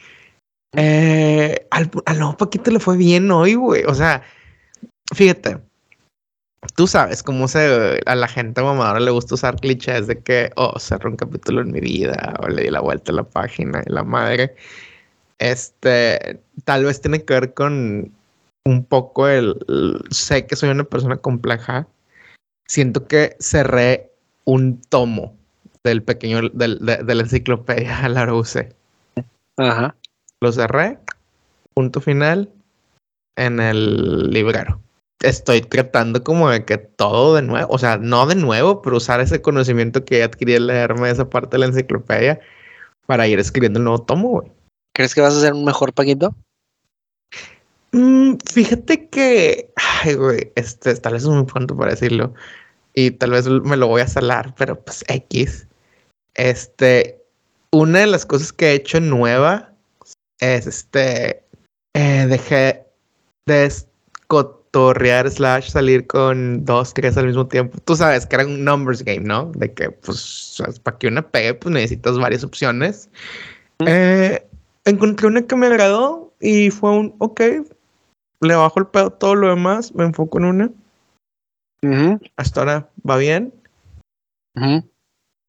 Eh, 0.75 1.67
al, 1.71 1.89
nuevo 2.17 2.37
Paquito 2.37 2.71
le 2.71 2.79
fue 2.79 2.97
bien 2.97 3.31
hoy, 3.31 3.55
güey. 3.55 3.83
O 3.85 3.93
sea, 3.93 4.23
fíjate. 5.15 5.59
Tú 6.75 6.87
sabes 6.87 7.23
cómo 7.23 7.47
se, 7.47 8.01
a 8.05 8.15
la 8.15 8.27
gente 8.27 8.61
mamadora 8.61 8.99
le 8.99 9.11
gusta 9.11 9.35
usar 9.35 9.55
clichés 9.61 10.07
de 10.07 10.21
que, 10.21 10.51
oh, 10.57 10.77
cerré 10.77 11.07
un 11.09 11.15
capítulo 11.15 11.61
en 11.61 11.71
mi 11.71 11.79
vida, 11.79 12.35
o 12.41 12.49
le 12.49 12.63
di 12.63 12.69
la 12.69 12.81
vuelta 12.81 13.13
a 13.13 13.15
la 13.15 13.23
página 13.23 13.81
y 13.85 13.91
la 13.91 14.03
madre. 14.03 14.55
Este, 15.39 16.41
tal 16.65 16.83
vez 16.83 16.99
tiene 16.99 17.23
que 17.23 17.33
ver 17.33 17.53
con 17.53 18.11
un 18.65 18.85
poco 18.85 19.29
el, 19.29 19.55
sé 20.11 20.45
que 20.47 20.57
soy 20.57 20.69
una 20.69 20.83
persona 20.83 21.17
compleja. 21.17 21.87
Siento 22.67 23.07
que 23.07 23.37
cerré 23.39 24.11
un 24.43 24.81
tomo 24.81 25.38
del 25.85 26.03
pequeño, 26.03 26.49
del, 26.49 26.79
de, 26.79 27.15
la 27.15 27.23
enciclopedia 27.23 28.07
la 28.09 28.33
usé. 28.33 28.75
Ajá. 29.57 29.95
Lo 30.41 30.51
cerré, 30.51 30.99
punto 31.73 32.01
final, 32.01 32.49
en 33.37 33.59
el 33.59 34.29
librero. 34.29 34.79
Estoy 35.21 35.61
tratando 35.61 36.23
como 36.23 36.49
de 36.49 36.63
que 36.63 36.77
todo 36.77 37.35
de 37.35 37.41
nuevo, 37.41 37.73
o 37.73 37.77
sea, 37.77 37.97
no 37.97 38.25
de 38.25 38.35
nuevo, 38.35 38.81
pero 38.81 38.97
usar 38.97 39.19
ese 39.19 39.41
conocimiento 39.41 40.05
que 40.05 40.23
adquirí 40.23 40.55
al 40.55 40.67
leerme 40.67 41.09
esa 41.09 41.29
parte 41.29 41.51
de 41.51 41.59
la 41.59 41.65
enciclopedia 41.65 42.39
para 43.05 43.27
ir 43.27 43.37
escribiendo 43.39 43.79
el 43.79 43.85
nuevo 43.85 44.03
tomo, 44.03 44.29
güey. 44.29 44.51
¿Crees 44.95 45.13
que 45.13 45.21
vas 45.21 45.35
a 45.35 45.41
ser 45.41 45.53
un 45.53 45.65
mejor 45.65 45.93
Paquito? 45.93 46.33
Mm, 47.91 48.35
fíjate 48.49 49.09
que, 49.09 49.71
ay, 49.75 50.13
güey, 50.13 50.51
este, 50.55 50.95
tal 50.95 51.13
vez 51.13 51.23
es 51.23 51.29
muy 51.29 51.43
pronto 51.45 51.75
para 51.75 51.91
decirlo 51.91 52.33
y 52.93 53.11
tal 53.11 53.31
vez 53.31 53.47
me 53.47 53.77
lo 53.77 53.87
voy 53.87 54.01
a 54.01 54.07
salar, 54.07 54.53
pero 54.57 54.79
pues 54.79 55.03
X. 55.07 55.67
Este, 56.39 57.21
una 57.73 57.99
de 57.99 58.07
las 58.07 58.25
cosas 58.25 58.53
que 58.53 58.67
he 58.67 58.75
hecho 58.75 59.01
nueva 59.01 59.73
es 60.39 60.67
este, 60.67 61.43
eh, 61.93 62.25
dejé 62.29 62.85
de 63.45 63.69
cotorrear 64.27 65.29
slash 65.29 65.69
salir 65.69 66.07
con 66.07 66.63
dos, 66.63 66.93
tres 66.93 67.17
al 67.17 67.27
mismo 67.27 67.45
tiempo. 67.45 67.77
Tú 67.83 67.93
sabes 67.93 68.25
que 68.25 68.37
era 68.37 68.45
un 68.45 68.63
numbers 68.63 69.03
game, 69.03 69.25
¿no? 69.25 69.51
De 69.53 69.73
que, 69.73 69.91
pues, 69.91 70.63
para 70.81 70.97
que 70.97 71.07
una 71.07 71.27
pegue, 71.27 71.55
pues 71.55 71.73
necesitas 71.73 72.17
varias 72.17 72.45
opciones. 72.45 73.09
Eh, 73.85 74.47
encontré 74.85 75.27
una 75.27 75.41
que 75.41 75.57
me 75.57 75.67
agradó 75.67 76.31
y 76.39 76.69
fue 76.69 76.91
un, 76.91 77.15
ok, 77.17 77.41
le 78.39 78.55
bajo 78.55 78.79
el 78.79 78.87
pedo 78.87 79.11
todo 79.11 79.35
lo 79.35 79.49
demás, 79.49 79.93
me 79.93 80.05
enfoco 80.05 80.37
en 80.37 80.45
una. 80.45 80.71
Hasta 82.37 82.61
ahora 82.61 82.89
va 83.07 83.17
bien. 83.17 83.53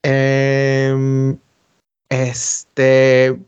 Em, 0.03 1.39
este, 2.09 3.39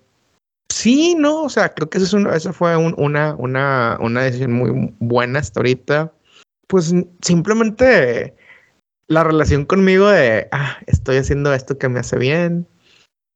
sí, 0.69 1.15
no, 1.17 1.45
o 1.45 1.49
sea, 1.49 1.73
creo 1.75 1.89
que 1.89 1.99
eso, 1.99 2.19
es 2.19 2.37
eso 2.37 2.53
fue 2.53 2.77
una, 2.77 3.35
una, 3.37 3.99
una 4.01 4.23
decisión 4.23 4.53
muy 4.53 4.95
buena 4.99 5.39
hasta 5.39 5.61
ahorita. 5.61 6.13
Pues 6.69 6.95
simplemente 7.21 8.35
la 9.09 9.25
relación 9.25 9.65
conmigo 9.65 10.09
de, 10.09 10.49
ah, 10.53 10.79
estoy 10.87 11.17
haciendo 11.17 11.53
esto 11.53 11.79
que 11.79 11.89
me 11.89 12.01
hace 12.01 12.19
bien, 12.19 12.67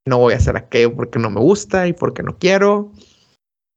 no 0.06 0.18
voy 0.18 0.34
a 0.34 0.36
hacer 0.36 0.56
aquello 0.56 0.94
porque 0.94 1.18
no 1.18 1.30
me 1.30 1.40
gusta 1.40 1.86
y 1.88 1.92
porque 1.92 2.22
no 2.22 2.38
quiero, 2.38 2.92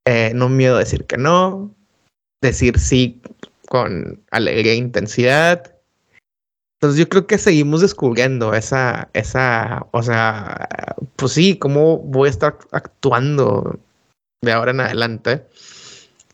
eh, 0.05 0.31
no 0.35 0.49
miedo 0.49 0.75
a 0.75 0.79
decir 0.79 1.05
que 1.05 1.17
no, 1.17 1.75
decir 2.41 2.79
sí 2.79 3.21
con 3.67 4.23
alegría 4.31 4.73
e 4.73 4.77
intensidad 4.77 5.78
entonces 6.79 6.97
yo 6.97 7.09
creo 7.09 7.27
que 7.27 7.37
seguimos 7.37 7.81
descubriendo 7.81 8.53
esa, 8.53 9.09
esa, 9.11 9.85
o 9.91 10.01
sea, 10.01 10.95
pues 11.17 11.33
sí, 11.33 11.59
cómo 11.59 11.97
voy 11.97 12.27
a 12.27 12.31
estar 12.31 12.57
actuando 12.71 13.77
de 14.41 14.53
ahora 14.53 14.71
en 14.71 14.79
adelante. 14.79 15.45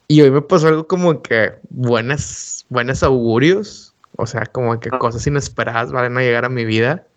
Y 0.08 0.22
hoy 0.22 0.30
me 0.30 0.44
pasó 0.44 0.68
algo 0.68 0.86
como 0.86 1.24
que 1.24 1.54
buenas, 1.72 2.68
buenos 2.70 3.02
augurios, 3.02 3.96
o 4.18 4.28
sea, 4.28 4.46
como 4.46 4.80
que 4.80 4.90
ah. 4.92 5.00
cosas 5.00 5.26
inesperadas 5.26 5.92
van 5.92 6.16
a 6.16 6.22
llegar 6.22 6.46
a 6.46 6.50
mi 6.50 6.64
vida. 6.64 7.08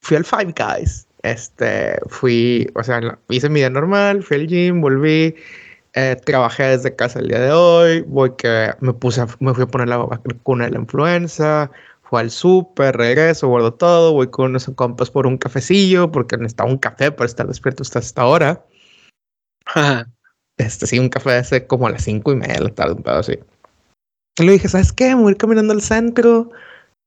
Fui 0.00 0.16
al 0.16 0.24
Five 0.24 0.54
Guys, 0.58 1.06
este, 1.22 2.00
fui, 2.08 2.68
o 2.74 2.82
sea, 2.82 3.16
hice 3.28 3.48
mi 3.48 3.60
día 3.60 3.70
normal, 3.70 4.24
fui 4.24 4.38
al 4.38 4.48
gym, 4.48 4.80
volví, 4.80 5.36
eh, 5.94 6.16
trabajé 6.24 6.64
desde 6.64 6.96
casa 6.96 7.20
el 7.20 7.28
día 7.28 7.38
de 7.38 7.52
hoy, 7.52 8.00
voy 8.08 8.32
que 8.36 8.74
me 8.80 8.92
puse, 8.92 9.20
a- 9.20 9.28
me 9.38 9.54
fui 9.54 9.62
a 9.62 9.68
poner 9.68 9.86
la 9.86 9.98
vacuna 9.98 10.64
de 10.64 10.72
la 10.72 10.80
influenza, 10.80 11.70
fui 12.12 12.20
al 12.20 12.30
súper, 12.30 12.94
regreso, 12.94 13.48
guardo 13.48 13.72
todo, 13.72 14.12
voy 14.12 14.28
con 14.28 14.50
unos 14.50 14.70
compas 14.74 15.10
por 15.10 15.26
un 15.26 15.38
cafecillo, 15.38 16.12
porque 16.12 16.36
necesitaba 16.36 16.68
un 16.68 16.76
café 16.76 17.10
para 17.10 17.24
estar 17.24 17.48
despierto 17.48 17.82
hasta 17.82 18.00
esta 18.00 18.26
hora. 18.26 18.66
Este, 20.58 20.86
sí, 20.86 20.98
un 20.98 21.08
café 21.08 21.32
hace 21.32 21.66
como 21.66 21.86
a 21.86 21.90
las 21.90 22.04
cinco 22.04 22.30
y 22.30 22.36
media 22.36 22.56
de 22.56 22.60
la 22.64 22.68
tarde, 22.68 22.92
un 22.92 23.02
pedo 23.02 23.16
así. 23.16 23.38
Y 24.38 24.42
le 24.44 24.52
dije, 24.52 24.68
¿sabes 24.68 24.92
qué? 24.92 25.16
Me 25.16 25.22
voy 25.22 25.28
a 25.28 25.30
ir 25.30 25.36
caminando 25.38 25.72
al 25.72 25.80
centro. 25.80 26.50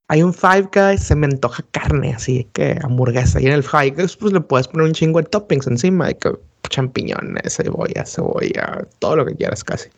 Hay 0.09 0.23
un 0.23 0.33
Five 0.33 0.69
Guys, 0.73 1.03
se 1.03 1.15
me 1.15 1.27
antoja 1.27 1.63
carne, 1.69 2.15
así 2.15 2.49
que 2.53 2.79
hamburguesa. 2.81 3.39
Y 3.39 3.45
en 3.45 3.53
el 3.53 3.63
Five 3.63 3.91
Guys, 3.91 4.17
pues 4.17 4.33
le 4.33 4.41
puedes 4.41 4.67
poner 4.67 4.87
un 4.87 4.93
chingo 4.93 5.21
de 5.21 5.29
toppings 5.29 5.67
encima, 5.67 6.07
de 6.07 6.17
que 6.17 6.31
champiñones, 6.69 7.55
cebolla, 7.55 8.03
cebolla, 8.07 8.87
todo 8.97 9.17
lo 9.17 9.25
que 9.27 9.35
quieras 9.35 9.63
casi. 9.63 9.89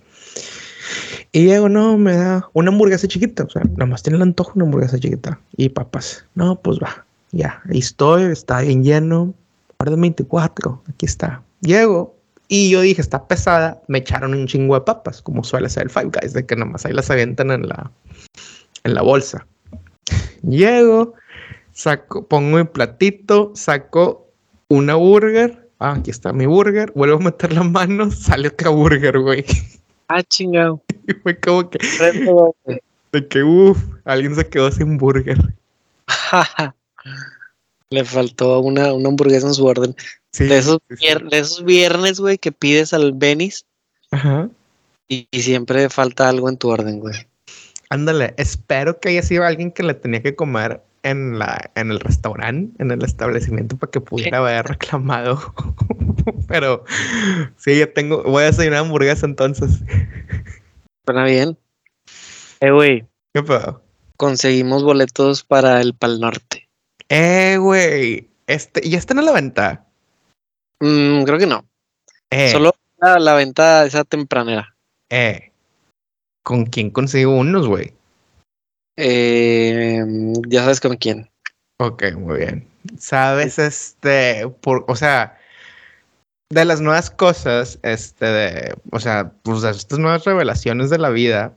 Y 1.32 1.46
Diego, 1.46 1.70
no, 1.70 1.98
me 1.98 2.16
da 2.16 2.50
una 2.54 2.72
hamburguesa 2.72 3.08
chiquita, 3.08 3.44
o 3.44 3.50
sea, 3.50 3.64
nada 3.64 3.86
más 3.86 4.04
tiene 4.04 4.18
el 4.18 4.24
antojo 4.24 4.54
una 4.56 4.66
hamburguesa 4.66 5.00
chiquita. 5.00 5.40
Y 5.56 5.70
papas, 5.70 6.26
no, 6.36 6.56
pues 6.56 6.80
va, 6.80 7.06
ya, 7.32 7.62
ahí 7.70 7.80
estoy, 7.80 8.24
está 8.24 8.62
bien 8.62 8.84
lleno. 8.84 9.34
Orden 9.80 10.02
24, 10.02 10.82
aquí 10.90 11.06
está. 11.06 11.44
Llego, 11.62 12.16
y 12.48 12.70
yo 12.70 12.82
dije, 12.82 13.02
está 13.02 13.28
pesada, 13.28 13.82
me 13.88 14.00
echaron 14.00 14.34
un 14.34 14.48
chingo 14.48 14.76
de 14.76 14.82
papas, 14.82 15.22
como 15.22 15.44
suele 15.44 15.70
ser 15.70 15.84
el 15.84 15.90
Five 15.90 16.12
Guys, 16.14 16.34
de 16.34 16.46
que 16.46 16.56
nomás 16.56 16.86
ahí 16.86 16.94
las 16.94 17.12
avientan 17.12 17.52
en 17.52 17.68
la, 17.68 17.92
en 18.84 18.94
la 18.94 19.02
bolsa. 19.02 19.46
Llego, 20.42 21.14
saco, 21.74 22.26
pongo 22.26 22.58
mi 22.58 22.64
platito, 22.64 23.52
saco 23.54 24.28
una 24.70 24.96
burger. 24.96 25.68
Ah, 25.80 25.94
aquí 25.94 26.10
está 26.10 26.32
mi 26.32 26.46
burger. 26.46 26.92
Vuelvo 26.96 27.18
a 27.18 27.20
meter 27.20 27.54
la 27.54 27.64
mano, 27.64 28.10
sale 28.12 28.48
otra 28.48 28.70
burger, 28.70 29.20
güey. 29.20 29.46
ah, 30.08 30.24
chingado. 30.24 30.82
Y 31.08 31.14
fue 31.24 31.40
como 31.40 31.70
que, 31.70 31.80
de 33.12 33.28
que, 33.28 33.44
uff, 33.44 33.78
alguien 34.06 34.36
se 34.36 34.48
quedó 34.48 34.72
sin 34.72 34.98
burger. 34.98 35.38
Le 37.90 38.04
faltó 38.04 38.60
una, 38.60 38.94
una 38.94 39.10
hamburguesa 39.10 39.48
en 39.48 39.54
su 39.54 39.66
orden. 39.66 39.96
Sí, 40.32 40.46
De 40.46 40.58
esos, 40.58 40.80
sí, 40.90 40.96
sí. 40.98 41.06
vier- 41.06 41.30
de 41.30 41.40
esos 41.40 41.64
viernes, 41.64 42.20
güey, 42.20 42.38
que 42.38 42.52
pides 42.52 42.94
al 42.94 43.14
Benis 43.14 43.66
Ajá. 44.12 44.50
y, 45.08 45.28
y 45.32 45.42
siempre 45.42 45.90
falta 45.90 46.28
algo 46.28 46.50
en 46.50 46.58
tu 46.58 46.70
orden, 46.70 47.00
güey. 47.00 47.16
Ándale, 47.90 48.34
espero 48.38 49.00
que 49.00 49.10
haya 49.10 49.24
sido 49.24 49.46
alguien 49.46 49.72
que 49.72 49.84
le 49.84 49.94
tenía 49.94 50.22
que 50.22 50.36
comer 50.36 50.82
en 51.10 51.40
la, 51.40 51.72
en 51.76 51.92
el 51.92 52.00
restaurante, 52.00 52.82
en 52.82 52.92
el 52.92 53.04
establecimiento, 53.04 53.78
para 53.78 53.92
que 53.92 54.02
pudiera 54.02 54.38
haber 54.40 54.66
reclamado. 54.66 55.54
Pero 56.48 56.84
sí, 57.58 57.78
yo 57.80 57.92
tengo, 57.94 58.24
voy 58.24 58.44
a 58.44 58.48
desayunar 58.48 58.80
hamburguesa 58.80 59.26
entonces. 59.26 59.82
Suena 61.06 61.24
bien. 61.26 61.58
Eh, 62.60 62.72
güey, 62.72 63.06
¿Qué 63.34 63.44
pedo? 63.44 63.84
conseguimos 64.18 64.84
boletos 64.84 65.44
para 65.44 65.82
el 65.82 65.94
Pal 65.94 66.20
Norte. 66.20 66.68
Eh, 67.10 67.58
güey. 67.60 68.30
Este, 68.48 68.82
ya 68.90 68.98
están 68.98 69.20
a 69.20 69.22
la 69.22 69.32
venta. 69.32 69.86
Mm, 70.80 71.24
creo 71.24 71.38
que 71.38 71.46
no. 71.48 71.66
Eh, 72.30 72.52
Solo 72.52 72.74
la, 73.00 73.20
la 73.20 73.34
venta 73.36 73.86
esa 73.86 74.04
tempranera. 74.04 74.76
eh. 75.10 75.52
¿Con 76.44 76.66
quién 76.66 76.92
consigo 76.92 77.36
unos, 77.36 77.68
güey? 77.68 77.94
Eh, 78.98 80.04
ya 80.48 80.64
sabes 80.64 80.80
con 80.80 80.98
quién. 80.98 81.30
Ok, 81.80 82.04
muy 82.16 82.40
bien. 82.40 82.68
Sabes, 82.98 83.60
este, 83.60 84.48
por, 84.62 84.86
o 84.88 84.96
sea, 84.96 85.38
de 86.52 86.66
las 86.66 86.82
nuevas 86.82 87.12
cosas, 87.12 87.80
este, 87.84 88.26
de, 88.26 88.76
o 88.92 89.00
sea, 89.00 89.32
pues 89.44 89.62
de 89.62 89.72
estas 89.72 90.00
nuevas 90.00 90.24
revelaciones 90.26 90.90
de 90.90 90.98
la 90.98 91.10
vida, 91.10 91.54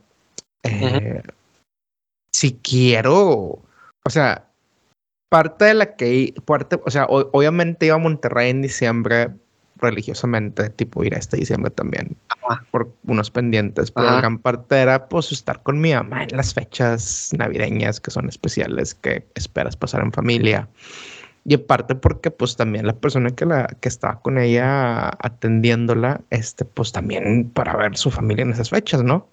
eh, 0.63 1.21
si 2.35 2.53
quiero, 2.53 3.17
o 4.05 4.09
sea, 4.09 4.47
parte 5.31 5.65
de 5.65 5.73
la 5.73 5.95
que, 5.95 6.33
parte, 6.45 6.79
o 6.85 6.91
sea, 6.91 7.05
o- 7.05 7.29
obviamente 7.31 7.87
iba 7.87 7.95
a 7.95 7.99
Monterrey 7.99 8.49
en 8.49 8.61
diciembre 8.61 9.29
religiosamente, 9.81 10.69
tipo 10.69 11.03
ir 11.03 11.15
a 11.15 11.17
este 11.17 11.37
diciembre 11.37 11.71
también, 11.71 12.15
Ajá. 12.29 12.65
por 12.71 12.93
unos 13.05 13.31
pendientes, 13.31 13.91
pero 13.91 14.07
Ajá. 14.07 14.17
gran 14.17 14.37
parte 14.37 14.77
era 14.77 15.07
pues 15.09 15.31
estar 15.31 15.61
con 15.63 15.81
mi 15.81 15.93
mamá 15.93 16.23
en 16.23 16.37
las 16.37 16.53
fechas 16.53 17.31
navideñas 17.37 17.99
que 17.99 18.11
son 18.11 18.29
especiales 18.29 18.93
que 18.95 19.25
esperas 19.35 19.75
pasar 19.75 20.01
en 20.01 20.11
familia. 20.11 20.69
Y 21.43 21.55
aparte 21.55 21.95
porque 21.95 22.29
pues 22.29 22.55
también 22.55 22.85
la 22.85 22.93
persona 22.93 23.31
que, 23.31 23.45
la, 23.45 23.65
que 23.81 23.89
estaba 23.89 24.21
con 24.21 24.37
ella 24.37 25.09
atendiéndola, 25.19 26.21
este, 26.29 26.65
pues 26.65 26.91
también 26.91 27.49
para 27.49 27.75
ver 27.75 27.97
su 27.97 28.11
familia 28.11 28.43
en 28.43 28.51
esas 28.51 28.69
fechas, 28.69 29.03
¿no? 29.03 29.27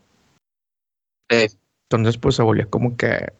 Entonces 1.31 2.17
pues 2.17 2.37
se 2.37 2.43
volvió 2.43 2.69
como 2.71 2.97
que, 2.97 3.33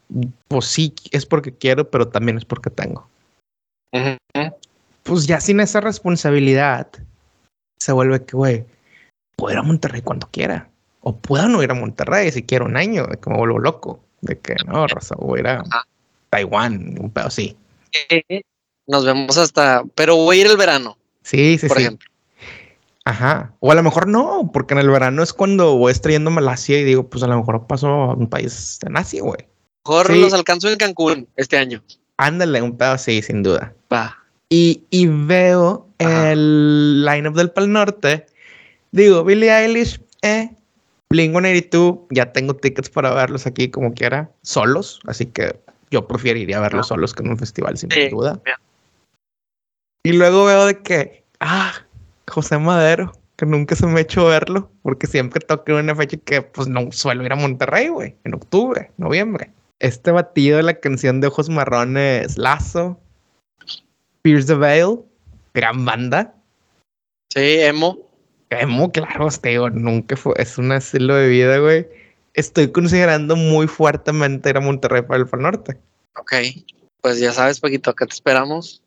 pues 0.49 0.67
sí, 0.67 0.95
es 1.13 1.25
porque 1.25 1.53
quiero, 1.53 1.91
pero 1.91 2.09
también 2.09 2.37
es 2.37 2.45
porque 2.45 2.69
tengo. 2.69 3.09
Pues 5.09 5.27
ya 5.27 5.41
sin 5.41 5.59
esa 5.61 5.81
responsabilidad, 5.81 6.87
se 7.79 7.93
vuelve 7.93 8.25
que, 8.25 8.37
güey, 8.37 8.65
puedo 9.37 9.55
ir 9.55 9.59
a 9.59 9.63
Monterrey 9.63 10.03
cuando 10.03 10.29
quiera. 10.31 10.69
O 11.01 11.17
puedo 11.17 11.49
no 11.49 11.63
ir 11.63 11.71
a 11.71 11.75
Monterrey 11.75 12.31
si 12.31 12.43
quiero 12.43 12.67
un 12.67 12.77
año, 12.77 13.07
de 13.07 13.17
que 13.17 13.31
me 13.31 13.39
vuelvo 13.39 13.59
loco. 13.59 14.01
De 14.21 14.39
que 14.39 14.55
no, 14.67 14.87
Rosa, 14.87 15.15
voy 15.19 15.39
a 15.39 15.41
ir 15.41 15.47
a. 15.49 15.65
Taiwán, 16.29 16.97
un 17.01 17.11
pedo 17.11 17.29
así. 17.29 17.57
Eh, 18.11 18.43
Nos 18.87 19.07
vemos 19.07 19.39
hasta. 19.39 19.83
Pero 19.95 20.17
voy 20.17 20.39
a 20.39 20.41
ir 20.43 20.47
el 20.49 20.57
verano, 20.57 20.99
Sí, 21.23 21.57
sí, 21.57 21.69
por 21.69 21.79
sí. 21.79 21.85
ejemplo. 21.85 22.09
Ajá. 23.05 23.55
O 23.61 23.73
a 23.73 23.75
lo 23.75 23.83
mejor 23.83 24.07
no, 24.09 24.51
porque 24.53 24.75
en 24.75 24.81
el 24.81 24.91
verano 24.91 25.23
es 25.23 25.33
cuando 25.33 25.77
voy 25.77 25.93
estrellándome 25.93 26.43
Asia 26.51 26.79
y 26.79 26.85
digo, 26.85 27.09
pues 27.09 27.23
a 27.23 27.27
lo 27.27 27.39
mejor 27.39 27.67
paso 27.67 27.89
a 27.89 28.15
un 28.15 28.29
país 28.29 28.79
en 28.87 28.97
Asia, 28.99 29.23
güey. 29.23 29.47
Mejor 29.87 30.09
Sí. 30.09 30.21
los 30.21 30.35
alcanzo 30.35 30.69
en 30.69 30.77
Cancún 30.77 31.29
este 31.37 31.57
año. 31.57 31.83
Ándale, 32.19 32.61
un 32.61 32.77
pedo 32.77 32.91
así, 32.93 33.23
sin 33.23 33.43
duda. 33.43 33.73
Va. 33.91 34.18
Y, 34.51 34.85
y 34.91 35.07
veo 35.07 35.87
Ajá. 35.99 36.33
el 36.33 37.05
lineup 37.05 37.35
del 37.37 37.51
Pal 37.51 37.71
Norte. 37.73 38.27
Digo, 38.93 39.25
Billie 39.25 39.51
Eilish, 39.53 40.01
eh. 40.23 40.51
Blink 41.11 41.33
182, 41.33 41.99
ya 42.11 42.33
tengo 42.33 42.55
tickets 42.55 42.91
para 42.91 43.15
verlos 43.15 43.47
aquí 43.47 43.71
como 43.71 43.95
quiera, 43.95 44.31
solos. 44.43 45.01
Así 45.07 45.27
que 45.27 45.59
yo 45.91 46.07
preferiría 46.07 46.61
verlos 46.61 46.87
Ah. 46.87 46.89
solos 46.91 47.15
que 47.15 47.23
en 47.23 47.31
un 47.31 47.39
festival, 47.39 47.79
sin 47.79 47.91
Sí, 47.91 48.09
duda. 48.11 48.41
bien. 48.45 48.57
Y 50.05 50.13
luego 50.13 50.45
veo 50.45 50.67
de 50.67 50.83
que, 50.83 51.25
ah, 51.41 51.73
José 52.27 52.59
Madero, 52.59 53.13
que 53.37 53.47
nunca 53.47 53.75
se 53.75 53.87
me 53.87 53.99
ha 53.99 54.03
hecho 54.03 54.27
verlo, 54.27 54.71
porque 54.83 55.07
siempre 55.07 55.41
toca 55.41 55.75
una 55.75 55.95
fecha 55.95 56.17
que 56.19 56.43
pues 56.43 56.69
no 56.69 56.91
suelo 56.93 57.25
ir 57.25 57.33
a 57.33 57.37
Monterrey, 57.37 57.89
güey, 57.89 58.15
en 58.25 58.35
octubre, 58.35 58.91
noviembre. 58.99 59.51
Este 59.81 60.11
batido 60.11 60.57
de 60.59 60.63
la 60.63 60.75
canción 60.75 61.21
de 61.21 61.29
Ojos 61.29 61.49
Marrones, 61.49 62.37
Lazo, 62.37 63.01
Pierce 64.29 64.47
the 64.47 64.57
Veil, 64.57 64.99
gran 65.55 65.87
banda. 65.87 66.35
Sí, 67.33 67.61
emo. 67.61 67.97
Emo, 68.51 68.93
claro, 68.93 69.29
te 69.31 69.49
digo, 69.49 69.71
nunca 69.71 70.17
fue, 70.17 70.35
es 70.37 70.59
un 70.59 70.71
estilo 70.73 71.15
de 71.15 71.29
vida, 71.29 71.57
güey. 71.57 71.87
Estoy 72.35 72.71
considerando 72.71 73.37
muy 73.37 73.67
fuertemente 73.67 74.51
ir 74.51 74.59
a 74.59 74.61
Monterrey 74.61 75.01
para 75.01 75.21
el 75.21 75.27
Pal 75.27 75.41
Norte. 75.41 75.79
Ok. 76.19 76.35
Pues 77.01 77.19
ya 77.21 77.33
sabes, 77.33 77.59
Paquito, 77.59 77.89
acá 77.91 78.05
te 78.05 78.13
esperamos. 78.13 78.83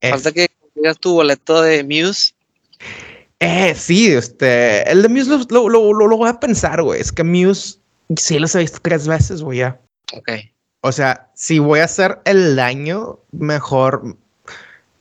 Es- 0.00 0.12
Falta 0.12 0.30
que 0.30 0.46
digas 0.76 0.96
tu 1.00 1.14
boleto 1.14 1.60
de 1.60 1.82
Muse. 1.82 2.34
Eh, 3.40 3.74
sí, 3.74 4.12
este, 4.12 4.88
el 4.88 5.02
de 5.02 5.08
Muse 5.08 5.30
lo, 5.30 5.38
lo, 5.50 5.68
lo- 5.68 5.92
lo- 5.92 6.06
lo 6.06 6.16
voy 6.18 6.28
a 6.28 6.38
pensar, 6.38 6.82
güey. 6.82 7.00
Es 7.00 7.10
que 7.10 7.24
Muse 7.24 7.78
sí 8.16 8.38
los 8.38 8.54
he 8.54 8.60
visto 8.60 8.78
tres 8.80 9.08
veces, 9.08 9.42
güey, 9.42 9.58
ya. 9.58 9.80
Ok. 10.12 10.30
O 10.82 10.92
sea, 10.92 11.28
si 11.34 11.58
voy 11.58 11.80
a 11.80 11.84
hacer 11.84 12.20
el 12.24 12.54
daño, 12.54 13.18
mejor 13.32 14.16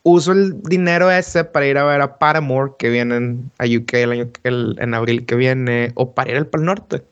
uso 0.07 0.31
el 0.31 0.61
dinero 0.63 1.11
ese 1.11 1.43
para 1.43 1.67
ir 1.67 1.77
a 1.77 1.83
ver 1.85 2.01
a 2.01 2.17
Paramore 2.17 2.73
que 2.79 2.89
vienen 2.89 3.51
a 3.57 3.65
UK 3.65 3.93
el 4.03 4.11
año 4.11 4.31
el- 4.43 4.75
en 4.79 4.93
abril 4.93 5.25
que 5.25 5.35
viene 5.35 5.91
o 5.95 6.13
para 6.13 6.31
ir 6.31 6.37
al 6.37 6.47
Pal 6.47 6.63
Norte. 6.65 7.03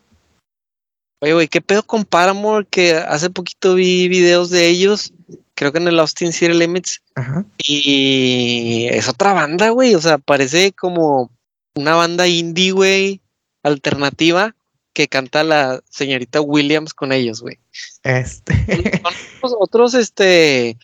Oye, 1.22 1.34
güey, 1.34 1.48
¿qué 1.48 1.62
pedo 1.62 1.84
con 1.84 2.06
Paramore? 2.06 2.68
Que 2.70 2.94
hace 2.96 3.30
poquito 3.30 3.76
vi 3.76 4.08
videos 4.08 4.50
de 4.50 4.68
ellos, 4.68 5.14
creo 5.56 5.72
que 5.72 5.80
en 5.80 5.88
el 5.88 6.00
Austin 6.00 6.32
City 6.34 6.54
Limits, 6.54 7.02
Ajá. 7.16 7.46
y 7.58 8.88
es 8.92 9.08
otra 9.10 9.34
banda, 9.34 9.70
güey. 9.70 9.96
O 9.96 10.02
sea, 10.02 10.18
parece 10.18 10.72
como 10.74 11.32
una 11.76 11.96
banda 11.96 12.28
indie, 12.28 12.72
güey, 12.72 13.22
alternativa, 13.64 14.56
que 14.94 15.08
canta 15.08 15.44
la 15.44 15.82
señorita 15.90 16.42
Williams 16.42 16.94
con 16.94 17.12
ellos, 17.12 17.42
güey. 17.42 17.58
Este. 18.04 18.54
¿Son 19.02 19.06
otros, 19.42 19.56
otros, 19.60 19.94
este, 19.96 20.78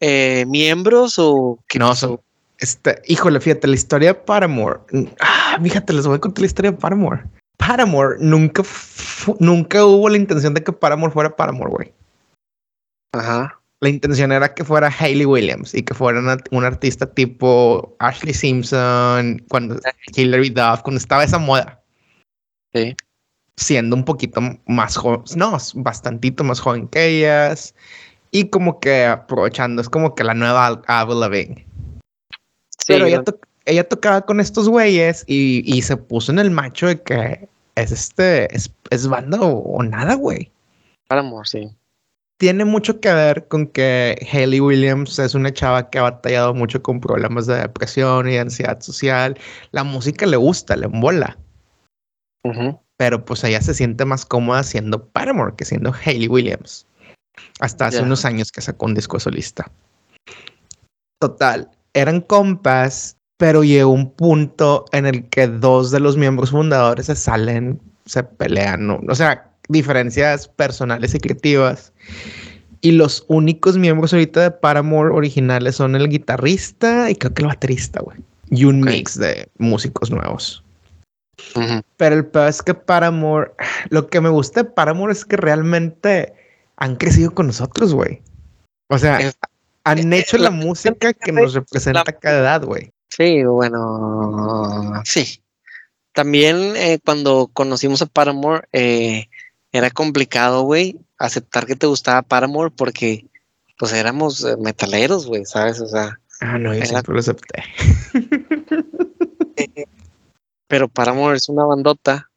eh, 0.00 0.44
miembros 0.46 1.14
o 1.18 1.58
qué 1.68 1.78
No, 1.78 1.94
son- 1.94 2.20
Este, 2.58 3.00
híjole, 3.06 3.38
fíjate, 3.40 3.68
la 3.68 3.74
historia 3.76 4.08
de 4.08 4.14
Paramore. 4.14 4.80
Ah, 5.20 5.58
fíjate, 5.62 5.92
les 5.92 6.06
voy 6.06 6.16
a 6.16 6.20
contar 6.20 6.40
la 6.42 6.46
historia 6.46 6.70
de 6.72 6.76
Paramore. 6.76 7.22
Paramore 7.56 8.16
nunca, 8.20 8.62
nunca 9.38 9.84
hubo 9.84 10.08
la 10.08 10.16
intención 10.16 10.54
de 10.54 10.62
que 10.64 10.72
Paramore 10.72 11.12
fuera 11.12 11.34
Paramore, 11.36 11.70
güey. 11.70 11.94
Ajá. 13.14 13.54
la 13.80 13.88
intención 13.88 14.32
era 14.32 14.52
que 14.54 14.64
fuera 14.64 14.88
Hayley 14.98 15.24
Williams 15.24 15.72
y 15.72 15.82
que 15.84 15.94
fuera 15.94 16.18
una, 16.18 16.36
un 16.50 16.64
artista 16.64 17.06
tipo 17.06 17.94
Ashley 18.00 18.34
Simpson, 18.34 19.40
cuando 19.48 19.78
Hilary 20.16 20.50
Duff, 20.50 20.82
cuando 20.82 20.98
estaba 20.98 21.22
esa 21.22 21.38
moda. 21.38 21.80
Sí. 22.74 22.96
Siendo 23.56 23.94
un 23.94 24.04
poquito 24.04 24.40
más 24.66 24.96
joven, 24.96 25.22
no, 25.36 25.56
bastantito 25.74 26.42
más 26.42 26.58
joven 26.60 26.88
que 26.88 27.06
ellas. 27.06 27.72
Y 28.30 28.48
como 28.50 28.80
que 28.80 29.06
aprovechando, 29.06 29.80
es 29.82 29.88
como 29.88 30.14
que 30.14 30.24
la 30.24 30.34
nueva 30.34 30.82
Avril 30.86 31.20
Lavigne. 31.20 31.66
Pero 32.86 33.06
ella, 33.06 33.22
ella, 33.64 33.88
tocaba 33.88 34.22
con 34.22 34.40
estos 34.40 34.68
güeyes 34.68 35.24
y, 35.26 35.62
y, 35.66 35.82
se 35.82 35.96
puso 35.96 36.32
en 36.32 36.38
el 36.38 36.50
macho 36.50 36.86
de 36.86 37.02
que 37.02 37.48
es 37.74 37.92
este, 37.92 38.54
es, 38.54 38.72
es 38.90 39.06
banda 39.06 39.40
o, 39.40 39.58
o 39.58 39.82
nada, 39.82 40.14
güey. 40.14 40.50
Paramore, 41.08 41.46
sí 41.48 41.70
tiene 42.38 42.64
mucho 42.64 43.00
que 43.00 43.12
ver 43.12 43.48
con 43.48 43.66
que 43.66 44.16
Hayley 44.32 44.60
Williams 44.60 45.18
es 45.18 45.34
una 45.34 45.52
chava 45.52 45.90
que 45.90 45.98
ha 45.98 46.02
batallado 46.02 46.54
mucho 46.54 46.82
con 46.82 47.00
problemas 47.00 47.46
de 47.46 47.56
depresión 47.56 48.28
y 48.28 48.38
ansiedad 48.38 48.80
social. 48.80 49.36
La 49.72 49.84
música 49.84 50.24
le 50.24 50.36
gusta, 50.36 50.76
le 50.76 50.86
embola. 50.86 51.36
Pero 52.96 53.24
pues 53.24 53.44
ella 53.44 53.60
se 53.60 53.74
siente 53.74 54.04
más 54.04 54.24
cómoda 54.24 54.62
siendo 54.62 55.04
Paramore 55.08 55.54
que 55.56 55.64
siendo 55.64 55.92
Hayley 55.92 56.28
Williams. 56.28 56.86
Hasta 57.60 57.86
hace 57.86 58.02
unos 58.02 58.24
años 58.24 58.52
que 58.52 58.60
sacó 58.60 58.86
un 58.86 58.94
disco 58.94 59.18
solista. 59.18 59.70
Total, 61.20 61.68
eran 61.94 62.20
compas, 62.20 63.16
pero 63.36 63.64
llegó 63.64 63.90
un 63.90 64.10
punto 64.10 64.84
en 64.92 65.06
el 65.06 65.28
que 65.28 65.48
dos 65.48 65.90
de 65.90 66.00
los 66.00 66.16
miembros 66.16 66.50
fundadores 66.50 67.06
se 67.06 67.16
salen, 67.16 67.80
se 68.06 68.22
pelean. 68.22 68.90
O 68.90 69.14
sea, 69.14 69.50
diferencias 69.68 70.48
personales 70.48 71.14
y 71.14 71.20
creativas. 71.20 71.92
Y 72.80 72.92
los 72.92 73.24
únicos 73.28 73.76
miembros 73.76 74.12
ahorita 74.12 74.40
de 74.40 74.50
Paramore 74.52 75.10
originales 75.10 75.76
son 75.76 75.96
el 75.96 76.08
guitarrista 76.08 77.10
y 77.10 77.16
creo 77.16 77.34
que 77.34 77.42
el 77.42 77.48
baterista, 77.48 78.00
güey. 78.00 78.18
Y 78.50 78.64
un 78.64 78.80
mix 78.80 79.18
de 79.18 79.48
músicos 79.58 80.10
nuevos. 80.10 80.64
Pero 81.96 82.14
el 82.14 82.26
peor 82.26 82.48
es 82.48 82.62
que 82.62 82.74
Paramore, 82.74 83.52
lo 83.90 84.08
que 84.08 84.20
me 84.20 84.28
gusta 84.28 84.62
de 84.62 84.70
Paramore 84.70 85.12
es 85.12 85.24
que 85.24 85.36
realmente 85.36 86.34
han 86.78 86.96
crecido 86.96 87.34
con 87.34 87.48
nosotros, 87.48 87.92
güey. 87.92 88.22
O 88.88 88.98
sea, 88.98 89.32
han 89.84 90.12
hecho 90.12 90.38
la, 90.38 90.50
música 90.50 91.12
que 91.12 91.32
nos 91.32 91.52
representa 91.52 92.04
a 92.06 92.12
cada 92.12 92.38
edad, 92.38 92.64
güey. 92.64 92.92
Sí, 93.10 93.42
bueno, 93.44 95.02
sí. 95.04 95.42
También 96.12 96.74
eh, 96.76 96.98
cuando 97.04 97.50
conocimos 97.52 98.00
a 98.00 98.06
Paramore, 98.06 98.66
eh, 98.72 99.26
era 99.72 99.90
complicado, 99.90 100.62
güey, 100.62 100.98
aceptar 101.18 101.66
que 101.66 101.76
te 101.76 101.86
gustaba 101.86 102.22
Paramore 102.22 102.70
porque 102.70 103.26
pues 103.76 103.92
éramos 103.92 104.44
eh, 104.44 104.56
metaleros, 104.58 105.26
güey, 105.26 105.44
¿sabes? 105.44 105.80
O 105.80 105.88
sea. 105.88 106.20
Ah, 106.40 106.58
no, 106.58 106.74
yo 106.74 106.84
siempre 106.84 107.14
lo 107.14 107.20
acepté. 107.20 107.64
pero 110.68 110.88
Paramore 110.88 111.36
es 111.36 111.48
una 111.48 111.64
bandota. 111.64 112.27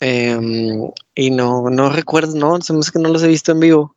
Em, 0.00 0.90
y 1.14 1.30
no, 1.30 1.70
no 1.70 1.88
recuerdo, 1.90 2.36
no, 2.36 2.60
se 2.60 2.72
me 2.72 2.80
hace 2.80 2.92
que 2.92 2.98
no 2.98 3.08
los 3.08 3.22
he 3.22 3.28
visto 3.28 3.52
en 3.52 3.60
vivo. 3.60 3.96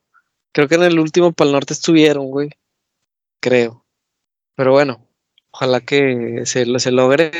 Creo 0.51 0.67
que 0.67 0.75
en 0.75 0.83
el 0.83 0.99
último 0.99 1.31
Pal 1.33 1.51
Norte 1.51 1.73
estuvieron, 1.73 2.27
güey. 2.27 2.49
Creo. 3.39 3.85
Pero 4.55 4.71
bueno, 4.71 5.05
ojalá 5.51 5.81
que 5.81 6.41
se, 6.45 6.79
se 6.79 6.91
logre. 6.91 7.31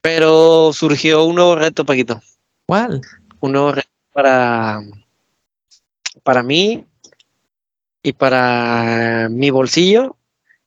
Pero 0.00 0.72
surgió 0.72 1.24
un 1.24 1.36
nuevo 1.36 1.56
reto, 1.56 1.84
Paquito. 1.84 2.20
¿Cuál? 2.66 3.02
Un 3.40 3.52
nuevo 3.52 3.72
reto 3.72 3.88
para, 4.12 4.82
para 6.22 6.42
mí 6.42 6.86
y 8.02 8.12
para 8.12 9.28
mi 9.30 9.50
bolsillo 9.50 10.16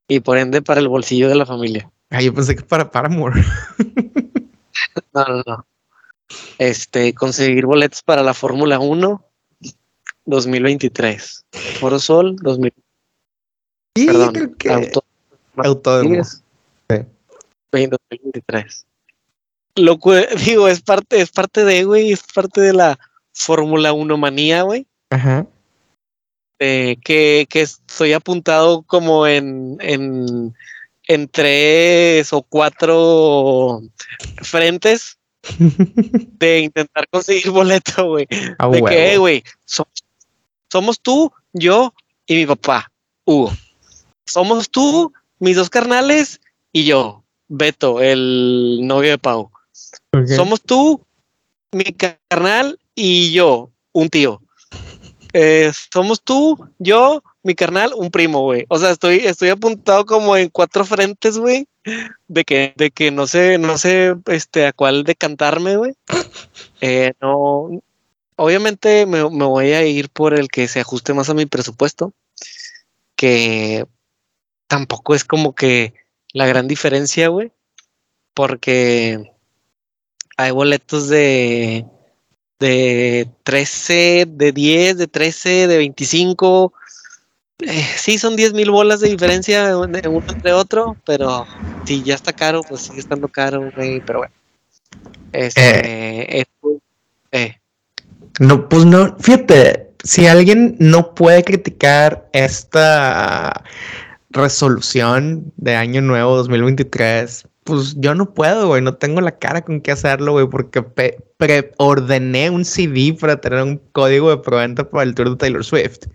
y 0.07 0.19
por 0.19 0.37
ende 0.37 0.61
para 0.61 0.79
el 0.79 0.87
bolsillo 0.87 1.29
de 1.29 1.35
la 1.35 1.45
familia. 1.45 1.89
Ah, 2.09 2.21
yo 2.21 2.33
pensé 2.33 2.55
que 2.55 2.63
para 2.63 2.91
Paramore. 2.91 3.43
no, 5.13 5.25
no, 5.25 5.43
no. 5.45 5.65
Este, 6.57 7.13
conseguir 7.13 7.65
boletos 7.65 8.01
para 8.01 8.23
la 8.23 8.34
Fórmula 8.34 8.80
1 8.80 9.23
2023. 10.26 11.45
Foro 11.80 11.99
Sol 11.99 12.36
2000. 12.38 12.73
Perdón, 13.93 14.55
auto, 14.69 15.03
autódromo. 15.57 16.23
Sí. 16.23 17.05
2023. 17.71 18.86
Lo 19.76 19.99
que 19.99 20.28
digo, 20.45 20.67
es 20.67 20.82
parte, 20.82 21.21
es 21.21 21.32
parte 21.32 21.63
de, 21.63 21.84
güey, 21.84 22.11
es 22.11 22.23
parte 22.23 22.61
de 22.61 22.73
la 22.73 22.99
Fórmula 23.34 23.93
1 23.93 24.17
manía, 24.17 24.63
güey. 24.63 24.88
Ajá. 25.09 25.47
Eh, 26.59 26.95
que, 27.03 27.47
que, 27.49 27.61
estoy 27.61 28.13
apuntado 28.13 28.82
como 28.84 29.28
en, 29.28 29.78
en, 29.82 30.55
en 31.07 31.28
tres 31.28 32.32
o 32.32 32.43
cuatro 32.43 33.82
frentes 34.41 35.19
de 35.57 36.59
intentar 36.59 37.07
conseguir 37.09 37.51
boleto, 37.51 38.07
güey. 38.07 38.27
de 38.27 38.83
que, 38.87 39.17
güey, 39.17 39.43
somos 40.69 40.99
tú, 40.99 41.31
yo 41.53 41.93
y 42.25 42.35
mi 42.35 42.45
papá, 42.45 42.91
Hugo. 43.25 43.51
Somos 44.25 44.69
tú, 44.69 45.13
mis 45.39 45.55
dos 45.55 45.69
carnales 45.69 46.41
y 46.71 46.85
yo, 46.85 47.23
Beto, 47.47 48.01
el 48.01 48.79
novio 48.83 49.11
de 49.11 49.17
Pau. 49.17 49.51
Somos 50.35 50.61
tú, 50.61 51.05
mi 51.71 51.85
carnal 51.85 52.79
y 52.95 53.31
yo, 53.31 53.69
un 53.91 54.09
tío. 54.09 54.41
Eh, 55.33 55.71
somos 55.91 56.21
tú, 56.21 56.57
yo, 56.79 57.21
mi 57.45 57.55
carnal, 57.55 57.93
un 57.95 58.09
primo, 58.09 58.41
güey. 58.41 58.65
O 58.69 58.79
sea, 58.79 58.89
estoy, 58.89 59.17
estoy 59.17 59.49
apuntado 59.49 60.05
como 60.05 60.35
en 60.35 60.49
cuatro 60.49 60.83
frentes, 60.83 61.37
güey, 61.37 61.67
de 62.27 62.43
que, 62.43 62.73
de 62.75 62.91
que 62.91 63.11
no 63.11 63.27
sé, 63.27 63.57
no 63.57 63.77
sé, 63.77 64.15
este, 64.25 64.65
a 64.65 64.73
cuál 64.73 65.03
decantarme, 65.03 65.77
güey. 65.77 65.93
Eh, 66.81 67.13
no, 67.21 67.69
obviamente 68.35 69.05
me, 69.05 69.27
me, 69.29 69.45
voy 69.45 69.71
a 69.71 69.85
ir 69.85 70.09
por 70.09 70.37
el 70.37 70.49
que 70.49 70.67
se 70.67 70.81
ajuste 70.81 71.13
más 71.13 71.29
a 71.29 71.33
mi 71.33 71.45
presupuesto, 71.45 72.13
que 73.15 73.85
tampoco 74.67 75.15
es 75.15 75.23
como 75.23 75.55
que 75.55 75.93
la 76.33 76.45
gran 76.45 76.67
diferencia, 76.67 77.29
güey, 77.29 77.51
porque 78.33 79.31
hay 80.37 80.51
boletos 80.51 81.07
de 81.07 81.85
de 82.59 83.29
13, 83.43 84.25
de 84.27 84.51
10, 84.51 84.97
de 84.97 85.07
13, 85.07 85.67
de 85.67 85.77
25. 85.77 86.73
Eh, 87.60 87.86
sí, 87.97 88.18
son 88.18 88.36
10 88.36 88.53
mil 88.53 88.70
bolas 88.70 88.99
de 88.99 89.10
diferencia 89.10 89.78
uno 89.78 89.97
entre 89.97 90.53
otro, 90.53 90.97
pero 91.06 91.45
si 91.86 92.03
ya 92.03 92.16
está 92.16 92.34
caro, 92.34 92.62
pues 92.68 92.82
sigue 92.82 92.99
estando 92.99 93.28
caro, 93.28 93.72
güey, 93.76 94.01
pero 94.01 94.20
bueno. 94.20 94.34
Este, 95.32 96.41
eh, 96.41 96.45
eh. 97.32 97.56
No, 98.39 98.68
pues 98.68 98.86
no, 98.86 99.18
fíjate, 99.20 99.91
si 100.03 100.28
alguien 100.28 100.76
no 100.80 101.16
puede 101.16 101.43
criticar 101.43 102.30
esta 102.34 103.64
resolución 104.30 105.51
de 105.58 105.76
Año 105.76 106.01
Nuevo 106.01 106.36
2023 106.38 107.47
pues 107.66 107.95
yo 107.97 108.14
no 108.14 108.32
puedo, 108.32 108.68
güey, 108.68 108.84
no 108.84 108.93
tengo 108.93 109.22
la 109.22 109.39
cara 109.39 109.64
con 109.64 109.82
qué 109.82 109.91
hacerlo, 109.91 110.34
güey, 110.34 110.47
porque 110.47 110.84
preordené 111.38 112.51
un 112.51 112.64
CD 112.64 113.18
para 113.20 113.41
tener 113.41 113.64
un 113.64 113.82
código 113.91 114.30
de 114.30 114.38
proventa 114.38 114.88
para 114.88 115.03
el 115.03 115.16
tour 115.16 115.32
de 115.32 115.36
Taylor 115.36 115.66
Swift. 115.66 116.06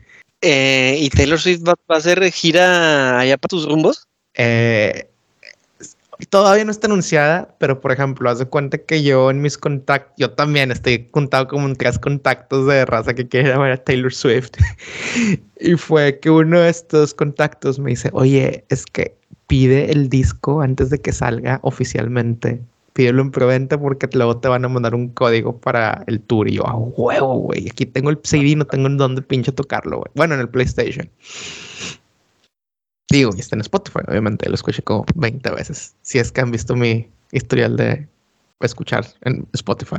Eh, 0.42 0.96
¿Y 1.00 1.10
Taylor 1.10 1.38
Swift 1.38 1.62
va, 1.66 1.74
a 1.88 1.96
hacer 1.96 2.22
gira 2.32 3.18
allá 3.20 3.36
para 3.36 3.48
tus 3.48 3.66
rumbos? 3.66 4.06
Eh, 4.34 5.10
todavía 6.28 6.64
no 6.64 6.70
está 6.70 6.86
anunciada, 6.86 7.54
pero 7.58 7.80
por 7.80 7.92
ejemplo, 7.92 8.28
haz 8.30 8.38
de 8.38 8.46
cuenta 8.46 8.78
que 8.78 9.02
yo 9.02 9.30
en 9.30 9.40
mis 9.40 9.58
contactos, 9.58 10.14
yo 10.16 10.30
también 10.30 10.70
estoy 10.70 11.04
contado 11.06 11.48
como 11.48 11.66
en 11.66 11.76
tres 11.76 11.98
contactos 11.98 12.66
de 12.66 12.84
raza 12.84 13.14
que 13.14 13.28
quiere 13.28 13.56
ver 13.56 13.72
a 13.72 13.76
Taylor 13.76 14.12
Swift. 14.12 14.52
y 15.60 15.74
fue 15.74 16.18
que 16.20 16.30
uno 16.30 16.60
de 16.60 16.70
estos 16.70 17.14
contactos 17.14 17.78
me 17.78 17.90
dice, 17.90 18.10
oye, 18.12 18.64
es 18.68 18.86
que 18.86 19.14
pide 19.46 19.90
el 19.90 20.08
disco 20.08 20.60
antes 20.60 20.90
de 20.90 20.98
que 20.98 21.12
salga 21.12 21.58
oficialmente. 21.62 22.60
Pídelo 22.92 23.22
en 23.22 23.30
preventa 23.30 23.78
porque 23.78 24.08
luego 24.12 24.38
te 24.38 24.48
van 24.48 24.64
a 24.64 24.68
mandar 24.68 24.94
un 24.94 25.08
código 25.10 25.58
para 25.58 26.02
el 26.06 26.20
tour. 26.20 26.48
Y 26.48 26.54
yo, 26.54 26.66
a 26.66 26.76
huevo, 26.76 27.34
güey. 27.36 27.68
Aquí 27.68 27.86
tengo 27.86 28.10
el 28.10 28.18
CD, 28.22 28.56
no 28.56 28.66
tengo 28.66 28.88
en 28.88 28.96
dónde 28.96 29.22
pinche 29.22 29.52
tocarlo, 29.52 29.98
güey. 29.98 30.10
Bueno, 30.14 30.34
en 30.34 30.40
el 30.40 30.48
PlayStation. 30.48 31.08
Digo, 33.10 33.30
y 33.36 33.40
está 33.40 33.56
en 33.56 33.60
Spotify, 33.62 34.00
obviamente. 34.08 34.48
Lo 34.48 34.54
escuché 34.54 34.82
como 34.82 35.04
20 35.14 35.50
veces. 35.50 35.94
Si 36.02 36.18
es 36.18 36.32
que 36.32 36.40
han 36.40 36.50
visto 36.50 36.76
mi 36.76 37.08
historial 37.32 37.76
de 37.76 38.08
escuchar 38.60 39.06
en 39.22 39.46
Spotify. 39.52 39.98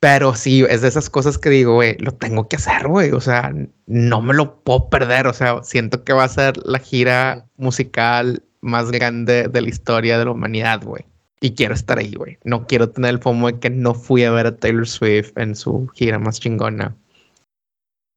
Pero 0.00 0.34
sí, 0.34 0.64
es 0.68 0.82
de 0.82 0.88
esas 0.88 1.08
cosas 1.08 1.38
que 1.38 1.48
digo, 1.48 1.74
güey, 1.74 1.96
lo 1.98 2.12
tengo 2.12 2.46
que 2.46 2.56
hacer, 2.56 2.88
güey. 2.88 3.12
O 3.12 3.20
sea, 3.22 3.54
no 3.86 4.20
me 4.20 4.34
lo 4.34 4.60
puedo 4.62 4.90
perder. 4.90 5.26
O 5.26 5.32
sea, 5.32 5.62
siento 5.62 6.04
que 6.04 6.12
va 6.12 6.24
a 6.24 6.28
ser 6.28 6.58
la 6.66 6.78
gira 6.78 7.46
musical 7.56 8.42
más 8.60 8.90
grande 8.90 9.48
de 9.48 9.62
la 9.62 9.68
historia 9.68 10.18
de 10.18 10.26
la 10.26 10.32
humanidad, 10.32 10.82
güey. 10.82 11.04
Y 11.40 11.54
quiero 11.54 11.74
estar 11.74 11.98
ahí, 11.98 12.14
güey. 12.14 12.38
No 12.44 12.66
quiero 12.66 12.88
tener 12.90 13.10
el 13.10 13.18
fomo 13.18 13.48
de 13.48 13.58
que 13.58 13.70
no 13.70 13.94
fui 13.94 14.24
a 14.24 14.30
ver 14.30 14.46
a 14.46 14.56
Taylor 14.56 14.86
Swift 14.86 15.36
en 15.36 15.54
su 15.54 15.88
gira 15.88 16.18
más 16.18 16.40
chingona. 16.40 16.96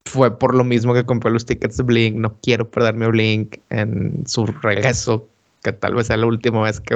fue 0.06 0.40
por 0.40 0.56
lo 0.56 0.64
mismo 0.64 0.94
que 0.94 1.06
compré 1.06 1.32
los 1.32 1.46
tickets 1.46 1.78
de 1.78 1.84
Blink. 1.84 2.16
No 2.16 2.38
quiero 2.42 2.70
perderme 2.70 3.06
a 3.06 3.10
Blink 3.10 3.58
en 3.70 4.26
su 4.26 4.46
regreso, 4.46 5.28
que 5.64 5.74
tal 5.74 5.96
vez 5.96 6.08
sea 6.08 6.18
la 6.18 6.28
última 6.28 6.62
vez 6.64 6.80
que 6.80 6.96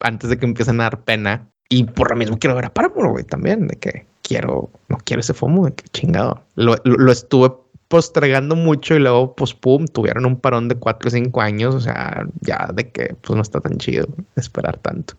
antes 0.00 0.30
de 0.30 0.38
que 0.38 0.46
empiecen 0.46 0.80
a 0.80 0.84
dar 0.84 1.00
pena. 1.00 1.48
Y 1.68 1.84
por 1.84 2.10
lo 2.10 2.16
mismo 2.16 2.38
quiero 2.38 2.56
ver 2.56 2.66
a 2.66 2.74
Paramore, 2.74 3.10
güey, 3.10 3.24
también, 3.24 3.68
de 3.68 3.76
que 3.76 4.06
quiero, 4.22 4.70
no 4.88 4.98
quiero 5.04 5.20
ese 5.20 5.34
FOMO, 5.34 5.66
de 5.66 5.72
que 5.72 5.88
chingado. 5.88 6.42
Lo, 6.54 6.76
lo, 6.84 7.10
estuve 7.10 7.52
postregando 7.90 8.54
mucho 8.54 8.94
y 8.94 9.00
luego, 9.00 9.34
pues, 9.34 9.52
pum, 9.52 9.84
tuvieron 9.86 10.24
un 10.24 10.38
parón 10.38 10.68
de 10.68 10.76
4 10.76 11.08
o 11.08 11.10
5 11.10 11.40
años, 11.40 11.74
o 11.74 11.80
sea, 11.80 12.24
ya 12.40 12.70
de 12.72 12.88
que, 12.88 13.16
pues, 13.20 13.34
no 13.34 13.42
está 13.42 13.60
tan 13.60 13.78
chido 13.78 14.06
esperar 14.36 14.78
tanto. 14.78 15.14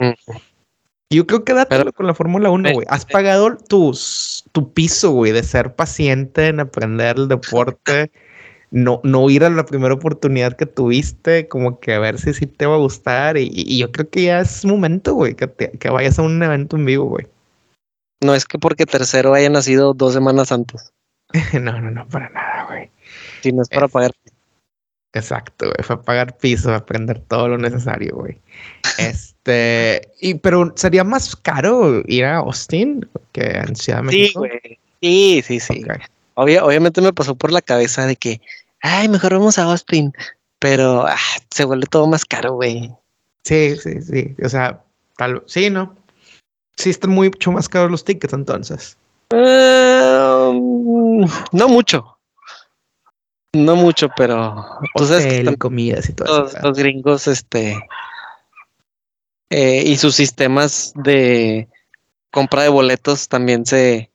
Yo 1.10 1.28
creo 1.28 1.44
que 1.44 1.54
dátelo 1.54 1.92
con 1.92 2.08
la 2.08 2.14
Fórmula 2.14 2.50
1, 2.50 2.72
güey. 2.72 2.88
Has 2.90 3.06
pagado 3.06 3.58
tus, 3.58 4.46
tu 4.54 4.72
piso, 4.72 5.12
güey, 5.12 5.34
de 5.34 5.44
ser 5.44 5.76
paciente 5.76 6.48
en 6.48 6.62
aprender 6.62 7.18
el 7.18 7.28
deporte. 7.28 8.10
no, 8.72 9.02
no 9.04 9.30
ir 9.30 9.44
a 9.44 9.50
la 9.50 9.66
primera 9.66 9.94
oportunidad 9.94 10.56
que 10.56 10.66
tuviste, 10.66 11.50
como 11.50 11.82
que 11.82 11.94
a 11.94 12.00
ver 12.00 12.20
si 12.20 12.34
sí 12.34 12.48
te 12.48 12.68
va 12.68 12.76
a 12.76 12.80
gustar. 12.80 13.36
Y, 13.36 13.78
yo 13.78 13.92
creo 13.92 14.10
que 14.10 14.24
ya 14.24 14.40
es 14.40 14.64
momento, 14.64 15.14
güey, 15.14 15.36
que, 15.36 15.50
que 15.50 15.90
vayas 15.90 16.20
a 16.20 16.22
un 16.22 16.42
evento 16.42 16.78
en 16.78 16.86
vivo, 16.86 17.04
güey. 17.04 17.28
No 18.22 18.34
es 18.34 18.46
que 18.46 18.58
porque 18.58 18.86
tercero 18.86 19.34
haya 19.34 19.50
nacido 19.50 19.94
dos 19.94 20.14
semanas 20.14 20.54
antes. 20.54 20.94
no, 21.62 21.80
no, 21.80 21.92
no, 21.92 22.08
para 22.08 22.30
nada, 22.30 22.66
güey. 22.68 22.90
Si 23.42 23.52
no 23.52 23.62
es 23.62 23.70
para 23.70 23.88
pagar. 23.88 24.12
Exacto, 25.14 25.66
güey. 25.66 25.84
Fue 25.84 26.02
pagar 26.02 26.38
piso, 26.38 26.74
aprender 26.74 27.20
todo 27.20 27.50
lo 27.50 27.58
necesario, 27.58 28.16
güey. 28.16 28.40
Este, 28.98 30.10
y 30.20 30.36
pero 30.36 30.74
sería 30.76 31.04
más 31.04 31.36
caro 31.36 32.02
ir 32.08 32.26
a 32.26 32.38
Austin 32.38 33.08
que 33.32 33.42
en 33.42 33.76
Ciudad 33.76 34.00
de 34.00 34.04
México. 34.04 34.44
Sí, 34.44 34.50
güey. 34.50 34.80
Sí, 35.02 35.44
sí, 35.46 35.60
sí. 35.60 35.84
obviamente 36.36 37.02
me 37.02 37.14
pasó 37.14 37.36
por 37.36 37.52
la 37.52 37.62
cabeza 37.62 38.06
de 38.06 38.16
que, 38.16 38.40
ay, 38.82 39.10
mejor 39.10 39.34
vamos 39.34 39.58
a 39.58 39.64
Austin, 39.64 40.14
pero 40.60 41.08
ah, 41.08 41.18
se 41.50 41.66
vuelve 41.66 41.88
todo 41.88 42.08
más 42.08 42.24
caro, 42.24 42.54
güey. 42.54 42.92
Sí, 43.44 43.76
sí, 43.78 44.02
sí. 44.02 44.36
O 44.44 44.50
sea, 44.50 44.84
tal, 45.18 45.44
sí, 45.48 45.70
¿no? 45.70 45.96
Sí, 46.78 46.92
están 46.92 47.12
mucho 47.12 47.52
más 47.52 47.68
caros 47.68 47.92
los 47.92 48.06
tickets 48.06 48.34
entonces. 48.34 48.98
Em, 49.32 51.22
no 51.52 51.68
mucho. 51.68 52.18
No 53.54 53.76
mucho, 53.76 54.08
pero 54.16 54.66
tú 54.96 55.58
comidas 55.58 56.08
y 56.10 56.14
todo 56.14 56.44
los, 56.44 56.64
los 56.64 56.78
gringos, 56.78 57.28
este, 57.28 57.78
eh, 59.52 59.84
y 59.86 59.98
sus 59.98 60.16
sistemas 60.16 60.94
de 60.96 61.68
compra 62.32 62.64
de 62.64 62.70
boletos 62.70 63.28
también 63.28 63.66
se, 63.66 64.10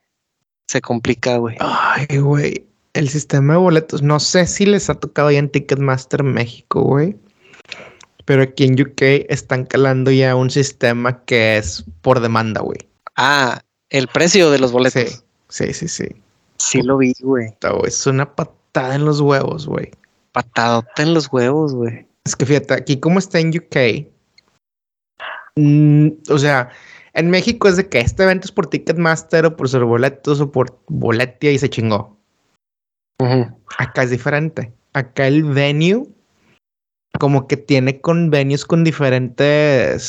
se 0.67 0.81
complica, 0.81 1.37
güey. 1.37 1.57
Ay, 1.61 2.19
güey. 2.19 2.67
El 2.95 3.11
sistema 3.11 3.53
de 3.53 3.59
boletos, 3.59 4.03
no 4.03 4.19
sé 4.19 4.47
si 4.47 4.65
les 4.65 4.89
ha 4.89 4.95
tocado 4.95 5.31
ya 5.31 5.39
en 5.39 5.51
Ticketmaster 5.51 6.23
México, 6.23 6.81
güey. 6.81 7.17
Pero 8.25 8.43
aquí 8.43 8.65
en 8.65 8.81
UK 8.81 9.29
están 9.29 9.67
calando 9.67 10.11
ya 10.11 10.35
un 10.35 10.49
sistema 10.49 11.23
que 11.27 11.59
es 11.59 11.85
por 12.01 12.21
demanda, 12.21 12.63
güey. 12.63 12.79
Ah, 13.15 13.61
el 13.91 14.09
precio 14.09 14.51
de 14.51 14.59
los 14.59 14.73
boletos. 14.73 15.25
Sí, 15.49 15.73
sí, 15.73 15.89
sí. 15.89 16.07
Sí, 16.59 16.83
lo 16.83 16.99
vi, 16.99 17.13
güey. 17.21 17.55
Es 17.87 18.07
una 18.07 18.35
patada 18.35 18.95
en 18.95 19.05
los 19.05 19.21
huevos, 19.21 19.67
güey. 19.67 19.91
Patadota 20.33 21.03
en 21.03 21.15
los 21.15 21.33
huevos, 21.33 21.75
güey. 21.75 22.07
Es 22.25 22.35
que 22.35 22.47
fíjate, 22.47 22.75
aquí 22.75 22.99
como 22.99 23.19
está 23.19 23.39
en 23.39 23.51
UK, 23.51 24.09
mm, 25.55 26.09
o 26.29 26.39
sea, 26.39 26.71
en 27.13 27.31
México 27.31 27.69
es 27.69 27.77
de 27.77 27.89
que 27.89 28.01
este 28.01 28.25
evento 28.25 28.47
es 28.47 28.53
por 28.53 28.67
Ticketmaster 28.67 29.47
o 29.47 29.57
por 29.57 29.69
ser 29.69 29.85
boletos 29.85 30.41
o 30.41 30.51
por 30.51 30.79
boletia 30.89 31.53
y 31.53 31.59
se 31.59 31.71
chingó. 31.71 32.17
Acá 33.79 34.03
es 34.03 34.11
diferente. 34.11 34.73
Acá 34.93 35.27
el 35.27 35.45
venue 35.45 36.07
como 37.19 37.49
que 37.49 37.57
tiene 37.57 38.01
convenios 38.01 38.67
con 38.67 38.85
diferentes 38.85 40.01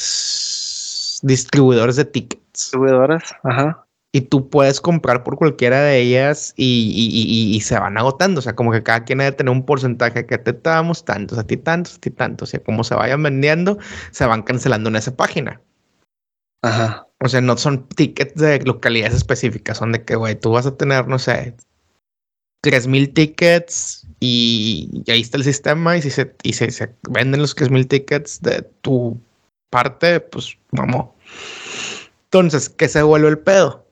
distribuidores 1.24 1.96
de 1.96 2.06
tickets. 2.06 2.47
Distribuidoras, 2.58 3.36
ajá 3.44 3.88
y 4.18 4.22
tú 4.22 4.50
puedes 4.50 4.82
comprar 4.82 5.24
por 5.24 5.38
cualquiera 5.38 5.82
de 5.82 6.00
ellas 6.00 6.54
y, 6.58 7.60
se 7.64 7.78
van 7.78 7.98
agotando. 7.98 8.40
O 8.40 8.42
sea, 8.42 8.56
como 8.56 8.72
que 8.72 8.82
cada 8.82 9.04
quien 9.04 9.20
debe 9.20 9.32
tener 9.34 9.52
un 9.52 9.66
porcentaje 9.66 10.26
que 10.26 10.38
te 10.40 10.54
damos 10.54 11.06
tantos, 11.06 11.38
a 11.38 11.46
ti 11.46 11.58
tantos, 11.58 11.96
a 11.96 12.00
ti 12.00 12.10
tantos. 12.10 12.50
O 12.50 12.52
sea, 12.52 12.64
como 12.64 12.84
se 12.84 12.96
vayan 12.96 13.22
vendiendo, 13.22 13.78
se 14.12 14.26
van 14.26 14.44
cancelando 14.44 14.90
en 14.90 14.96
esa 14.96 15.16
página. 15.16 15.62
Ajá. 16.64 17.08
O 17.20 17.30
sea, 17.30 17.42
no 17.42 17.58
son 17.58 17.88
tickets 17.90 18.36
de 18.36 18.60
localidades 18.62 19.16
específicas, 19.16 19.78
son 19.78 19.92
de 19.92 20.04
que, 20.04 20.16
güey, 20.16 20.34
tú 20.40 20.52
vas 20.52 20.66
a 20.66 20.78
tener, 20.78 21.08
no 21.08 21.20
sé, 21.20 21.56
3000 22.62 23.14
tickets 23.14 24.08
y, 24.20 25.04
ahí 25.10 25.22
está 25.22 25.38
el 25.38 25.44
sistema. 25.44 25.98
Y 25.98 26.02
si 26.02 26.12
se, 26.12 26.36
y 26.44 26.54
se, 26.54 26.72
se 26.72 26.96
venden 27.10 27.42
los 27.42 27.54
3000 27.54 27.88
tickets 27.88 28.42
de 28.42 28.64
tu 28.82 29.22
parte, 29.70 30.22
pues 30.22 30.58
vamos. 30.72 31.10
Entonces, 32.40 32.70
¿qué 32.70 32.88
se 32.88 33.04
vuelve 33.04 33.30
el 33.30 33.40
pedo? 33.40 33.88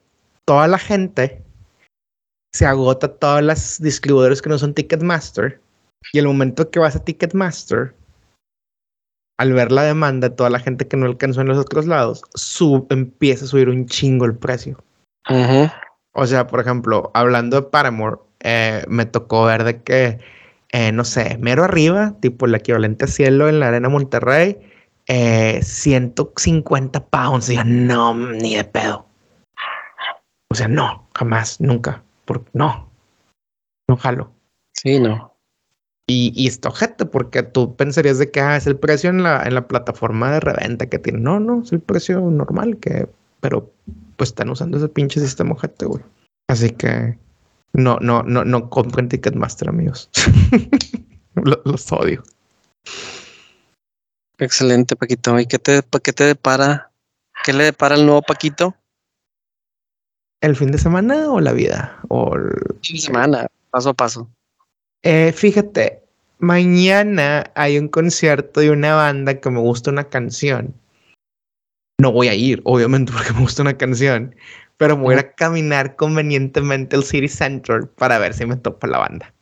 toda 0.46 0.68
la 0.68 0.78
gente 0.78 1.44
se 2.54 2.66
agota 2.66 3.10
todas 3.10 3.44
las 3.44 3.82
distribuidores 3.82 4.42
que 4.42 4.50
no 4.50 4.58
son 4.58 4.74
Ticketmaster. 4.74 5.60
Y 6.14 6.20
el 6.20 6.28
momento 6.28 6.70
que 6.70 6.80
vas 6.80 6.96
a 6.96 7.04
Ticketmaster, 7.04 7.94
al 9.38 9.52
ver 9.52 9.72
la 9.72 9.84
demanda 9.84 10.30
de 10.30 10.36
toda 10.36 10.50
la 10.50 10.60
gente 10.60 10.88
que 10.88 10.96
no 10.96 11.08
alcanzó 11.08 11.42
en 11.42 11.48
los 11.48 11.58
otros 11.58 11.86
lados, 11.86 12.22
sub, 12.36 12.88
empieza 12.92 13.44
a 13.44 13.48
subir 13.50 13.68
un 13.68 13.88
chingo 13.88 14.24
el 14.24 14.36
precio. 14.36 14.82
O 16.14 16.26
sea, 16.28 16.48
por 16.48 16.62
ejemplo, 16.62 17.12
hablando 17.14 17.60
de 17.60 17.68
Paramore, 17.68 18.18
eh, 18.40 18.86
me 18.88 19.06
tocó 19.06 19.46
ver 19.46 19.66
de 19.66 19.82
que, 19.82 20.20
eh, 20.72 20.92
no 20.94 21.04
sé, 21.04 21.38
mero 21.40 21.64
arriba, 21.64 22.16
tipo 22.22 22.46
el 22.46 22.56
equivalente 22.56 23.06
a 23.06 23.08
cielo 23.10 23.50
en 23.50 23.60
la 23.60 23.68
Arena 23.68 23.90
Monterrey, 23.90 24.58
150 25.08 27.00
eh, 27.00 27.06
pounds. 27.10 27.50
Y 27.50 27.58
no, 27.66 28.14
ni 28.14 28.56
de 28.56 28.64
pedo. 28.64 29.06
O 30.50 30.56
sea, 30.56 30.68
no, 30.68 31.08
jamás, 31.14 31.60
nunca. 31.60 32.04
Por, 32.26 32.46
no, 32.54 32.90
no 33.88 33.98
jalo. 33.98 34.32
Sí, 34.74 35.00
no. 35.00 35.34
Y, 36.08 36.32
y 36.36 36.48
esto, 36.48 36.72
gente, 36.72 37.06
porque 37.06 37.42
tú 37.42 37.76
pensarías 37.76 38.20
de 38.20 38.30
que 38.30 38.40
ah, 38.40 38.56
es 38.56 38.68
el 38.68 38.78
precio 38.78 39.10
en 39.10 39.24
la, 39.24 39.44
en 39.44 39.56
la 39.56 39.68
plataforma 39.68 40.32
de 40.32 40.40
reventa 40.40 40.88
que 40.88 41.00
tiene. 41.00 41.20
No, 41.20 41.40
no, 41.40 41.64
es 41.64 41.72
el 41.72 41.80
precio 41.80 42.20
normal, 42.22 42.78
que, 42.78 43.08
pero 43.40 43.72
pues 44.16 44.30
están 44.30 44.50
usando 44.50 44.78
ese 44.78 44.88
pinche 44.88 45.20
sistema 45.20 45.54
ojete, 45.54 45.86
güey. 45.86 46.04
Así 46.48 46.70
que 46.70 47.18
no, 47.74 47.98
no, 48.00 48.24
no, 48.24 48.46
no 48.46 48.70
compren 48.70 49.10
Ticketmaster, 49.10 49.68
amigos. 49.68 50.10
los, 51.36 51.92
odio. 51.92 52.24
Excelente, 54.38 54.96
Paquito. 54.96 55.40
¿Y 55.40 55.46
qué 55.46 55.60
te, 55.60 55.82
qué 56.04 56.14
te 56.14 56.24
depara? 56.24 56.92
¿Qué 57.44 57.54
le 57.54 57.66
depara 57.66 57.96
el 57.96 58.06
nuevo 58.06 58.22
Paquito? 58.22 58.76
el 60.46 60.56
fin 60.56 60.72
de 60.72 60.78
semana 60.78 61.32
o 61.32 61.40
la 61.40 61.54
vida? 61.54 62.00
O 62.10 62.36
el... 62.36 62.52
fin 62.82 62.96
de 62.96 63.02
semana, 63.02 63.48
paso 63.72 63.90
a 63.90 63.94
paso. 63.94 64.30
Eh, 65.04 65.32
fíjate, 65.32 66.04
mañana 66.40 67.52
hay 67.56 67.78
un 67.78 67.88
concierto 67.88 68.60
de 68.60 68.72
una 68.72 68.96
banda 68.96 69.40
que 69.40 69.50
me 69.50 69.60
gusta 69.60 69.92
una 69.92 70.10
canción. 70.10 70.74
No 72.00 72.12
voy 72.12 72.28
a 72.28 72.34
ir, 72.34 72.62
obviamente, 72.66 73.12
porque 73.16 73.34
me 73.34 73.42
gusta 73.42 73.62
una 73.62 73.78
canción, 73.78 74.36
pero 74.78 74.98
voy 74.98 75.16
a 75.16 75.32
caminar 75.32 75.96
convenientemente 75.96 76.96
al 76.96 77.04
City 77.04 77.28
Center 77.28 77.88
para 77.88 78.20
ver 78.20 78.34
si 78.34 78.46
me 78.46 78.58
topa 78.58 78.88
la 78.88 79.00
banda. 79.00 79.34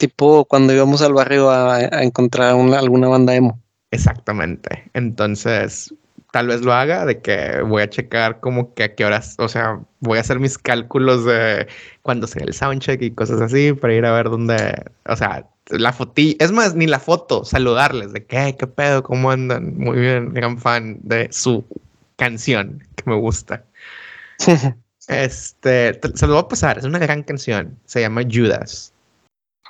Tipo 0.00 0.46
cuando 0.46 0.72
íbamos 0.72 1.02
al 1.02 1.12
barrio 1.12 1.50
a, 1.50 1.82
encontrar 2.02 2.54
alguna 2.54 3.08
banda 3.08 3.34
emo. 3.34 3.60
Exactamente. 3.90 4.88
Entonces, 4.94 5.92
tal 6.32 6.46
vez 6.46 6.62
lo 6.62 6.72
haga, 6.72 7.04
de 7.04 7.20
que 7.20 7.60
voy 7.60 7.82
a 7.82 7.90
checar 7.90 8.40
como 8.40 8.72
que 8.72 8.84
a 8.84 8.94
qué 8.94 9.04
horas, 9.04 9.34
o 9.38 9.46
sea, 9.46 9.78
voy 9.98 10.16
a 10.16 10.22
hacer 10.22 10.38
mis 10.38 10.56
cálculos 10.56 11.26
de 11.26 11.66
cuándo 12.00 12.26
sea 12.26 12.44
el 12.44 12.54
soundcheck 12.54 13.02
y 13.02 13.10
cosas 13.10 13.42
así 13.42 13.74
para 13.74 13.92
ir 13.94 14.06
a 14.06 14.12
ver 14.12 14.30
dónde, 14.30 14.84
o 15.06 15.16
sea, 15.16 15.46
la 15.66 15.92
fotilla, 15.92 16.36
es 16.38 16.50
más, 16.50 16.74
ni 16.74 16.86
la 16.86 16.98
foto, 16.98 17.44
saludarles 17.44 18.14
de 18.14 18.24
que, 18.24 18.56
qué 18.58 18.66
pedo, 18.66 19.02
cómo 19.02 19.30
andan, 19.30 19.76
muy 19.76 19.98
bien, 19.98 20.32
gran 20.32 20.56
fan 20.56 20.98
de 21.02 21.28
su 21.30 21.62
canción 22.16 22.82
que 22.96 23.02
me 23.04 23.16
gusta. 23.16 23.64
este, 25.08 26.00
se 26.14 26.26
lo 26.26 26.32
voy 26.32 26.42
a 26.42 26.48
pasar, 26.48 26.78
es 26.78 26.84
una 26.84 26.98
gran 26.98 27.22
canción, 27.22 27.78
se 27.84 28.00
llama 28.00 28.22
Judas, 28.30 28.94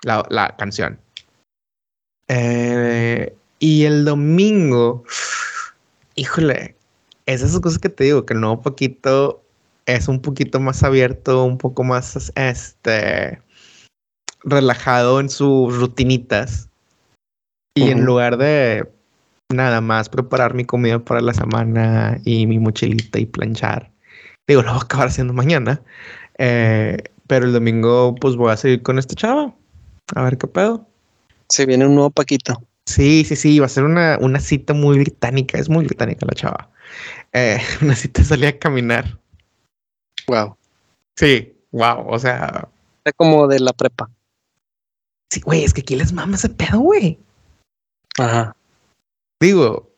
la, 0.02 0.24
la 0.30 0.56
canción. 0.56 0.98
Eh, 2.28 3.34
y 3.58 3.84
el 3.84 4.04
domingo 4.04 5.04
híjole, 6.20 6.76
esas 7.24 7.58
cosas 7.60 7.78
que 7.78 7.88
te 7.88 8.04
digo, 8.04 8.26
que 8.26 8.34
el 8.34 8.40
nuevo 8.40 8.60
Paquito 8.60 9.42
es 9.86 10.06
un 10.06 10.20
poquito 10.20 10.60
más 10.60 10.82
abierto, 10.82 11.44
un 11.44 11.56
poco 11.56 11.82
más 11.82 12.30
este 12.34 13.40
relajado 14.44 15.20
en 15.20 15.30
sus 15.30 15.76
rutinitas. 15.76 16.68
Y 17.74 17.88
en 17.90 18.04
lugar 18.04 18.36
de 18.36 18.90
nada 19.48 19.80
más 19.80 20.10
preparar 20.10 20.54
mi 20.54 20.64
comida 20.64 20.98
para 20.98 21.22
la 21.22 21.32
semana 21.32 22.20
y 22.24 22.46
mi 22.46 22.58
mochilita 22.58 23.18
y 23.18 23.26
planchar, 23.26 23.90
digo, 24.46 24.62
lo 24.62 24.72
voy 24.72 24.80
a 24.80 24.84
acabar 24.84 25.08
haciendo 25.08 25.32
mañana. 25.32 25.80
Eh, 26.36 26.98
Pero 27.26 27.46
el 27.46 27.52
domingo, 27.52 28.14
pues 28.16 28.36
voy 28.36 28.50
a 28.52 28.56
seguir 28.56 28.82
con 28.82 28.98
esta 28.98 29.14
chava. 29.14 29.54
A 30.14 30.22
ver 30.22 30.38
qué 30.38 30.46
pedo. 30.46 30.86
Se 31.48 31.66
viene 31.66 31.86
un 31.86 31.94
nuevo 31.94 32.10
Paquito. 32.10 32.62
Sí, 32.86 33.24
sí, 33.24 33.36
sí, 33.36 33.58
va 33.58 33.66
a 33.66 33.68
ser 33.70 33.84
una, 33.84 34.18
una 34.20 34.40
cita 34.40 34.74
muy 34.74 34.98
británica. 34.98 35.58
Es 35.58 35.68
muy 35.68 35.84
británica 35.84 36.26
la 36.26 36.34
chava. 36.34 36.70
Eh, 37.32 37.58
una 37.82 37.94
cita 37.94 38.24
salía 38.24 38.50
a 38.50 38.58
caminar. 38.58 39.18
Wow. 40.26 40.56
Sí, 41.16 41.52
wow. 41.72 42.06
O 42.08 42.18
sea, 42.18 42.68
Está 42.98 43.12
como 43.16 43.46
de 43.46 43.60
la 43.60 43.72
prepa. 43.72 44.10
sí, 45.30 45.40
güey, 45.40 45.64
es 45.64 45.72
que 45.72 45.80
aquí 45.80 45.96
les 45.96 46.12
mama 46.12 46.36
ese 46.36 46.48
pedo, 46.48 46.80
güey. 46.80 47.18
Ajá. 48.18 48.54
Digo, 49.40 49.88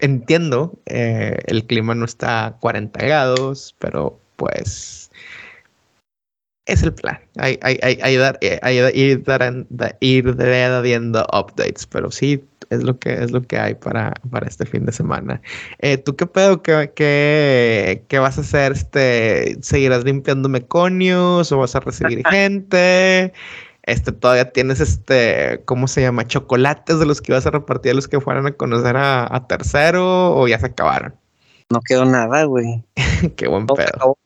entiendo, 0.00 0.72
eh, 0.86 1.38
el 1.46 1.66
clima 1.66 1.94
no 1.94 2.04
está 2.04 2.46
a 2.46 2.56
40 2.58 2.98
grados, 3.04 3.74
pero 3.78 4.18
pues 4.36 5.05
es 6.66 6.82
el 6.82 6.92
plan. 6.92 7.18
Hay, 7.38 7.58
hay, 7.62 7.78
hay, 7.82 7.98
hay 8.02 8.16
dar, 8.16 8.38
eh, 8.40 8.60
ir, 8.64 8.84
ir 10.00 10.36
dando 10.36 11.26
updates, 11.32 11.86
pero 11.86 12.10
sí 12.10 12.44
es 12.70 12.82
lo 12.82 12.98
que 12.98 13.14
es 13.14 13.30
lo 13.30 13.42
que 13.42 13.58
hay 13.58 13.74
para, 13.74 14.12
para 14.30 14.46
este 14.46 14.66
fin 14.66 14.84
de 14.84 14.92
semana. 14.92 15.40
Eh, 15.78 15.96
¿Tú 15.96 16.16
qué 16.16 16.26
pedo? 16.26 16.62
¿Qué, 16.62 16.92
qué, 16.94 18.04
qué 18.08 18.18
vas 18.18 18.38
a 18.38 18.40
hacer? 18.40 18.72
Este, 18.72 19.56
¿Seguirás 19.62 20.04
limpiando 20.04 20.48
meconios 20.48 21.52
o 21.52 21.58
vas 21.58 21.76
a 21.76 21.80
recibir 21.80 22.22
gente? 22.30 23.32
Este, 23.84 24.10
todavía 24.10 24.50
tienes 24.50 24.80
este, 24.80 25.62
¿cómo 25.64 25.86
se 25.86 26.02
llama? 26.02 26.26
Chocolates 26.26 26.98
de 26.98 27.06
los 27.06 27.22
que 27.22 27.30
ibas 27.30 27.46
a 27.46 27.52
repartir 27.52 27.92
a 27.92 27.94
los 27.94 28.08
que 28.08 28.20
fueran 28.20 28.48
a 28.48 28.52
conocer 28.52 28.96
a, 28.96 29.32
a 29.32 29.46
tercero 29.46 30.36
o 30.36 30.48
ya 30.48 30.58
se 30.58 30.66
acabaron. 30.66 31.14
No 31.70 31.80
quedó 31.80 32.04
nada, 32.04 32.44
güey. 32.44 32.82
Qué 33.36 33.46
buen 33.46 33.66
Todo 33.66 33.76
se 33.76 33.84
pedo. 33.84 33.96
acabó. 33.96 34.18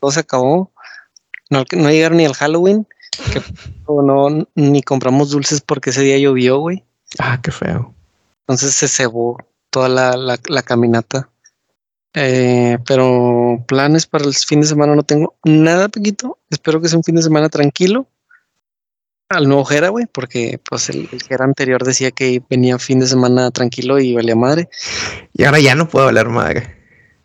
Todo 0.00 0.10
se 0.10 0.20
acabó. 0.20 0.70
No, 1.50 1.64
no 1.72 1.90
llegaron 1.90 2.18
ni 2.18 2.26
al 2.26 2.34
Halloween. 2.34 2.86
que- 3.32 3.42
o 3.86 4.02
no, 4.02 4.46
ni 4.54 4.82
compramos 4.82 5.30
dulces 5.30 5.60
porque 5.60 5.90
ese 5.90 6.02
día 6.02 6.18
llovió, 6.18 6.58
güey. 6.58 6.84
Ah, 7.18 7.40
qué 7.42 7.50
feo. 7.52 7.94
Entonces 8.40 8.74
se 8.74 8.88
cebó 8.88 9.38
toda 9.70 9.88
la, 9.88 10.16
la, 10.16 10.38
la 10.48 10.62
caminata. 10.62 11.28
Eh, 12.14 12.78
pero 12.86 13.62
planes 13.68 14.06
para 14.06 14.24
el 14.24 14.34
fin 14.34 14.60
de 14.62 14.66
semana 14.66 14.94
no 14.94 15.02
tengo 15.02 15.34
nada, 15.44 15.88
Pequito. 15.88 16.38
Espero 16.50 16.80
que 16.80 16.88
sea 16.88 16.96
un 16.98 17.04
fin 17.04 17.16
de 17.16 17.22
semana 17.22 17.48
tranquilo. 17.48 18.06
Al 19.28 19.48
nuevo 19.48 19.64
Jera, 19.64 19.88
güey, 19.88 20.06
porque 20.06 20.60
pues 20.68 20.88
el, 20.88 21.08
el 21.12 21.20
Jera 21.22 21.44
anterior 21.44 21.84
decía 21.84 22.12
que 22.12 22.42
venía 22.48 22.78
fin 22.78 23.00
de 23.00 23.06
semana 23.08 23.50
tranquilo 23.50 23.98
y 23.98 24.14
valía 24.14 24.36
madre. 24.36 24.68
Y 25.34 25.44
ahora 25.44 25.58
ya 25.58 25.74
no 25.74 25.88
puedo 25.88 26.06
hablar 26.06 26.28
madre. 26.28 26.74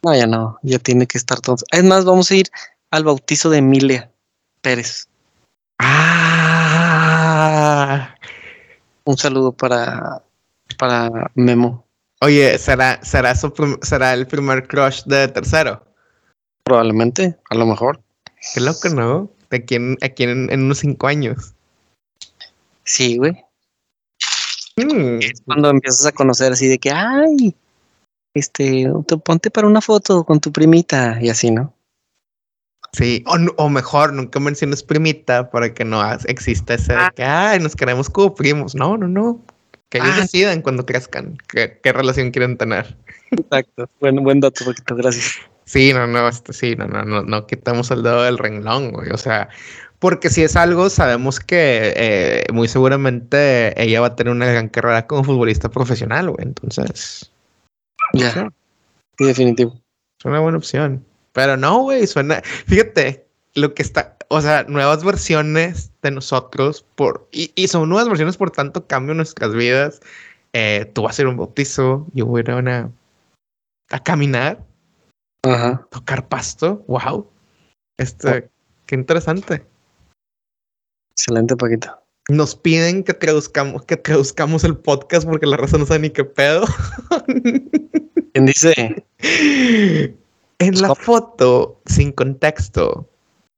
No, 0.03 0.15
ya 0.15 0.25
no, 0.25 0.57
ya 0.63 0.79
tiene 0.79 1.05
que 1.05 1.17
estar 1.19 1.39
todo. 1.39 1.57
Es 1.71 1.83
más, 1.83 2.03
vamos 2.03 2.29
a 2.31 2.35
ir 2.35 2.47
al 2.91 3.03
bautizo 3.03 3.49
de 3.49 3.57
Emilia 3.57 4.11
Pérez. 4.61 5.07
Ah. 5.79 6.55
Un 9.03 9.17
saludo 9.17 9.51
para, 9.51 10.21
para 10.77 11.31
Memo, 11.33 11.83
Oye, 12.23 12.59
¿será, 12.59 13.03
será, 13.03 13.35
su 13.35 13.51
será 13.81 14.13
el 14.13 14.27
primer 14.27 14.67
crush 14.67 15.01
de 15.05 15.27
tercero? 15.27 15.83
probablemente, 16.63 17.35
a 17.49 17.55
lo 17.55 17.65
mejor. 17.65 17.99
Qué 18.53 18.61
loco, 18.61 18.87
¿no? 18.89 19.31
De 19.49 19.57
aquí 19.57 19.73
en, 19.75 19.97
aquí 20.01 20.23
en, 20.23 20.51
en 20.51 20.61
unos 20.63 20.77
cinco 20.77 21.07
años. 21.07 21.55
Sí, 22.83 23.17
güey. 23.17 23.33
Mm, 24.77 25.19
Cuando 25.45 25.71
empiezas 25.71 26.05
a 26.05 26.11
conocer 26.11 26.53
así 26.53 26.67
de 26.67 26.77
que, 26.77 26.91
ay, 26.91 27.55
este, 28.35 28.87
te 29.07 29.17
ponte 29.17 29.49
para 29.49 29.67
una 29.67 29.81
foto 29.81 30.23
con 30.23 30.39
tu 30.39 30.51
primita 30.51 31.17
y 31.19 31.29
así, 31.29 31.49
¿no? 31.49 31.73
Sí, 32.93 33.23
o, 33.25 33.37
o 33.55 33.69
mejor, 33.69 34.11
nunca 34.13 34.39
menciones 34.39 34.83
primita 34.83 35.49
para 35.49 35.73
que 35.73 35.85
no 35.85 36.01
exista 36.25 36.73
ese 36.73 36.93
de 36.93 36.99
Ah. 36.99 37.13
que, 37.15 37.23
ay, 37.23 37.59
nos 37.59 37.75
queremos 37.75 38.09
como 38.09 38.35
primos. 38.35 38.75
No, 38.75 38.97
no, 38.97 39.07
no. 39.07 39.39
Que 39.89 39.99
ellos 39.99 40.15
Ah. 40.17 40.21
decidan 40.21 40.61
cuando 40.61 40.85
crezcan 40.85 41.37
qué, 41.47 41.79
qué 41.81 41.93
relación 41.93 42.31
quieren 42.31 42.57
tener. 42.57 42.97
Exacto. 43.31 43.89
Buen, 44.01 44.17
buen 44.23 44.39
dato, 44.41 44.65
Paquito, 44.65 44.95
gracias. 44.95 45.35
Sí, 45.65 45.93
no, 45.93 46.05
no, 46.05 46.27
este, 46.27 46.51
sí, 46.51 46.75
no, 46.75 46.85
no, 46.87 47.03
no, 47.05 47.23
no 47.23 47.47
quitamos 47.47 47.91
el 47.91 48.03
dedo 48.03 48.23
del 48.23 48.37
renglón, 48.37 48.91
güey. 48.91 49.09
O 49.11 49.17
sea, 49.17 49.47
porque 49.99 50.29
si 50.29 50.43
es 50.43 50.57
algo, 50.57 50.89
sabemos 50.89 51.39
que 51.39 51.93
eh, 51.95 52.43
muy 52.51 52.67
seguramente 52.67 53.81
ella 53.81 54.01
va 54.01 54.07
a 54.07 54.15
tener 54.17 54.33
una 54.33 54.47
gran 54.47 54.67
carrera 54.67 55.07
como 55.07 55.23
futbolista 55.23 55.69
profesional, 55.69 56.29
güey. 56.29 56.45
Entonces, 56.45 57.31
Ya. 58.13 58.31
Sí. 58.33 58.39
Sí, 59.17 59.25
definitivo. 59.25 59.79
es 60.19 60.25
una 60.25 60.39
buena 60.41 60.57
opción. 60.57 61.05
Pero 61.33 61.57
no, 61.57 61.83
güey, 61.83 62.07
suena. 62.07 62.41
Fíjate, 62.67 63.25
lo 63.53 63.73
que 63.73 63.81
está, 63.81 64.17
o 64.29 64.41
sea, 64.41 64.63
nuevas 64.63 65.03
versiones 65.03 65.91
de 66.01 66.11
nosotros 66.11 66.85
por, 66.95 67.27
y, 67.31 67.51
y 67.55 67.67
son 67.67 67.89
nuevas 67.89 68.07
versiones 68.07 68.37
por 68.37 68.51
tanto 68.51 68.87
cambio 68.87 69.11
en 69.11 69.17
nuestras 69.17 69.53
vidas. 69.53 70.01
Eh, 70.53 70.89
tú 70.93 71.03
vas 71.03 71.17
a 71.17 71.21
ir 71.21 71.27
a 71.27 71.31
un 71.31 71.37
bautizo, 71.37 72.07
yo 72.13 72.25
voy 72.25 72.39
a 72.39 72.43
ir 72.43 72.51
a 72.51 72.57
una, 72.57 72.91
a 73.89 74.03
caminar. 74.03 74.65
Ajá. 75.43 75.87
tocar 75.89 76.27
pasto. 76.27 76.83
Wow. 76.87 77.27
Este, 77.97 78.49
qué 78.85 78.95
interesante. 78.95 79.65
Excelente, 81.11 81.55
Paquito. 81.55 81.99
Nos 82.29 82.55
piden 82.55 83.03
que 83.03 83.13
traduzcamos, 83.13 83.83
que 83.85 83.97
traduzcamos 83.97 84.63
el 84.63 84.77
podcast 84.77 85.27
porque 85.27 85.47
la 85.47 85.57
raza 85.57 85.77
no 85.77 85.85
sabe 85.85 85.99
ni 86.01 86.09
qué 86.11 86.23
pedo. 86.23 86.65
¿Quién 88.33 88.45
dice? 88.45 89.05
en 90.61 90.81
la 90.81 90.95
foto, 90.95 91.81
sin 91.85 92.11
contexto, 92.11 93.09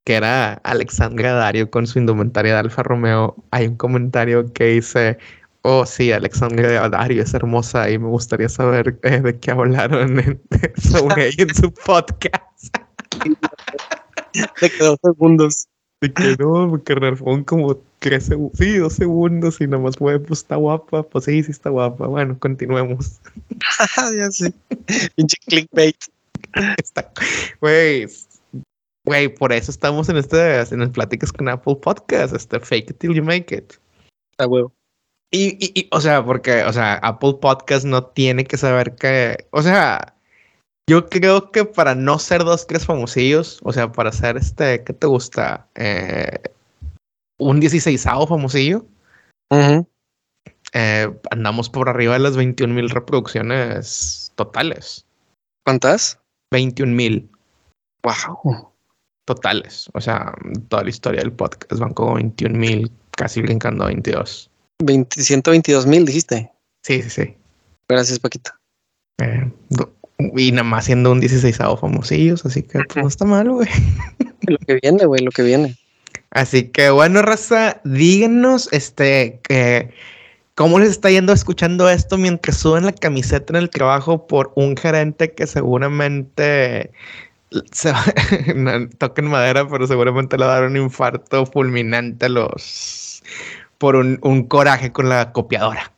que 0.05 0.15
era 0.15 0.53
Alexandra 0.63 1.33
Dario 1.33 1.69
con 1.69 1.87
su 1.87 1.99
indumentaria 1.99 2.53
de 2.53 2.59
Alfa 2.59 2.83
Romeo, 2.83 3.35
hay 3.51 3.67
un 3.67 3.75
comentario 3.77 4.51
que 4.53 4.65
dice. 4.65 5.17
Oh, 5.65 5.85
sí, 5.85 6.11
Alexandra 6.11 6.89
Dario 6.89 7.23
es 7.23 7.33
hermosa 7.33 7.89
y 7.89 7.97
me 7.97 8.09
gustaría 8.09 8.49
saber 8.49 8.99
eh, 9.03 9.21
de 9.21 9.39
qué 9.39 9.51
hablaron 9.51 10.19
en- 10.19 10.41
sobre 10.75 11.29
ella 11.29 11.43
en 11.43 11.55
su 11.55 11.73
podcast. 11.73 12.75
Te 14.59 14.69
quedó 14.69 14.97
segundos. 15.01 15.67
De 16.01 16.11
que 16.11 16.35
no, 16.37 16.81
carnal, 16.83 17.15
fueron 17.15 17.45
como 17.45 17.77
tres 17.99 18.25
segundos, 18.25 18.57
sí, 18.59 18.75
dos 18.75 18.91
segundos 18.91 19.61
y 19.61 19.67
nada 19.67 19.81
más 19.81 19.95
fue, 19.95 20.19
pues 20.19 20.39
está 20.39 20.57
guapa, 20.57 21.03
pues 21.03 21.23
sí, 21.23 21.41
sí 21.43 21.51
está 21.51 21.69
guapa. 21.69 22.07
Bueno, 22.07 22.37
continuemos. 22.37 23.21
ya 24.17 24.29
sé. 24.31 24.53
Pinche 25.15 25.37
clickbait. 25.47 25.95
Está, 26.77 27.11
güey, 27.61 28.07
güey, 29.05 29.27
por 29.29 29.53
eso 29.53 29.71
estamos 29.71 30.09
en 30.09 30.17
este, 30.17 30.61
en 30.61 30.79
las 30.79 30.89
pláticas 30.89 31.31
con 31.31 31.49
Apple 31.49 31.77
Podcast, 31.81 32.35
este 32.35 32.59
fake 32.59 32.91
it 32.91 32.97
till 32.97 33.13
you 33.13 33.23
make 33.23 33.55
it. 33.55 33.73
A 34.37 34.47
huevo. 34.47 34.73
Y, 35.31 35.57
y, 35.59 35.71
y, 35.73 35.89
o 35.91 35.99
sea, 35.99 36.23
porque, 36.23 36.63
o 36.63 36.73
sea, 36.73 36.95
Apple 36.95 37.35
Podcast 37.41 37.85
no 37.85 38.05
tiene 38.05 38.45
que 38.45 38.57
saber 38.57 38.95
que, 38.95 39.47
o 39.51 39.63
sea, 39.63 40.15
yo 40.87 41.09
creo 41.09 41.49
que 41.51 41.65
para 41.65 41.95
no 41.95 42.19
ser 42.19 42.43
dos, 42.43 42.67
tres 42.67 42.85
famosillos, 42.85 43.59
o 43.63 43.71
sea, 43.71 43.91
para 43.91 44.11
ser 44.11 44.37
este, 44.37 44.83
¿qué 44.83 44.93
te 44.93 45.07
gusta? 45.07 45.67
Eh, 45.75 46.39
un 47.39 47.59
16 47.59 48.03
famosillo. 48.03 48.85
Eh, 50.73 51.19
andamos 51.31 51.69
por 51.69 51.87
arriba 51.87 52.13
de 52.13 52.19
las 52.19 52.35
21 52.35 52.73
mil 52.73 52.89
reproducciones 52.89 54.31
totales. 54.35 55.05
¿Cuántas? 55.65 56.19
21 56.53 56.95
mil 56.95 57.29
Wow. 58.03 58.69
totales. 59.25 59.89
O 59.93 60.01
sea, 60.01 60.33
toda 60.67 60.83
la 60.83 60.89
historia 60.89 61.21
del 61.21 61.31
podcast 61.31 61.79
van 61.79 61.93
como 61.93 62.15
21 62.15 62.57
mil, 62.57 62.91
casi 63.11 63.41
brincando 63.41 63.83
a 63.85 63.87
22. 63.87 64.49
20, 64.83 65.21
122 65.21 65.85
mil, 65.85 66.05
dijiste. 66.05 66.51
Sí, 66.83 67.01
sí, 67.01 67.09
sí. 67.09 67.35
Gracias, 67.87 68.19
Paquito. 68.19 68.51
Eh, 69.19 69.49
y 70.35 70.51
nada 70.51 70.63
más 70.63 70.85
siendo 70.85 71.11
un 71.11 71.19
16 71.21 71.57
famosillos, 71.57 72.45
así 72.45 72.63
que 72.63 72.79
pues, 72.83 72.95
no 72.97 73.07
está 73.07 73.25
mal, 73.25 73.49
güey. 73.49 73.69
Lo 74.47 74.57
que 74.57 74.79
viene, 74.81 75.05
güey, 75.05 75.23
lo 75.23 75.31
que 75.31 75.43
viene. 75.43 75.77
Así 76.31 76.67
que 76.67 76.89
bueno, 76.89 77.21
raza, 77.21 77.79
díganos 77.85 78.67
este 78.73 79.39
que 79.43 79.93
cómo 80.55 80.79
les 80.79 80.89
está 80.89 81.09
yendo 81.09 81.33
escuchando 81.33 81.89
esto 81.89 82.17
mientras 82.17 82.57
suben 82.57 82.85
la 82.85 82.93
camiseta 82.93 83.53
en 83.53 83.57
el 83.63 83.69
trabajo 83.69 84.27
por 84.27 84.51
un 84.55 84.77
gerente 84.77 85.33
que 85.33 85.47
seguramente 85.47 86.91
se 87.71 87.91
va, 87.91 88.03
no, 88.55 88.89
toquen 88.97 89.25
madera, 89.25 89.67
pero 89.67 89.87
seguramente 89.87 90.37
le 90.37 90.45
va 90.45 90.55
a 90.55 90.59
dar 90.61 90.69
un 90.69 90.77
infarto 90.77 91.45
fulminante 91.45 92.25
a 92.25 92.29
los 92.29 93.23
por 93.77 93.95
un, 93.95 94.19
un 94.21 94.43
coraje 94.47 94.91
con 94.91 95.09
la 95.09 95.31
copiadora. 95.33 95.91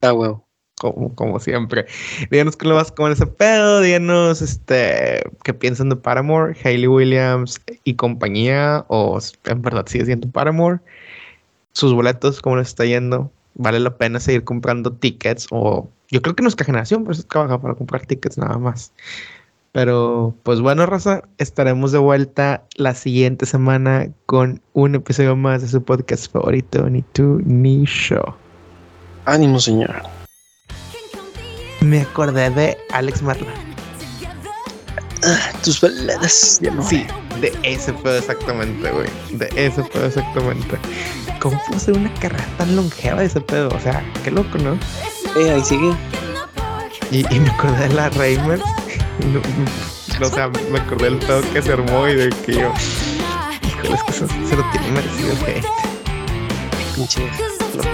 A 0.00 0.12
huevo. 0.12 0.44
Como, 0.80 1.14
como 1.14 1.38
siempre. 1.38 1.86
Díganos 2.30 2.56
qué 2.56 2.66
le 2.66 2.74
vas 2.74 2.90
con 2.90 3.12
ese 3.12 3.26
pedo. 3.26 3.80
Díganos 3.80 4.42
este, 4.42 5.22
qué 5.44 5.54
piensan 5.54 5.88
de 5.88 5.96
Paramore, 5.96 6.56
Hayley 6.62 6.88
Williams 6.88 7.60
y 7.84 7.94
compañía. 7.94 8.84
O 8.88 9.18
en 9.44 9.62
verdad 9.62 9.86
sigue 9.86 10.06
siendo 10.06 10.30
Paramore. 10.30 10.80
Sus 11.74 11.92
boletos, 11.92 12.40
cómo 12.40 12.56
les 12.56 12.68
está 12.68 12.84
yendo. 12.84 13.30
Vale 13.54 13.80
la 13.80 13.96
pena 13.96 14.20
seguir 14.20 14.44
comprando 14.44 14.92
tickets. 14.92 15.46
O 15.50 15.88
yo 16.10 16.22
creo 16.22 16.34
que 16.34 16.42
nuestra 16.42 16.64
generación 16.64 17.04
pues 17.04 17.26
trabaja 17.26 17.60
para 17.60 17.74
comprar 17.74 18.06
tickets 18.06 18.38
nada 18.38 18.58
más. 18.58 18.92
Pero, 19.72 20.36
pues 20.44 20.60
bueno, 20.60 20.86
Rosa, 20.86 21.24
estaremos 21.38 21.90
de 21.90 21.98
vuelta 21.98 22.62
la 22.76 22.94
siguiente 22.94 23.44
semana 23.44 24.08
con 24.26 24.62
un 24.72 24.94
episodio 24.94 25.34
más 25.34 25.62
de 25.62 25.68
su 25.68 25.82
podcast 25.82 26.32
favorito, 26.32 26.88
Ni 26.88 27.02
tú 27.02 27.40
ni 27.44 27.84
show. 27.84 28.22
Ánimo, 29.24 29.58
señor. 29.58 29.96
Me 31.80 32.02
acordé 32.02 32.50
de 32.50 32.78
Alex 32.92 33.20
Marla. 33.20 33.52
Ah, 35.26 35.52
tus 35.62 35.80
baladas 35.80 36.58
de 36.60 36.70
Sí, 36.82 37.06
de 37.40 37.52
ese 37.62 37.92
pedo 37.94 38.18
exactamente, 38.18 38.90
güey. 38.90 39.08
De 39.32 39.48
ese 39.56 39.82
pedo 39.84 40.06
exactamente. 40.06 40.76
¿Cómo 41.40 41.60
pudo 41.66 41.78
ser 41.78 41.96
una 41.96 42.12
carrera 42.14 42.46
tan 42.58 42.76
longeva 42.76 43.20
de 43.20 43.26
ese 43.26 43.40
pedo? 43.40 43.68
O 43.68 43.80
sea, 43.80 44.04
qué 44.22 44.30
loco, 44.30 44.58
¿no? 44.58 44.74
Eh, 45.40 45.50
ahí 45.50 45.64
sigue. 45.64 45.94
Y, 47.10 47.34
y 47.34 47.40
me 47.40 47.50
acordé 47.50 47.88
de 47.88 47.94
la 47.94 48.10
Reimer. 48.10 48.60
No, 49.32 50.26
o 50.26 50.30
sea, 50.30 50.48
me 50.70 50.78
acordé 50.78 51.04
del 51.04 51.18
pedo 51.18 51.40
que 51.52 51.62
se 51.62 51.72
armó 51.72 52.06
y 52.08 52.14
de 52.14 52.28
que 52.30 52.52
yo. 52.52 52.72
Híjole, 53.66 53.94
es 53.94 54.02
que 54.02 54.10
eso 54.10 54.26
se 54.28 54.56
lo 54.56 54.64
tiene 54.72 54.90
merecido 54.90 55.32
el 55.32 55.64
Pinche 56.94 57.20
loco. 57.74 57.88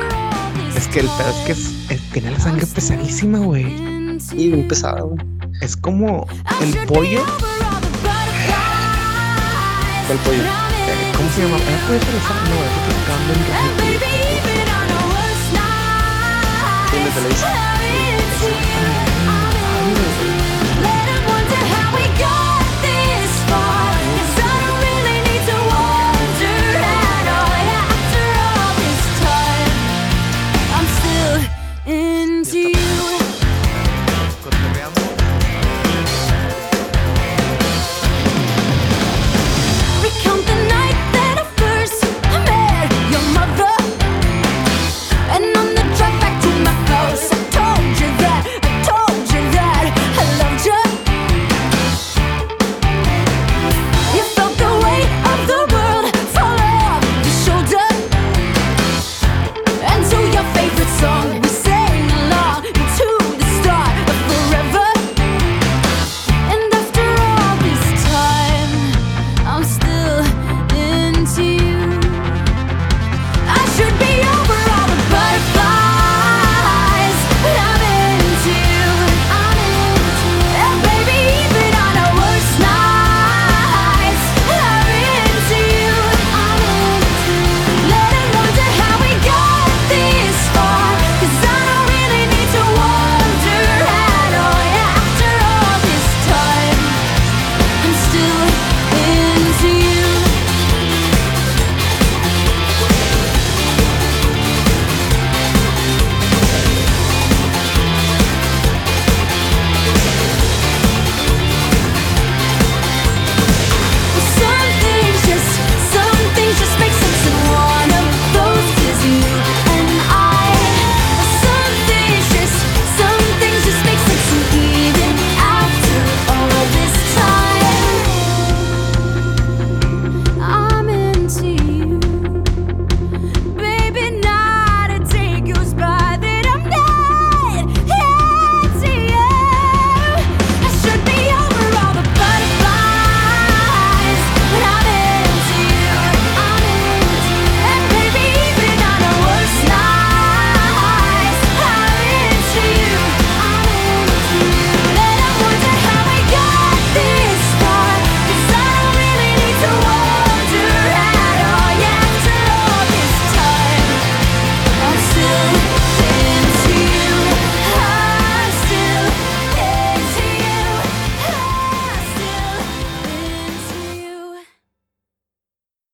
Es 0.76 0.88
que 0.88 1.00
el 1.00 1.06
pedo 1.06 1.30
es 1.30 1.46
que 1.46 1.52
es, 1.94 2.10
tiene 2.12 2.30
la 2.32 2.40
sangre 2.40 2.66
pesadísima, 2.66 3.38
güey. 3.38 4.18
Sí, 4.18 4.48
bien 4.48 4.66
pesada, 4.68 5.02
güey. 5.02 5.39
Es 5.60 5.76
como 5.76 6.26
el 6.62 6.74
pollo. 6.86 7.22
¿Cuál 10.06 10.18
pollo? 10.20 10.42
¿Cómo 11.16 11.30
se 11.32 11.42
llama? 11.42 11.56
¿El 11.56 11.78
pollo 11.86 12.00
Salazar? 12.00 12.48
No, 12.48 12.56
es 12.64 12.72
otro 12.80 12.94
cambio 13.06 13.34
en 13.34 13.42
¿Quién 16.90 17.04
de 17.04 17.10
televisión? 17.10 17.79